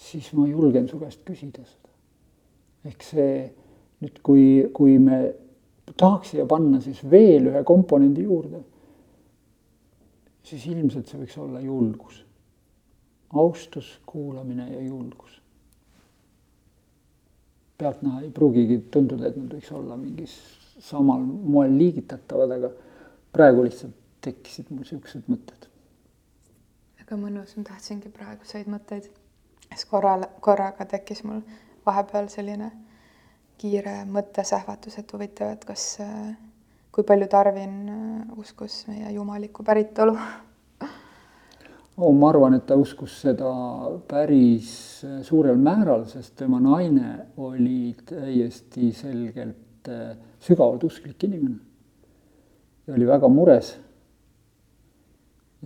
siis 0.08 0.32
ma 0.36 0.46
julgen 0.48 0.88
su 0.88 0.98
käest 1.00 1.22
küsida 1.26 1.64
seda. 1.64 1.92
ehk 2.88 3.04
see 3.06 3.36
nüüd, 4.02 4.18
kui, 4.26 4.44
kui 4.74 4.98
me 4.98 5.22
tahaks 5.96 6.32
siia 6.32 6.46
panna 6.48 6.80
siis 6.80 7.02
veel 7.10 7.52
ühe 7.52 7.62
komponendi 7.64 8.24
juurde, 8.26 8.64
siis 10.42 10.66
ilmselt 10.66 11.08
see 11.08 11.20
võiks 11.20 11.38
olla 11.38 11.60
julgus 11.62 12.24
austus, 13.32 14.00
kuulamine 14.06 14.72
ja 14.72 14.80
julgus. 14.80 15.42
pealtnäha 17.78 18.20
ei 18.20 18.30
pruugigi 18.30 18.76
tunduda, 18.94 19.26
et 19.26 19.36
nad 19.36 19.54
võiks 19.56 19.72
olla 19.74 19.96
mingis 19.98 20.34
samal 20.78 21.24
moel 21.24 21.72
liigitatavad, 21.74 22.52
aga 22.54 22.68
praegu 23.32 23.64
lihtsalt 23.64 23.96
tekkisid 24.22 24.70
mul 24.70 24.84
niisugused 24.84 25.26
mõtted. 25.30 25.66
väga 27.00 27.18
mõnus, 27.18 27.56
ma 27.56 27.64
tahtsingi 27.72 28.12
praeguseid 28.14 28.68
mõtteid, 28.70 29.08
siis 29.72 29.84
korral, 29.90 30.28
korraga 30.40 30.86
tekkis 30.88 31.24
mul 31.24 31.40
vahepeal 31.86 32.28
selline 32.32 32.70
kiire 33.58 34.02
mõttesähvatus, 34.10 34.98
et 34.98 35.12
huvitav, 35.14 35.56
et 35.56 35.64
kas, 35.66 35.86
kui 36.92 37.06
palju 37.08 37.28
Tarvin 37.30 37.76
uskus 38.36 38.82
meie 38.90 39.12
jumalikku 39.14 39.64
päritolu 39.64 40.16
oh,. 41.96 42.12
ma 42.14 42.28
arvan, 42.28 42.58
et 42.58 42.66
ta 42.66 42.76
uskus 42.78 43.20
seda 43.24 43.50
päris 44.08 45.02
suurel 45.26 45.58
määral, 45.58 46.06
sest 46.10 46.36
tema 46.38 46.60
naine 46.62 47.18
oli 47.36 47.94
täiesti 48.06 48.92
selgelt 48.96 49.90
äh, 49.90 50.16
sügavalt 50.42 50.84
usklik 50.84 51.24
inimene. 51.28 51.71
Ja 52.86 52.94
oli 52.94 53.06
väga 53.06 53.28
mures. 53.28 53.72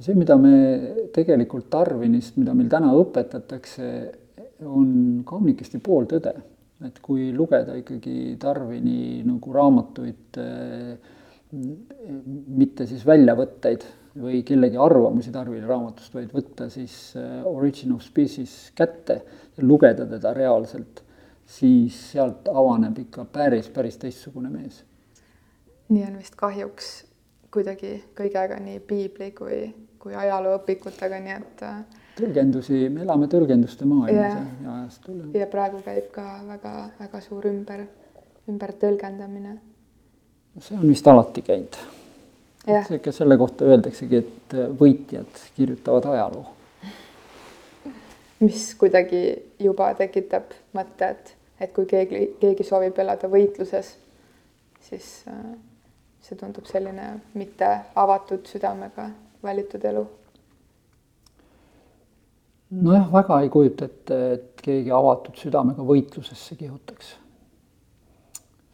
see, 0.00 0.14
mida 0.14 0.36
me 0.36 1.08
tegelikult 1.14 1.70
Tarvinist, 1.72 2.36
mida 2.36 2.52
meil 2.54 2.68
täna 2.68 2.92
õpetatakse, 2.98 3.86
on 4.68 5.22
kaunikesti 5.24 5.80
pooltõde. 5.80 6.34
et 6.84 6.98
kui 7.00 7.30
lugeda 7.32 7.72
ikkagi 7.72 8.36
Tarvini 8.36 9.22
nagu 9.24 9.52
raamatuid, 9.52 10.36
äh, 10.36 10.98
mitte 12.52 12.84
siis 12.86 13.06
väljavõtteid 13.06 13.86
või 14.20 14.42
kellegi 14.44 14.76
arvamusi 14.76 15.32
Tarvili 15.32 15.64
raamatust, 15.64 16.12
vaid 16.12 16.34
võtta 16.36 16.68
siis 16.68 17.14
äh, 17.16 17.40
Origin 17.48 17.94
of 17.96 18.04
Species 18.04 18.74
kätte 18.76 19.22
ja 19.56 19.64
lugeda 19.64 20.04
teda 20.10 20.34
reaalselt, 20.36 21.00
siis 21.46 21.96
sealt 22.12 22.48
avaneb 22.52 22.98
ikka 23.06 23.24
päris, 23.32 23.72
päris 23.72 23.96
teistsugune 24.02 24.52
mees. 24.52 24.82
Nii 25.88 26.04
on 26.06 26.16
vist 26.18 26.34
kahjuks 26.38 26.90
kuidagi 27.54 27.92
kõigega 28.16 28.58
nii 28.60 28.80
piibli 28.86 29.30
kui, 29.36 29.60
kui 30.02 30.14
ajalooõpikutega, 30.14 31.20
nii 31.24 31.36
et. 31.36 31.62
Äh, 31.66 32.02
tõlgendusi, 32.18 32.86
me 32.92 33.04
elame 33.04 33.28
tõlgenduste 33.32 33.88
maailmas 33.88 34.34
ja 34.64 34.74
ajastul. 34.78 35.22
ja 35.36 35.46
praegu 35.52 35.82
käib 35.84 36.10
ka 36.14 36.26
väga-väga 36.48 37.20
suur 37.24 37.46
ümber, 37.50 37.86
ümbertõlgendamine. 38.50 39.58
see 40.58 40.78
on 40.78 40.88
vist 40.88 41.06
alati 41.06 41.42
käinud. 41.42 41.78
sihuke 42.66 43.12
selle 43.12 43.36
kohta 43.38 43.64
öeldaksegi, 43.64 44.16
et 44.16 44.58
võitjad 44.80 45.42
kirjutavad 45.56 46.12
ajaloo 46.12 46.46
mis 48.40 48.74
kuidagi 48.78 49.22
juba 49.62 49.92
tekitab 49.96 50.52
mõtte, 50.76 51.08
et, 51.14 51.32
et 51.60 51.72
kui 51.72 51.86
keegi, 51.88 52.22
keegi 52.40 52.66
soovib 52.66 52.98
elada 53.00 53.30
võitluses, 53.32 53.94
siis 54.88 55.06
äh, 55.30 55.54
see 56.26 56.38
tundub 56.38 56.66
selline 56.66 57.20
mitte 57.38 57.68
avatud 57.94 58.48
südamega 58.50 59.10
valitud 59.42 59.84
elu. 59.84 60.06
nojah, 62.70 63.12
väga 63.12 63.38
ei 63.44 63.52
kujuta 63.54 63.86
ette, 63.86 64.18
et 64.32 64.64
keegi 64.64 64.90
avatud 64.90 65.38
südamega 65.38 65.86
võitlusesse 65.86 66.58
kihutaks. 66.58 67.14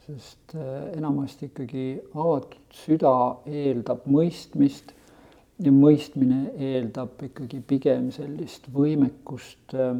sest 0.07 0.57
äh, 0.57 0.97
enamasti 0.97 1.51
ikkagi 1.51 1.85
avatud 2.15 2.73
süda 2.75 3.13
eeldab 3.45 4.09
mõistmist 4.09 4.91
ja 5.63 5.71
mõistmine 5.71 6.49
eeldab 6.57 7.21
ikkagi 7.29 7.61
pigem 7.61 8.09
sellist 8.11 8.65
võimekust 8.73 9.77
äh, 9.77 9.95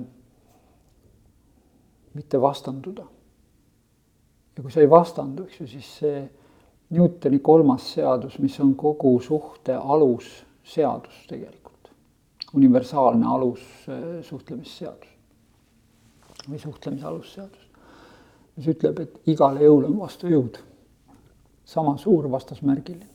mitte 2.17 2.41
vastanduda. 2.41 3.05
ja 4.57 4.63
kui 4.63 4.71
sa 4.71 4.81
ei 4.81 4.89
vastandu, 4.89 5.45
eks 5.45 5.61
ju, 5.61 5.67
siis 5.67 5.97
see 6.01 6.23
Newtoni 6.93 7.39
kolmas 7.39 7.87
seadus, 7.95 8.37
mis 8.39 8.59
on 8.61 8.75
kogu 8.77 9.15
suhte 9.23 9.73
alusseadus 9.73 11.23
tegelikult, 11.29 11.89
universaalne 12.53 13.25
alus 13.29 13.63
äh, 13.89 14.21
või 16.49 16.59
suhtlemise 16.59 17.07
alusseadus, 17.07 17.65
mis 18.57 18.67
ütleb, 18.75 18.99
et 18.99 19.33
igale 19.33 19.63
jõule 19.63 19.89
on 19.89 19.97
vastujõud, 19.99 20.59
sama 21.65 21.95
suur 21.97 22.29
vastasmärgiline. 22.31 23.09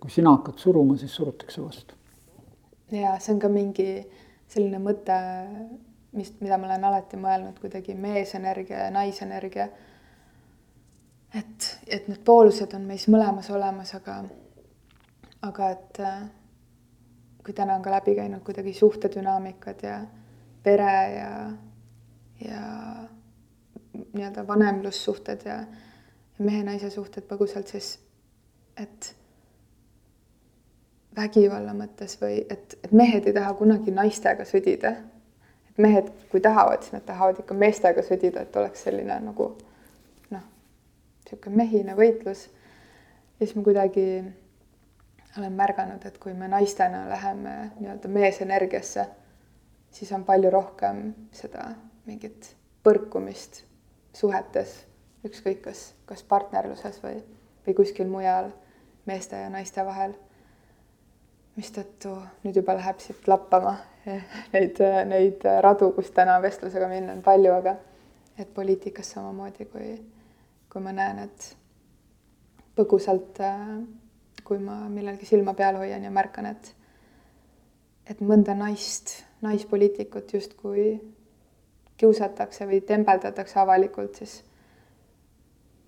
Kui 0.00 0.10
sina 0.10 0.32
hakkad 0.32 0.58
suruma, 0.58 0.96
siis 0.96 1.14
surutakse 1.14 1.62
vastu. 1.62 1.94
ja 2.90 3.18
see 3.20 3.34
on 3.34 3.40
ka 3.40 3.48
mingi 3.48 3.90
selline 4.48 4.80
mõte, 4.82 5.16
mis, 6.16 6.32
mida 6.40 6.58
ma 6.58 6.70
olen 6.70 6.84
alati 6.84 7.18
mõelnud 7.20 7.58
kuidagi 7.60 7.94
meesenergia 7.94 8.86
ja 8.86 8.90
naisenergia. 8.94 9.68
Et, 11.34 11.78
et 11.86 12.08
need 12.08 12.22
poolused 12.24 12.74
on 12.74 12.86
meis 12.88 13.06
mõlemas 13.08 13.50
olemas, 13.50 13.94
aga, 13.94 14.22
aga 15.46 15.70
et 15.76 16.02
kui 17.44 17.54
täna 17.56 17.76
on 17.78 17.82
ka 17.82 17.90
läbi 17.94 18.14
käinud 18.18 18.42
kuidagi 18.44 18.74
suhtedünaamikad 18.74 19.82
ja 19.82 20.00
pere 20.62 20.96
ja, 21.14 21.30
ja 22.44 22.64
nii-öelda 24.12 24.46
vanemlussuhted 24.46 25.46
ja, 25.46 25.62
ja 26.38 26.44
mehe-naise 26.44 26.90
suhted 26.90 27.26
põgusalt, 27.28 27.72
siis 27.72 27.94
et 28.80 29.14
vägivalla 31.16 31.72
mõttes 31.76 32.16
või 32.20 32.44
et, 32.48 32.76
et 32.84 32.92
mehed 32.92 33.26
ei 33.26 33.34
taha 33.36 33.54
kunagi 33.58 33.92
naistega 33.94 34.46
sõdida. 34.46 34.94
et 35.70 35.78
mehed, 35.78 36.12
kui 36.30 36.40
tahavad, 36.40 36.82
siis 36.82 36.92
nad 36.92 37.04
tahavad 37.06 37.38
ikka 37.42 37.54
meestega 37.54 38.02
sõdida, 38.02 38.44
et 38.46 38.56
oleks 38.56 38.86
selline 38.86 39.20
nagu 39.24 39.48
noh, 39.56 39.69
niisugune 41.30 41.56
mehine 41.56 41.96
võitlus. 41.96 42.48
ja 43.40 43.46
siis 43.46 43.56
ma 43.56 43.62
kuidagi 43.62 44.04
olen 45.38 45.52
märganud, 45.52 46.04
et 46.04 46.18
kui 46.18 46.34
me 46.34 46.48
naistena 46.48 47.08
läheme 47.08 47.70
nii-öelda 47.78 48.08
meesenergiasse, 48.08 49.06
siis 49.90 50.12
on 50.12 50.24
palju 50.24 50.50
rohkem 50.50 51.14
seda 51.32 51.70
mingit 52.06 52.56
põrkumist 52.82 53.62
suhetes, 54.12 54.86
ükskõik 55.24 55.62
kas, 55.62 55.94
kas 56.06 56.22
partnerluses 56.22 56.98
või, 57.02 57.22
või 57.66 57.76
kuskil 57.76 58.08
mujal 58.08 58.50
meeste 59.06 59.38
ja 59.38 59.50
naiste 59.50 59.84
vahel 59.86 60.16
mistõttu 61.56 62.14
nüüd 62.44 62.56
juba 62.56 62.74
läheb 62.78 63.00
siit 63.02 63.28
lappama 63.28 63.76
neid, 64.54 64.80
neid 65.06 65.44
radu, 65.60 65.92
kus 65.96 66.10
täna 66.16 66.38
vestlusega 66.42 66.88
minna 66.88 67.14
on 67.16 67.22
palju, 67.22 67.52
aga 67.54 67.76
et 68.40 68.54
poliitikas 68.54 69.12
samamoodi, 69.14 69.66
kui, 69.68 69.92
kui 70.70 70.82
ma 70.82 70.92
näen, 70.94 71.24
et 71.26 71.46
põgusalt, 72.78 73.40
kui 74.46 74.60
ma 74.62 74.82
millalgi 74.88 75.26
silma 75.28 75.54
peal 75.58 75.80
hoian 75.80 76.04
ja 76.06 76.12
märkan, 76.14 76.46
et, 76.50 76.74
et 78.06 78.20
mõnda 78.22 78.54
naist, 78.58 79.20
naispoliitikut 79.42 80.32
justkui 80.34 80.92
kiusatakse 82.00 82.66
või 82.68 82.80
tembeldatakse 82.86 83.58
avalikult, 83.60 84.22
siis 84.22 84.40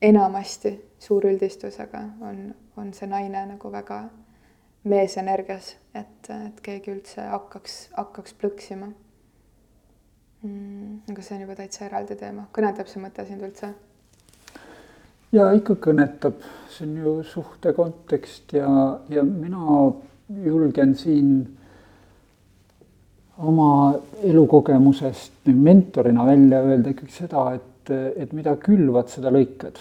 enamasti 0.03 0.75
suur 1.01 1.27
üldistus, 1.31 1.79
aga 1.81 2.03
on, 2.29 2.51
on 2.77 2.91
see 2.97 3.09
naine 3.09 3.47
nagu 3.55 3.71
väga 3.73 4.03
meesenergias, 4.91 5.77
et, 5.95 6.29
et 6.35 6.61
keegi 6.65 6.91
üldse 6.93 7.23
hakkaks, 7.31 7.79
hakkaks 7.95 8.35
plõksima 8.41 8.91
mm,. 10.43 11.03
aga 11.13 11.23
see 11.23 11.37
on 11.37 11.47
juba 11.47 11.57
täitsa 11.61 11.87
eraldi 11.87 12.19
teema, 12.19 12.49
kõnetab 12.55 12.91
see 12.91 13.03
mõte 13.03 13.27
sind 13.29 13.47
üldse? 13.47 13.71
Ja 15.33 15.49
ikka 15.57 15.79
kõnetab, 15.89 16.45
see 16.73 16.87
on 16.89 16.97
ju 17.01 17.15
suhte 17.27 17.73
kontekst 17.77 18.53
ja, 18.57 18.69
ja 19.13 19.25
mina 19.25 19.65
julgen 20.45 20.95
siin 20.97 21.33
oma 23.43 23.95
elukogemusest 24.23 25.49
mentorina 25.57 26.27
välja 26.27 26.61
öelda 26.63 26.93
ikkagi 26.93 27.17
seda, 27.17 27.47
et, 27.57 27.91
et 27.93 28.33
mida 28.37 28.55
külvad, 28.61 29.09
seda 29.11 29.33
lõikad. 29.33 29.81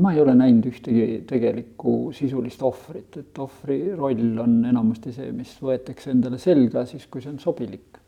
Ma 0.00 0.14
ei 0.14 0.22
ole 0.22 0.32
näinud 0.34 0.64
ühtegi 0.70 1.20
tegelikku 1.28 2.08
sisulist 2.16 2.62
ohvrit, 2.64 3.18
et 3.20 3.38
ohvri 3.38 3.78
roll 3.94 4.40
on 4.42 4.62
enamasti 4.66 5.12
see, 5.12 5.28
mis 5.36 5.52
võetakse 5.62 6.10
endale 6.14 6.40
selga 6.40 6.86
siis, 6.88 7.04
kui 7.06 7.22
see 7.22 7.34
on 7.34 7.38
sobilik. 7.42 8.00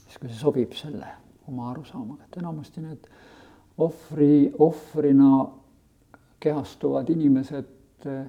siis, 0.00 0.16
kui 0.16 0.30
see 0.30 0.40
sobib 0.40 0.72
selle 0.74 1.12
oma 1.46 1.70
arusaamaga, 1.74 2.24
et 2.26 2.40
enamasti 2.40 2.82
need 2.82 3.06
ohvri, 3.80 4.50
ohvrina 4.58 5.46
kehastuvad 6.40 7.10
inimesed 7.12 8.06
eh, 8.06 8.26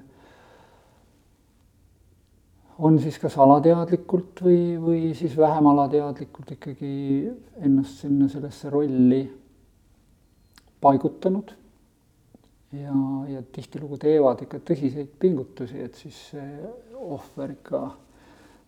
on 2.78 2.98
siis 3.00 3.18
kas 3.20 3.36
alateadlikult 3.40 4.42
või, 4.44 4.60
või 4.80 5.02
siis 5.16 5.36
vähem 5.38 5.66
alateadlikult 5.70 6.54
ikkagi 6.56 6.92
ennast 7.62 8.04
sinna 8.04 8.28
sellesse 8.32 8.70
rolli 8.72 9.22
paigutanud 10.82 11.52
ja, 12.72 12.94
ja 13.28 13.42
tihtilugu 13.54 13.98
teevad 14.02 14.42
ikka 14.44 14.62
tõsiseid 14.66 15.12
pingutusi, 15.20 15.82
et 15.84 15.98
siis 15.98 16.18
see 16.32 16.72
ohver 16.98 17.54
ikka 17.54 17.84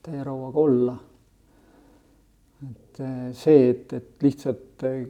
täie 0.05 0.23
rauaga 0.25 0.61
olla. 0.61 0.97
Et 2.63 3.01
eh, 3.01 3.33
see, 3.37 3.69
et, 3.71 3.93
et 3.93 4.25
lihtsalt 4.25 4.85
eh, 4.89 5.05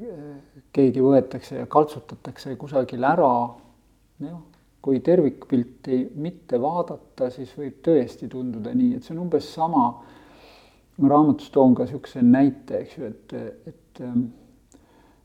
keegi 0.75 1.05
võetakse 1.05 1.61
ja 1.61 1.69
kaltsutatakse 1.71 2.57
kusagil 2.61 3.05
ära, 3.07 3.31
jah, 4.25 4.41
kui 4.85 5.01
tervikpilti 5.05 6.01
mitte 6.21 6.61
vaadata, 6.61 7.31
siis 7.33 7.55
võib 7.57 7.81
tõesti 7.85 8.29
tunduda 8.29 8.75
nii, 8.77 8.99
et 8.99 9.07
see 9.07 9.15
on 9.17 9.23
umbes 9.25 9.47
sama, 9.55 9.85
ma 11.01 11.11
raamatus 11.11 11.53
toon 11.55 11.77
ka 11.77 11.87
niisuguse 11.87 12.23
näite, 12.25 12.83
eks 12.85 12.99
ju, 12.99 13.13
et, 13.13 13.37
et 13.71 14.03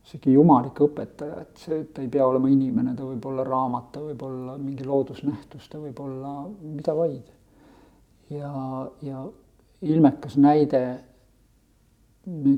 isegi 0.09 0.33
jumalik 0.33 0.79
õpetaja, 0.81 1.43
et 1.43 1.59
see, 1.61 1.83
ta 1.93 2.01
ei 2.01 2.09
pea 2.11 2.25
olema 2.25 2.49
inimene, 2.49 2.95
ta 2.97 3.05
võib 3.05 3.25
olla 3.29 3.43
raamat, 3.45 3.91
ta 3.93 4.01
võib 4.01 4.23
olla 4.25 4.55
mingi 4.57 4.87
loodusnähtus, 4.87 5.67
ta 5.69 5.81
võib 5.81 5.99
olla 6.01 6.33
mida 6.63 6.95
vaid. 6.97 7.35
ja, 8.33 8.49
ja 9.05 9.25
ilmekas 9.81 10.35
näide, 10.37 10.81
me 12.29 12.57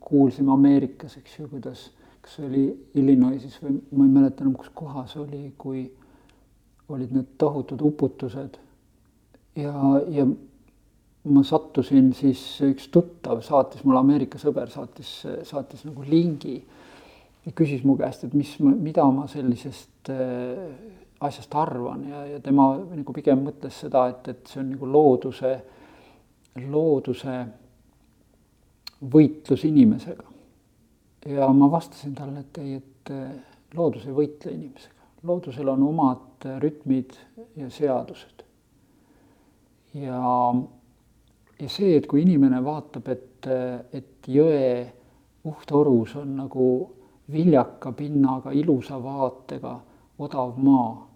kuulsime 0.00 0.52
Ameerikas, 0.52 1.16
eks 1.20 1.38
ju, 1.38 1.48
kuidas, 1.50 1.88
kas 2.20 2.36
see 2.36 2.46
oli 2.46 2.64
Illinoisis 3.00 3.58
või 3.62 3.78
ma 3.92 4.06
ei 4.06 4.14
mäleta 4.14 4.44
enam, 4.44 4.56
kus 4.58 4.70
kohas 4.74 5.16
oli, 5.20 5.50
kui 5.58 5.84
olid 6.90 7.12
need 7.14 7.34
tohutud 7.38 7.82
uputused. 7.86 8.58
Ja, 9.58 9.74
ja 10.10 10.26
ma 11.30 11.42
sattusin 11.44 12.12
siis, 12.16 12.42
üks 12.64 12.88
tuttav 12.92 13.42
saatis 13.44 13.84
mulle, 13.84 14.00
Ameerika 14.00 14.40
sõber 14.40 14.70
saatis, 14.72 15.10
saatis 15.48 15.84
nagu 15.88 16.04
lingi 16.06 16.56
ja 17.44 17.52
küsis 17.56 17.84
mu 17.84 17.96
käest, 18.00 18.24
et 18.24 18.34
mis, 18.36 18.54
mida 18.60 19.04
ma 19.12 19.26
sellisest 19.30 20.10
äh, 20.12 20.64
asjast 21.20 21.54
arvan 21.60 22.06
ja, 22.08 22.24
ja 22.34 22.40
tema 22.40 22.72
nagu 22.80 23.14
pigem 23.16 23.44
mõtles 23.44 23.82
seda, 23.84 24.06
et, 24.12 24.30
et 24.32 24.52
see 24.52 24.62
on 24.62 24.70
nagu 24.74 24.88
looduse, 24.88 25.54
looduse 26.70 27.36
võitlus 29.00 29.64
inimesega. 29.64 30.24
ja 31.26 31.48
ma 31.52 31.70
vastasin 31.70 32.14
talle, 32.14 32.40
et 32.40 32.58
ei, 32.58 32.74
et 32.74 33.12
eh, 33.14 33.30
loodus 33.76 34.06
ei 34.06 34.12
võitle 34.16 34.52
inimesega. 34.52 35.08
loodusel 35.22 35.68
on 35.68 35.82
omad 35.88 36.46
rütmid 36.60 37.16
ja 37.56 37.70
seadused. 37.70 38.44
ja, 39.94 40.22
ja 41.60 41.68
see, 41.68 41.96
et 41.96 42.06
kui 42.06 42.22
inimene 42.22 42.62
vaatab, 42.64 43.08
et, 43.08 43.50
et 43.92 44.28
jõe 44.28 44.86
uhtorus 45.44 46.16
on 46.20 46.36
nagu 46.36 46.66
viljaka 47.32 47.92
pinnaga, 47.92 48.52
ilusa 48.52 48.98
vaatega 49.02 49.78
odav 50.20 50.58
maa 50.58 51.10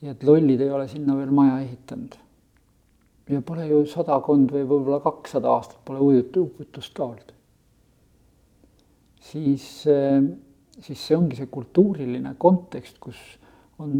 ja 0.00 0.14
et 0.14 0.22
lollid 0.24 0.60
ei 0.60 0.70
ole 0.70 0.88
sinna 0.88 1.16
veel 1.16 1.32
maja 1.34 1.58
ehitanud. 1.60 2.16
Ja 3.30 3.42
pole 3.46 3.66
ju 3.68 3.84
sadakond 3.86 4.50
või 4.52 4.64
võib-olla 4.66 5.00
kakssada 5.04 5.50
aastat 5.54 5.80
pole 5.86 6.00
ujutu, 6.02 6.48
uputust 6.48 6.94
ka 6.96 7.04
olnud. 7.04 7.32
siis, 9.20 9.64
siis 10.80 11.06
see 11.06 11.16
ongi 11.16 11.36
see 11.38 11.46
kultuuriline 11.46 12.34
kontekst, 12.38 12.98
kus 12.98 13.18
on 13.78 13.98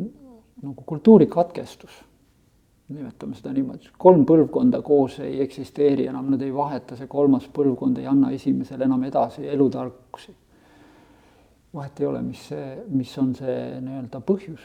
nagu 0.61 0.85
kultuurikatkestus 0.87 2.05
nimetame 2.91 3.37
seda 3.39 3.53
niimoodi, 3.55 3.93
kolm 3.99 4.24
põlvkonda 4.26 4.81
koos 4.83 5.20
ei 5.22 5.39
eksisteeri 5.45 6.09
enam, 6.11 6.33
nad 6.33 6.43
ei 6.43 6.51
vaheta, 6.55 6.97
see 6.99 7.07
kolmas 7.11 7.47
põlvkond 7.55 8.01
ei 8.03 8.09
anna 8.11 8.33
esimesele 8.35 8.89
enam 8.89 9.05
edasi 9.07 9.47
elutarkusi. 9.49 10.35
vahet 11.74 12.01
ei 12.01 12.07
ole, 12.07 12.22
mis 12.26 12.49
see, 12.51 12.70
mis 12.91 13.12
on 13.22 13.35
see 13.39 13.59
nii-öelda 13.78 14.20
põhjus 14.26 14.64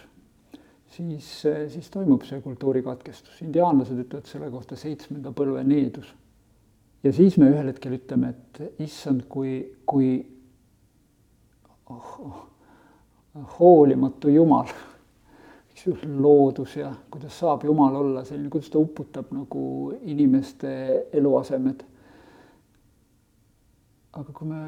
siis, 0.93 1.43
siis 1.67 1.89
toimub 1.89 2.23
see 2.27 2.41
kultuurikatkestus. 2.41 3.41
indiaanlased 3.41 3.99
ütlevad 4.05 4.29
selle 4.29 4.49
kohta 4.51 4.77
seitsmenda 4.79 5.33
põlve 5.35 5.63
needus. 5.67 6.13
ja 7.03 7.13
siis 7.13 7.37
me 7.37 7.49
ühel 7.51 7.71
hetkel 7.71 7.97
ütleme, 7.99 8.33
et 8.33 8.81
issand, 8.81 9.25
kui, 9.29 9.57
kui 9.85 10.09
oh, 11.89 12.11
oh, 12.25 12.43
hoolimatu 13.59 14.31
Jumal, 14.33 14.71
eks 15.71 15.87
ju, 15.87 15.97
loodus 16.17 16.77
ja 16.79 16.93
kuidas 17.11 17.39
saab 17.39 17.65
Jumal 17.67 17.95
olla 18.01 18.23
selline, 18.25 18.49
kuidas 18.49 18.71
ta 18.73 18.79
uputab 18.81 19.33
nagu 19.35 19.65
inimeste 20.01 20.71
eluasemed. 21.13 21.83
aga 24.15 24.31
kui 24.31 24.47
me 24.47 24.61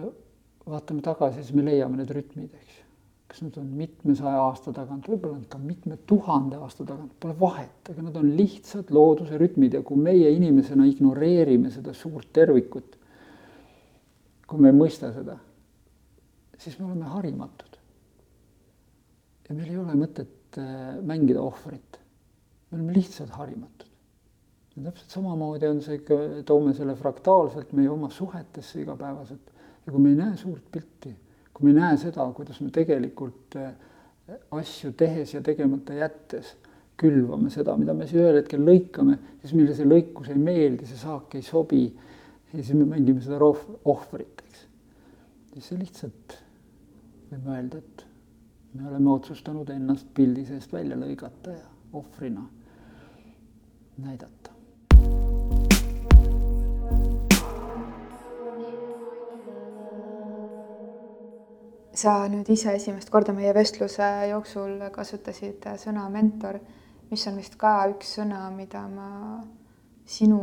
vaatame 0.68 1.01
tagasi, 1.01 1.39
siis 1.39 1.55
me 1.55 1.63
leiame 1.63 2.01
need 2.01 2.11
rütmid, 2.11 2.51
eks 2.51 2.82
ju 2.82 2.86
kas 3.28 3.41
nad 3.43 3.57
on 3.59 3.67
mitmesaja 3.75 4.39
aasta 4.39 4.71
tagant, 4.75 5.07
võib-olla 5.11 5.41
ka 5.51 5.59
mitme 5.59 5.97
tuhande 6.07 6.59
aasta 6.63 6.86
tagant, 6.88 7.11
pole 7.19 7.36
vahet, 7.39 7.89
aga 7.91 8.05
nad 8.05 8.15
on 8.19 8.30
lihtsad 8.38 8.93
looduse 8.95 9.39
rütmid 9.39 9.75
ja 9.75 9.82
kui 9.86 9.99
meie 9.99 10.32
inimesena 10.36 10.88
ignoreerime 10.88 11.71
seda 11.73 11.93
suurt 11.97 12.32
tervikut, 12.36 12.95
kui 14.47 14.63
me 14.63 14.71
ei 14.71 14.78
mõista 14.78 15.11
seda, 15.15 15.36
siis 16.57 16.80
me 16.80 16.88
oleme 16.88 17.11
harimatud. 17.17 17.75
ja 19.47 19.55
meil 19.55 19.69
ei 19.71 19.78
ole 19.80 19.93
mõtet 19.95 20.57
äh, 20.59 20.95
mängida 21.03 21.43
ohvrit. 21.43 21.99
me 22.71 22.80
oleme 22.80 22.95
lihtsalt 22.95 23.36
harimatud. 23.36 23.91
ja 24.75 24.88
täpselt 24.88 25.19
samamoodi 25.19 25.67
on 25.67 25.84
see, 25.84 25.99
toome 26.45 26.73
selle 26.73 26.95
fraktaalselt 26.95 27.75
meie 27.75 27.91
oma 27.91 28.09
suhetesse 28.09 28.82
igapäevaselt 28.82 29.55
ja 29.86 29.91
kui 29.91 29.99
me 29.99 30.15
ei 30.15 30.21
näe 30.23 30.38
suurt 30.39 30.71
pilti 30.71 31.15
kui 31.58 31.66
me 31.66 31.74
ei 31.74 31.80
näe 31.80 31.97
seda, 31.97 32.28
kuidas 32.38 32.60
me 32.62 32.70
tegelikult 32.70 33.55
eh, 33.58 33.72
asju 34.53 34.91
tehes 34.97 35.34
ja 35.34 35.41
tegemata 35.41 35.95
jättes 35.97 36.51
külvame 36.97 37.49
seda, 37.53 37.74
mida 37.78 37.95
me 37.97 38.05
siis 38.05 38.22
ühel 38.22 38.39
hetkel 38.39 38.62
lõikame, 38.66 39.18
siis 39.41 39.53
meile 39.58 39.74
see 39.78 39.88
lõikus 39.88 40.30
ei 40.34 40.41
meeldi, 40.41 40.86
see 40.89 40.99
saak 41.01 41.34
ei 41.38 41.45
sobi. 41.45 41.86
ja 42.51 42.60
siis 42.60 42.74
me 42.78 42.86
mängime 42.89 43.22
seda 43.22 43.39
roh-, 43.41 43.80
ohvrit, 43.86 44.43
eks. 44.45 44.68
siis 45.53 45.72
see 45.72 45.80
lihtsalt, 45.82 46.38
võime 47.32 47.55
öelda, 47.58 47.82
et 47.82 48.05
me 48.78 48.89
oleme 48.91 49.14
otsustanud 49.14 49.70
ennast 49.74 50.14
pildi 50.14 50.45
seest 50.45 50.74
välja 50.74 50.97
lõigata 50.97 51.58
ja 51.58 51.66
ohvrina 51.97 52.45
näidata. 53.97 54.57
Sa 61.98 62.28
nüüd 62.30 62.50
ise 62.54 62.76
esimest 62.78 63.10
korda 63.10 63.34
meie 63.34 63.54
vestluse 63.58 64.08
jooksul 64.30 64.84
kasutasid 64.93 65.66
sõna 65.82 66.06
mentor, 66.14 66.60
mis 67.10 67.24
on 67.30 67.39
vist 67.39 67.58
ka 67.58 67.80
üks 67.89 68.18
sõna, 68.20 68.43
mida 68.54 68.84
ma 68.91 69.08
sinu 70.06 70.41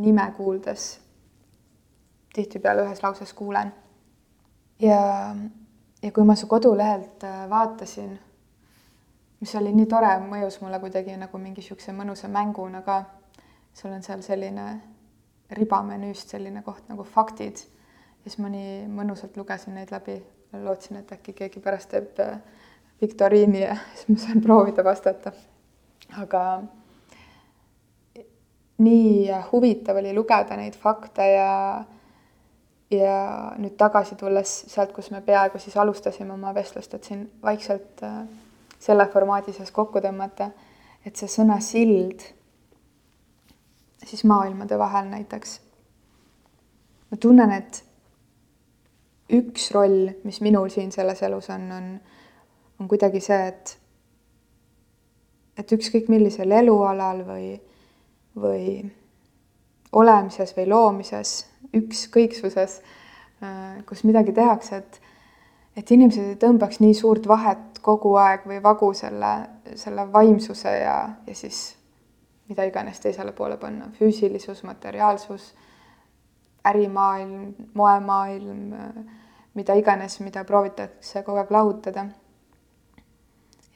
nime 0.00 0.24
kuuldes 0.36 0.86
tihtipeale 2.34 2.86
ühes 2.86 3.02
lauses 3.02 3.34
kuulen. 3.36 3.72
ja, 4.80 5.34
ja 6.02 6.12
kui 6.12 6.24
ma 6.24 6.34
su 6.36 6.48
kodulehelt 6.50 7.24
äh, 7.24 7.44
vaatasin, 7.50 8.16
mis 9.40 9.54
oli 9.60 9.74
nii 9.76 9.86
tore, 9.86 10.16
mõjus 10.24 10.58
mulle 10.62 10.80
kuidagi 10.80 11.18
nagu 11.20 11.38
mingi 11.38 11.60
niisuguse 11.60 11.92
mõnusa 11.92 12.32
mänguna 12.32 12.82
ka. 12.82 13.04
sul 13.74 13.92
on 13.92 14.02
seal 14.02 14.22
selline 14.22 14.80
ribamenüüst 15.50 16.28
selline 16.32 16.62
koht 16.62 16.88
nagu 16.88 17.04
faktid 17.04 17.60
siis 18.24 18.38
ma 18.40 18.50
nii 18.52 18.84
mõnusalt 18.88 19.36
lugesin 19.36 19.76
neid 19.78 19.92
läbi, 19.92 20.18
lootsin, 20.64 21.00
et 21.00 21.12
äkki 21.12 21.34
keegi 21.36 21.60
pärast 21.60 21.90
teeb 21.92 22.20
äh, 22.24 22.38
viktoriini 23.02 23.64
ja 23.64 23.76
siis 23.96 24.08
ma 24.08 24.20
saan 24.26 24.42
proovida 24.44 24.84
vastata. 24.84 25.32
aga 26.20 26.62
nii 28.84 29.28
huvitav 29.52 29.96
oli 29.96 30.14
lugeda 30.14 30.56
neid 30.56 30.76
fakte 30.76 31.26
ja 31.32 31.84
ja 32.90 33.18
nüüd 33.58 33.74
tagasi 33.80 34.14
tulles 34.14 34.50
sealt, 34.70 34.92
kus 34.92 35.10
me 35.10 35.20
peaaegu 35.24 35.58
siis 35.58 35.76
alustasime 35.76 36.32
oma 36.32 36.52
vestlust, 36.54 36.94
et 36.94 37.04
siin 37.04 37.24
vaikselt 37.42 38.02
äh, 38.02 38.22
selle 38.78 39.06
formaadi 39.10 39.52
sees 39.52 39.72
kokku 39.74 40.02
tõmmata, 40.04 40.50
et 41.06 41.16
see 41.16 41.30
sõna 41.30 41.58
sild 41.64 42.22
siis 44.04 44.24
maailmade 44.24 44.78
vahel 44.78 45.08
näiteks. 45.08 45.60
ma 47.10 47.16
tunnen, 47.16 47.50
et 47.52 47.84
üks 49.32 49.70
roll, 49.72 50.10
mis 50.24 50.40
minul 50.44 50.68
siin 50.72 50.92
selles 50.92 51.22
elus 51.22 51.48
on, 51.50 51.70
on, 51.72 51.88
on 52.80 52.88
kuidagi 52.88 53.22
see, 53.24 53.40
et 53.48 53.78
et 55.58 55.72
ükskõik 55.72 56.08
millisel 56.10 56.50
elualal 56.50 57.20
või, 57.26 57.52
või 58.34 58.82
olemises 59.94 60.50
või 60.56 60.66
loomises, 60.66 61.44
ükskõiksuses, 61.78 62.80
äh, 63.42 63.78
kus 63.86 64.02
midagi 64.04 64.34
tehakse, 64.34 64.82
et 64.82 65.00
et 65.74 65.90
inimesed 65.90 66.28
ei 66.30 66.36
tõmbaks 66.38 66.78
nii 66.78 66.94
suurt 66.94 67.24
vahet 67.26 67.80
kogu 67.82 68.12
aeg 68.22 68.44
või 68.46 68.60
vagu 68.62 68.92
selle, 68.94 69.32
selle 69.74 70.04
vaimsuse 70.12 70.70
ja, 70.70 70.98
ja 71.26 71.34
siis 71.34 71.74
mida 72.48 72.66
iganes 72.68 73.00
teisele 73.02 73.32
poole 73.34 73.56
panna, 73.58 73.88
füüsilisus, 73.98 74.62
materiaalsus 74.62 75.48
ärimaailm, 76.64 77.54
moemaailm, 77.74 78.72
mida 79.54 79.74
iganes, 79.74 80.18
mida 80.20 80.44
proovitakse 80.44 81.22
kogu 81.22 81.38
aeg 81.42 81.50
lahutada. 81.50 82.06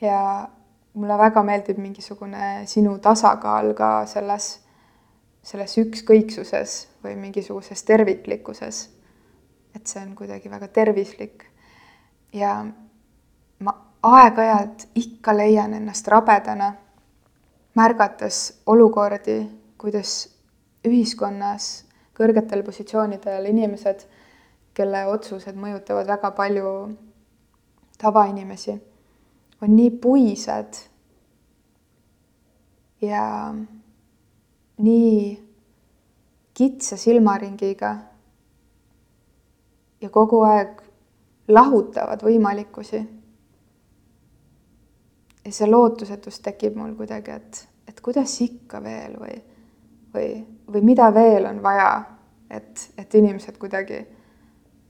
ja 0.01 0.49
mulle 0.95 1.19
väga 1.19 1.43
meeldib 1.43 1.79
mingisugune 1.79 2.67
sinu 2.67 2.99
tasakaal 3.03 3.73
ka 3.75 4.07
selles, 4.07 4.61
selles 5.43 5.75
ükskõiksuses 5.79 6.77
või 7.05 7.17
mingisuguses 7.17 7.83
terviklikkuses. 7.85 8.89
et 9.77 9.87
see 9.87 10.03
on 10.03 10.15
kuidagi 10.15 10.51
väga 10.51 10.69
tervislik. 10.69 11.45
ja 12.33 12.65
ma 13.59 13.75
aeg-ajalt 14.03 14.89
ikka 14.95 15.37
leian 15.37 15.75
ennast 15.75 16.09
rabedana, 16.09 16.73
märgates 17.75 18.63
olukordi, 18.67 19.51
kuidas 19.79 20.29
ühiskonnas 20.87 21.88
kõrgetel 22.19 22.65
positsioonidel 22.67 23.47
inimesed, 23.53 24.05
kelle 24.75 25.05
otsused 25.11 25.57
mõjutavad 25.59 26.07
väga 26.07 26.31
palju 26.37 26.71
tavainimesi, 27.99 28.75
on 29.63 29.75
nii 29.75 29.91
puised 30.03 30.79
ja 33.03 33.25
nii 34.79 35.21
kitsa 36.59 36.97
silmaringiga 36.99 37.97
ja 40.01 40.11
kogu 40.11 40.43
aeg 40.47 40.83
lahutavad 41.49 42.23
võimalikkusi. 42.23 43.01
ja 45.45 45.53
see 45.55 45.71
lootusetus 45.71 46.41
tekib 46.45 46.77
mul 46.77 46.93
kuidagi, 46.95 47.31
et, 47.31 47.61
et 47.89 48.01
kuidas 48.05 48.35
ikka 48.45 48.83
veel 48.85 49.15
või, 49.17 49.37
või 50.15 50.33
või 50.73 50.83
mida 50.85 51.09
veel 51.15 51.47
on 51.49 51.63
vaja, 51.63 51.91
et, 52.51 52.91
et 52.99 53.15
inimesed 53.15 53.59
kuidagi 53.59 54.03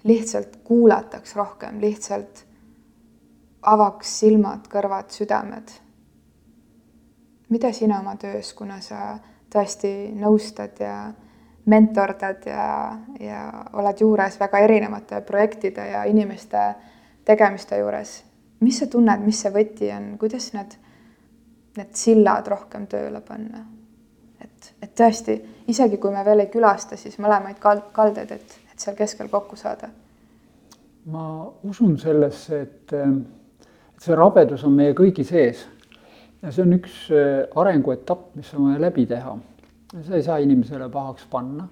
lihtsalt 0.05 0.61
kuulataks 0.64 1.37
rohkem, 1.37 1.81
lihtsalt 1.81 2.45
avaks 3.62 4.18
silmad, 4.20 4.68
kõrvad, 4.70 5.11
südamed. 5.11 5.70
mida 7.49 7.72
sina 7.72 8.01
oma 8.01 8.16
töös, 8.16 8.53
kuna 8.53 8.81
sa 8.81 9.18
tõesti 9.51 10.12
nõustad 10.12 10.81
ja 10.81 11.12
mentordad 11.64 12.45
ja, 12.47 12.99
ja 13.20 13.41
oled 13.72 14.01
juures 14.01 14.37
väga 14.41 14.59
erinevate 14.59 15.20
projektide 15.20 15.87
ja 15.91 16.05
inimeste 16.05 16.74
tegemiste 17.24 17.79
juures. 17.79 18.24
mis 18.61 18.79
sa 18.79 18.87
tunned, 18.87 19.24
mis 19.24 19.41
see 19.41 19.53
võti 19.55 19.91
on, 19.95 20.14
kuidas 20.18 20.53
need, 20.53 20.76
need 21.76 21.93
sillad 21.95 22.47
rohkem 22.49 22.87
tööle 22.87 23.20
panna? 23.20 23.78
Et, 24.59 24.73
et 24.83 24.93
tõesti, 24.99 25.39
isegi 25.71 25.99
kui 26.03 26.13
me 26.15 26.25
veel 26.27 26.45
ei 26.45 26.53
külasta, 26.53 26.99
siis 26.99 27.19
mõlemaid 27.23 27.59
kald-, 27.63 27.89
kaldeid, 27.95 28.35
et, 28.35 28.61
et 28.73 28.79
seal 28.79 28.97
keskel 28.99 29.31
kokku 29.33 29.57
saada. 29.57 29.91
ma 31.09 31.25
usun 31.65 31.97
sellesse, 31.99 32.61
et, 32.61 32.93
et 32.93 34.03
see 34.03 34.17
rabedus 34.17 34.65
on 34.65 34.75
meie 34.77 34.95
kõigi 34.97 35.25
sees 35.25 35.65
ja 36.43 36.53
see 36.53 36.65
on 36.65 36.77
üks 36.77 37.07
äh, 37.15 37.47
arenguetapp, 37.59 38.35
mis 38.39 38.51
on 38.55 38.69
vaja 38.69 38.83
läbi 38.89 39.07
teha. 39.11 39.37
seda 40.03 40.19
ei 40.19 40.23
saa 40.27 40.39
inimesele 40.45 40.89
pahaks 40.93 41.27
panna. 41.31 41.69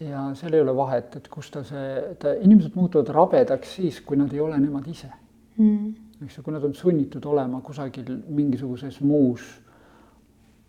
ja 0.00 0.30
seal 0.34 0.52
ei 0.52 0.60
ole 0.60 0.74
vahet, 0.76 1.14
et 1.16 1.28
kus 1.32 1.50
ta 1.50 1.62
see, 1.64 2.16
ta, 2.20 2.34
inimesed 2.34 2.74
muutuvad 2.76 3.08
rabedaks 3.16 3.78
siis, 3.78 4.00
kui 4.00 4.18
nad 4.20 4.32
ei 4.32 4.40
ole 4.40 4.58
nemad 4.60 4.88
ise 4.92 5.08
mm.. 5.56 5.94
eks 6.26 6.36
ju, 6.36 6.42
kui 6.42 6.52
nad 6.52 6.64
on 6.64 6.74
sunnitud 6.74 7.24
olema 7.24 7.62
kusagil 7.64 8.18
mingisuguses 8.28 9.00
muus 9.00 9.46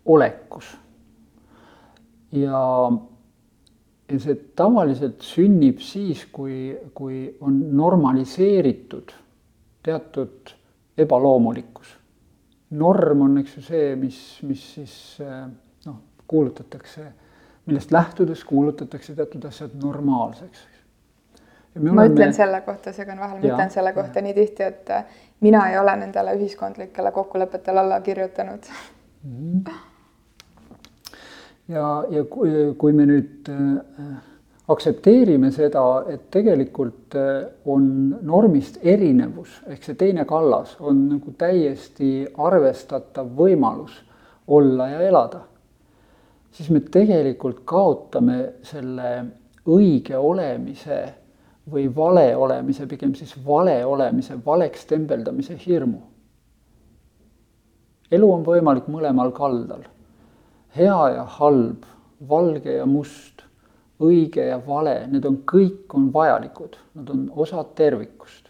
olekus. 0.08 0.72
ja, 2.32 2.62
ja 4.08 4.20
see 4.20 4.34
tavaliselt 4.56 5.22
sünnib 5.24 5.80
siis, 5.84 6.26
kui, 6.32 6.76
kui 6.94 7.22
on 7.40 7.62
normaliseeritud 7.76 9.14
teatud 9.82 10.52
ebaloomulikkus 10.98 11.98
norm 12.70 13.22
on, 13.22 13.38
eks 13.40 13.56
ju, 13.56 13.62
see, 13.64 13.84
mis, 13.96 14.18
mis 14.46 14.64
siis 14.74 14.94
noh, 15.86 16.00
kuulutatakse, 16.28 17.06
millest 17.68 17.92
lähtudes 17.92 18.44
kuulutatakse 18.48 19.14
teatud 19.16 19.44
asjad 19.48 19.76
normaalseks. 19.82 20.66
ma 21.78 21.90
oleme... 21.90 22.08
ütlen 22.12 22.34
selle 22.34 22.60
kohta, 22.66 22.92
segan 22.92 23.20
vahele, 23.20 23.40
ma 23.40 23.54
ütlen 23.54 23.70
selle 23.72 23.92
kohta 23.96 24.20
ja. 24.20 24.26
nii 24.26 24.34
tihti, 24.36 24.68
et 24.68 24.92
mina 25.44 25.68
ei 25.70 25.78
ole 25.78 25.96
nendele 25.96 26.34
ühiskondlikele 26.36 27.12
kokkulepetele 27.12 27.80
alla 27.80 28.00
kirjutanud 28.00 28.72
mm. 29.22 29.30
-hmm. 29.32 29.78
Ja, 31.68 32.04
ja 32.10 32.24
kui, 32.24 32.50
kui 32.78 32.96
me 32.96 33.06
nüüd 33.08 33.48
äh, 33.52 34.16
aktsepteerime 34.68 35.50
seda, 35.54 35.84
et 36.12 36.28
tegelikult 36.34 37.16
äh, 37.16 37.46
on 37.68 37.86
normist 38.26 38.80
erinevus, 38.82 39.60
ehk 39.68 39.84
see 39.84 39.98
teine 40.00 40.26
kallas 40.28 40.76
on 40.80 41.06
nagu 41.14 41.34
täiesti 41.38 42.26
arvestatav 42.36 43.30
võimalus 43.38 43.94
olla 44.48 44.88
ja 44.92 45.00
elada, 45.08 45.44
siis 46.52 46.70
me 46.72 46.82
tegelikult 46.84 47.62
kaotame 47.68 48.40
selle 48.66 49.12
õige 49.68 50.16
olemise 50.16 51.00
või 51.68 51.88
vale 51.92 52.30
olemise, 52.36 52.86
pigem 52.88 53.12
siis 53.16 53.34
vale 53.44 53.82
olemise, 53.84 54.38
valeks 54.44 54.86
tembeldamise 54.88 55.58
hirmu. 55.66 56.00
elu 58.10 58.28
on 58.32 58.44
võimalik 58.44 58.86
mõlemal 58.88 59.34
kaldal, 59.36 59.82
hea 60.76 61.08
ja 61.14 61.24
halb, 61.38 61.84
valge 62.28 62.72
ja 62.76 62.86
must 62.86 63.44
õige 63.98 64.44
ja 64.46 64.58
vale, 64.62 65.06
need 65.10 65.26
on 65.26 65.40
kõik 65.48 65.94
on 65.96 66.10
vajalikud, 66.14 66.76
nad 66.98 67.10
on 67.14 67.26
osad 67.34 67.74
tervikust. 67.78 68.46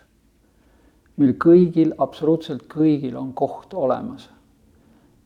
meil 1.19 1.33
kõigil, 1.35 1.95
absoluutselt 1.99 2.69
kõigil 2.71 3.17
on 3.19 3.33
koht 3.35 3.75
olemas. 3.75 4.31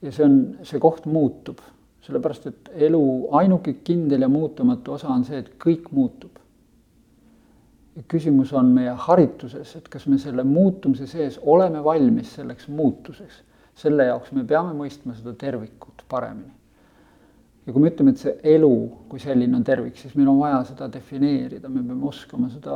ja 0.02 0.12
see 0.12 0.24
on, 0.24 0.56
see 0.62 0.80
koht 0.80 1.06
muutub, 1.06 1.58
sellepärast 2.02 2.46
et 2.46 2.70
elu 2.88 3.02
ainuke 3.38 3.74
kindel 3.84 4.22
ja 4.22 4.28
muutumatu 4.28 4.92
osa 4.92 5.08
on 5.08 5.24
see, 5.24 5.38
et 5.38 5.52
kõik 5.58 5.90
muutub. 5.90 6.38
küsimus 8.08 8.52
on 8.52 8.72
meie 8.72 8.94
harituses, 8.94 9.76
et 9.76 9.88
kas 9.88 10.06
me 10.06 10.18
selle 10.18 10.44
muutumise 10.44 11.06
sees 11.06 11.38
oleme 11.42 11.84
valmis 11.84 12.34
selleks 12.34 12.68
muutuseks. 12.68 13.42
selle 13.74 14.04
jaoks 14.04 14.32
me 14.32 14.44
peame 14.44 14.72
mõistma 14.72 15.14
seda 15.14 15.32
tervikut 15.32 16.04
paremini 16.08 16.61
ja 17.66 17.72
kui 17.72 17.82
me 17.82 17.92
ütleme, 17.92 18.14
et 18.14 18.22
see 18.22 18.34
elu 18.54 18.72
kui 19.10 19.22
selline 19.22 19.56
on 19.56 19.64
tervik, 19.66 19.96
siis 19.98 20.16
meil 20.18 20.30
on 20.32 20.40
vaja 20.42 20.62
seda 20.72 20.88
defineerida, 20.92 21.70
me 21.70 21.84
peame 21.86 22.08
oskama 22.08 22.50
seda 22.50 22.74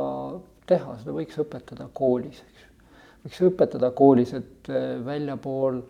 teha, 0.67 0.95
seda 1.01 1.15
võiks 1.15 1.39
õpetada 1.43 1.89
koolis, 1.95 2.41
eks 2.47 2.67
võiks 3.27 3.41
õpetada 3.49 3.91
koolis, 3.95 4.33
et 4.37 4.69
eh, 4.71 4.95
väljapool 5.03 5.81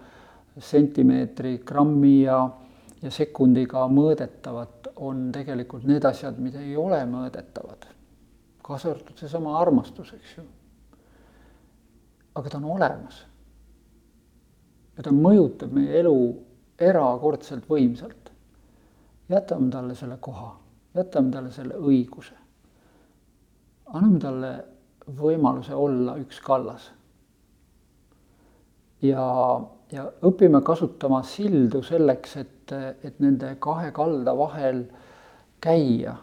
sentimeetri, 0.58 1.60
grammi 1.66 2.24
ja, 2.24 2.40
ja 3.04 3.12
sekundiga 3.14 3.86
mõõdetavat 3.94 4.92
on 5.06 5.28
tegelikult 5.36 5.86
need 5.86 6.06
asjad, 6.10 6.40
mida 6.42 6.62
ei 6.64 6.76
ole 6.78 7.04
mõõdetavad. 7.06 7.94
kaasa 8.68 8.90
arvatud 8.92 9.20
seesama 9.22 9.60
armastus, 9.60 10.10
eks 10.14 10.38
ju. 10.38 10.44
aga 12.36 12.50
ta 12.50 12.58
on 12.58 12.66
olemas. 12.66 13.26
ja 14.98 15.04
ta 15.04 15.12
mõjutab 15.14 15.72
meie 15.72 16.00
elu 16.00 16.18
erakordselt 16.80 17.70
võimsalt 17.70 18.27
jätame 19.30 19.72
talle 19.72 19.96
selle 19.96 20.18
koha, 20.20 20.56
jätame 20.96 21.32
talle 21.32 21.52
selle 21.52 21.76
õiguse. 21.76 22.36
anname 23.94 24.20
talle 24.20 24.52
võimaluse 25.20 25.76
olla 25.76 26.18
üks 26.20 26.40
kallas. 26.44 26.92
ja, 29.02 29.26
ja 29.92 30.06
õpime 30.26 30.62
kasutama 30.64 31.24
sildu 31.24 31.82
selleks, 31.84 32.38
et, 32.38 32.72
et 33.04 33.20
nende 33.20 33.56
kahe 33.60 33.92
kalda 33.92 34.38
vahel 34.38 34.86
käia 35.62 36.16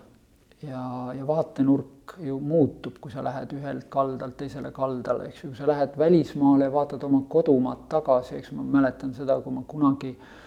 ja, 0.62 0.84
ja 1.14 1.26
vaatenurk 1.26 2.16
ju 2.20 2.38
muutub, 2.40 2.98
kui 3.00 3.12
sa 3.12 3.22
lähed 3.24 3.52
ühelt 3.56 3.86
kaldalt 3.88 4.36
teisele 4.36 4.70
kaldale, 4.72 5.28
eks 5.28 5.44
ju, 5.44 5.52
kui 5.52 5.58
sa 5.58 5.68
lähed 5.68 5.96
välismaale 5.98 6.72
vaatad 6.72 7.04
oma 7.04 7.22
kodumaad 7.28 7.86
tagasi, 7.88 8.36
eks 8.38 8.52
ma 8.52 8.62
mäletan 8.62 9.14
seda, 9.14 9.38
kui 9.40 9.52
ma 9.52 9.62
kunagi 9.68 10.12
äh, 10.12 10.43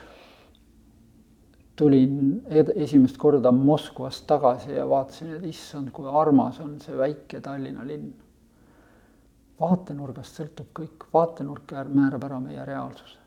tulin 1.78 2.42
esimest 2.76 3.18
korda 3.18 3.52
Moskvast 3.52 4.26
tagasi 4.28 4.74
ja 4.74 4.88
vaatasin, 4.90 5.36
et 5.36 5.46
issand, 5.46 5.92
kui 5.94 6.10
armas 6.10 6.60
on 6.64 6.78
see 6.82 6.98
väike 6.98 7.42
Tallinna 7.42 7.86
linn. 7.86 8.14
vaatenurgast 9.58 10.38
sõltub 10.38 10.68
kõik, 10.78 11.08
vaatenurk 11.14 11.72
määrab 11.90 12.26
ära 12.28 12.40
meie 12.40 12.66
reaalsuse. 12.66 13.18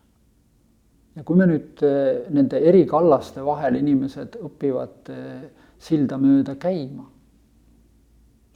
ja 1.17 1.25
kui 1.25 1.37
me 1.37 1.47
nüüd 1.47 1.83
eh, 1.87 2.27
nende 2.31 2.59
eri 2.59 2.85
kallaste 2.87 3.45
vahel 3.47 3.81
inimesed 3.81 4.39
õpivad 4.43 5.11
eh, 5.15 5.49
silda 5.79 6.19
mööda 6.19 6.55
käima, 6.55 7.07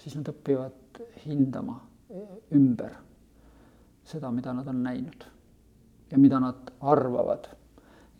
siis 0.02 0.14
nad 0.18 0.30
õpivad 0.30 1.02
hindama 1.24 1.80
eh, 2.10 2.38
ümber 2.54 2.94
seda, 4.04 4.30
mida 4.30 4.52
nad 4.52 4.66
on 4.68 4.82
näinud 4.82 5.26
ja 6.10 6.18
mida 6.18 6.40
nad 6.40 6.70
arvavad 6.80 7.48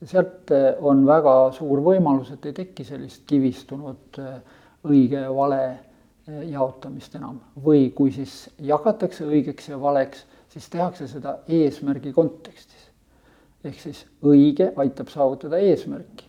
sealt 0.08 0.50
eh, 0.52 0.74
on 0.84 1.04
väga 1.06 1.34
suur 1.56 1.82
võimalus, 1.84 2.32
et 2.34 2.46
ei 2.48 2.56
teki 2.56 2.86
sellist 2.86 3.24
kivistunud 3.28 4.20
eh, 4.20 4.36
õige 4.88 5.24
ja 5.24 5.32
vale 5.34 5.60
eh, 5.64 6.44
jaotamist 6.50 7.16
enam. 7.18 7.40
või 7.64 7.90
kui 7.96 8.12
siis 8.12 8.50
jagatakse 8.58 9.26
õigeks 9.26 9.70
ja 9.72 9.80
valeks, 9.80 10.24
siis 10.52 10.68
tehakse 10.70 11.08
seda 11.10 11.38
eesmärgi 11.48 12.12
kontekstis. 12.12 12.90
ehk 13.64 13.80
siis 13.80 14.04
õige 14.22 14.72
aitab 14.76 15.08
saavutada 15.08 15.58
eesmärki, 15.58 16.28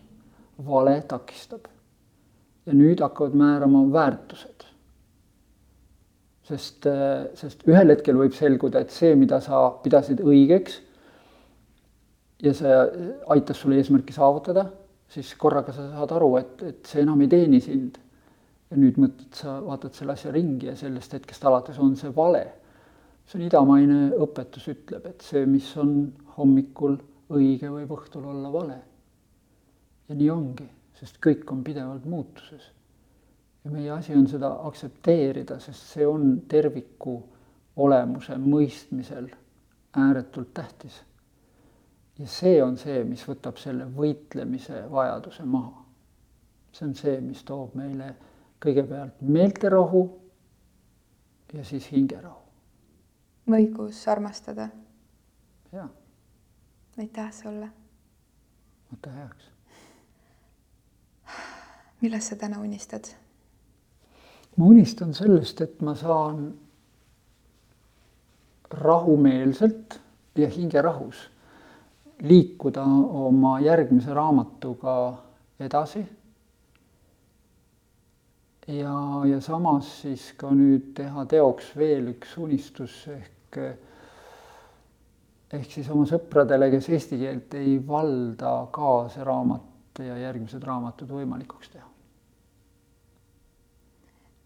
vale 0.66 1.00
takistab. 1.08 1.68
ja 2.66 2.72
nüüd 2.72 3.00
hakkavad 3.00 3.34
määrama 3.34 3.84
väärtused. 3.92 4.64
sest, 6.46 6.86
sest 7.34 7.68
ühel 7.68 7.90
hetkel 7.90 8.16
võib 8.16 8.32
selguda, 8.32 8.80
et 8.80 8.90
see, 8.90 9.14
mida 9.14 9.40
sa 9.40 9.70
pidasid 9.82 10.20
õigeks 10.22 10.85
ja 12.42 12.52
see 12.54 12.74
aitas 13.32 13.60
sul 13.60 13.76
eesmärki 13.76 14.12
saavutada, 14.12 14.66
siis 15.08 15.32
korraga 15.38 15.72
sa 15.72 15.86
saad 15.92 16.12
aru, 16.16 16.30
et, 16.40 16.62
et 16.66 16.90
see 16.90 17.04
enam 17.04 17.22
ei 17.24 17.30
teeni 17.32 17.60
sind. 17.64 18.02
ja 18.66 18.76
nüüd 18.82 18.96
mõtled, 18.98 19.30
sa 19.38 19.60
vaatad 19.62 19.94
selle 19.94 20.16
asja 20.16 20.32
ringi 20.34 20.66
ja 20.66 20.72
sellest 20.76 21.12
hetkest 21.14 21.44
alates 21.46 21.76
on 21.78 21.94
see 21.96 22.10
vale. 22.14 22.44
see 23.26 23.38
on 23.38 23.46
idamaine 23.46 23.98
õpetus 24.22 24.66
ütleb, 24.70 25.06
et 25.06 25.22
see, 25.22 25.44
mis 25.46 25.68
on 25.78 26.12
hommikul 26.36 26.96
õige, 27.30 27.70
võib 27.70 27.94
õhtul 27.96 28.26
olla 28.32 28.52
vale. 28.52 28.80
ja 30.08 30.14
nii 30.14 30.30
ongi, 30.30 30.68
sest 30.98 31.20
kõik 31.22 31.50
on 31.52 31.62
pidevalt 31.64 32.04
muutuses. 32.04 32.72
ja 33.64 33.70
meie 33.70 33.90
asi 33.90 34.14
on 34.14 34.26
seda 34.28 34.52
aktsepteerida, 34.68 35.60
sest 35.60 35.94
see 35.94 36.06
on 36.06 36.40
terviku 36.48 37.20
olemuse 37.76 38.36
mõistmisel 38.40 39.28
ääretult 39.96 40.52
tähtis 40.54 41.04
ja 42.18 42.26
see 42.26 42.62
on 42.62 42.78
see, 42.80 43.02
mis 43.04 43.24
võtab 43.28 43.58
selle 43.60 43.86
võitlemise 43.96 44.86
vajaduse 44.90 45.44
maha. 45.44 45.84
see 46.72 46.86
on 46.88 46.94
see, 46.94 47.20
mis 47.20 47.42
toob 47.44 47.74
meile 47.76 48.14
kõigepealt 48.62 49.20
meelterahu 49.20 50.02
ja 51.52 51.64
siis 51.64 51.90
hingerahu. 51.92 52.40
õigus 53.50 54.08
armastada. 54.08 54.68
jah. 55.72 55.90
aitäh 56.98 57.32
sulle. 57.32 57.70
võta 58.92 59.12
heaks. 59.12 59.52
millest 62.00 62.32
sa 62.32 62.36
täna 62.36 62.60
unistad? 62.60 63.12
ma 64.56 64.64
unistan 64.64 65.14
sellest, 65.14 65.60
et 65.60 65.80
ma 65.80 65.94
saan 65.94 66.54
rahumeelselt 68.70 70.00
ja 70.36 70.48
hingerahus 70.48 71.28
liikuda 72.22 72.84
oma 72.84 73.60
järgmise 73.60 74.14
raamatuga 74.14 74.94
edasi. 75.60 76.06
ja, 78.66 78.94
ja 79.30 79.40
samas 79.40 79.90
siis 80.02 80.32
ka 80.36 80.50
nüüd 80.50 80.94
teha 80.96 81.26
teoks 81.30 81.68
veel 81.76 82.08
üks 82.16 82.32
unistus 82.42 82.96
ehk, 83.12 83.58
ehk 85.52 85.68
siis 85.70 85.90
oma 85.92 86.06
sõpradele, 86.08 86.70
kes 86.72 86.88
eesti 86.88 87.20
keelt 87.20 87.54
ei 87.54 87.76
valda, 87.88 88.56
ka 88.72 88.96
see 89.12 89.24
raamat 89.24 90.02
ja 90.02 90.16
järgmised 90.18 90.64
raamatud 90.64 91.12
võimalikuks 91.12 91.70
teha. 91.76 91.86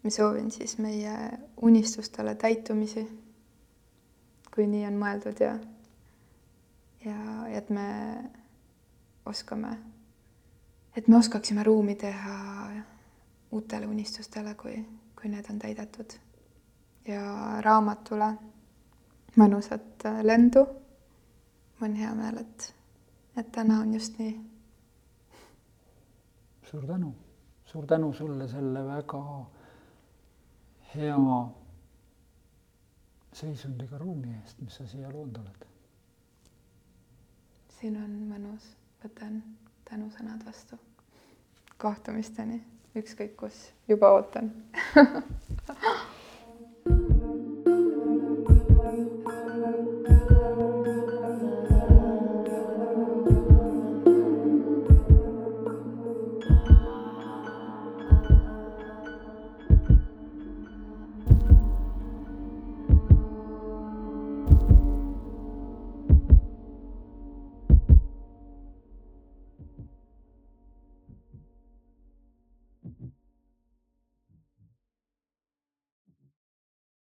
ma 0.02 0.10
soovin 0.10 0.50
siis 0.50 0.78
meie 0.78 1.16
unistustele 1.62 2.34
täitumisi, 2.34 3.06
kui 4.54 4.66
nii 4.66 4.86
on 4.90 5.00
mõeldud 5.00 5.40
ja 5.40 5.54
ja 7.04 7.48
et 7.48 7.70
me 7.70 7.86
oskame, 9.26 9.78
et 10.96 11.08
me 11.08 11.16
oskaksime 11.16 11.62
ruumi 11.62 11.94
teha 11.94 12.36
uutele 13.50 13.86
unistustele, 13.86 14.54
kui, 14.54 14.76
kui 15.20 15.30
need 15.30 15.50
on 15.50 15.58
täidetud. 15.58 16.18
ja 17.08 17.22
raamatule 17.64 18.26
mõnusat 19.36 20.04
lendu. 20.22 20.66
mul 21.80 21.88
on 21.88 21.96
hea 21.96 22.14
meel, 22.14 22.38
et, 22.38 22.74
et 23.36 23.52
täna 23.52 23.80
on 23.80 23.94
just 23.94 24.18
nii. 24.18 24.34
suur 26.70 26.86
tänu, 26.86 27.14
suur 27.64 27.86
tänu 27.86 28.12
sulle 28.12 28.48
selle 28.48 28.84
väga 28.86 29.24
hea 30.94 31.16
seisundiga 33.32 33.98
ruumi 33.98 34.36
eest, 34.42 34.60
mis 34.60 34.76
sa 34.76 34.86
siia 34.86 35.10
loonud 35.10 35.38
oled 35.38 35.69
siin 37.80 37.96
on 37.96 38.10
mõnus, 38.28 38.64
võtan 39.04 39.40
tänusõnad 39.88 40.44
vastu. 40.44 40.76
kohtumisteni, 41.80 42.58
ükskõik 42.96 43.36
kus, 43.40 43.72
juba 43.88 44.10
ootan 44.12 44.50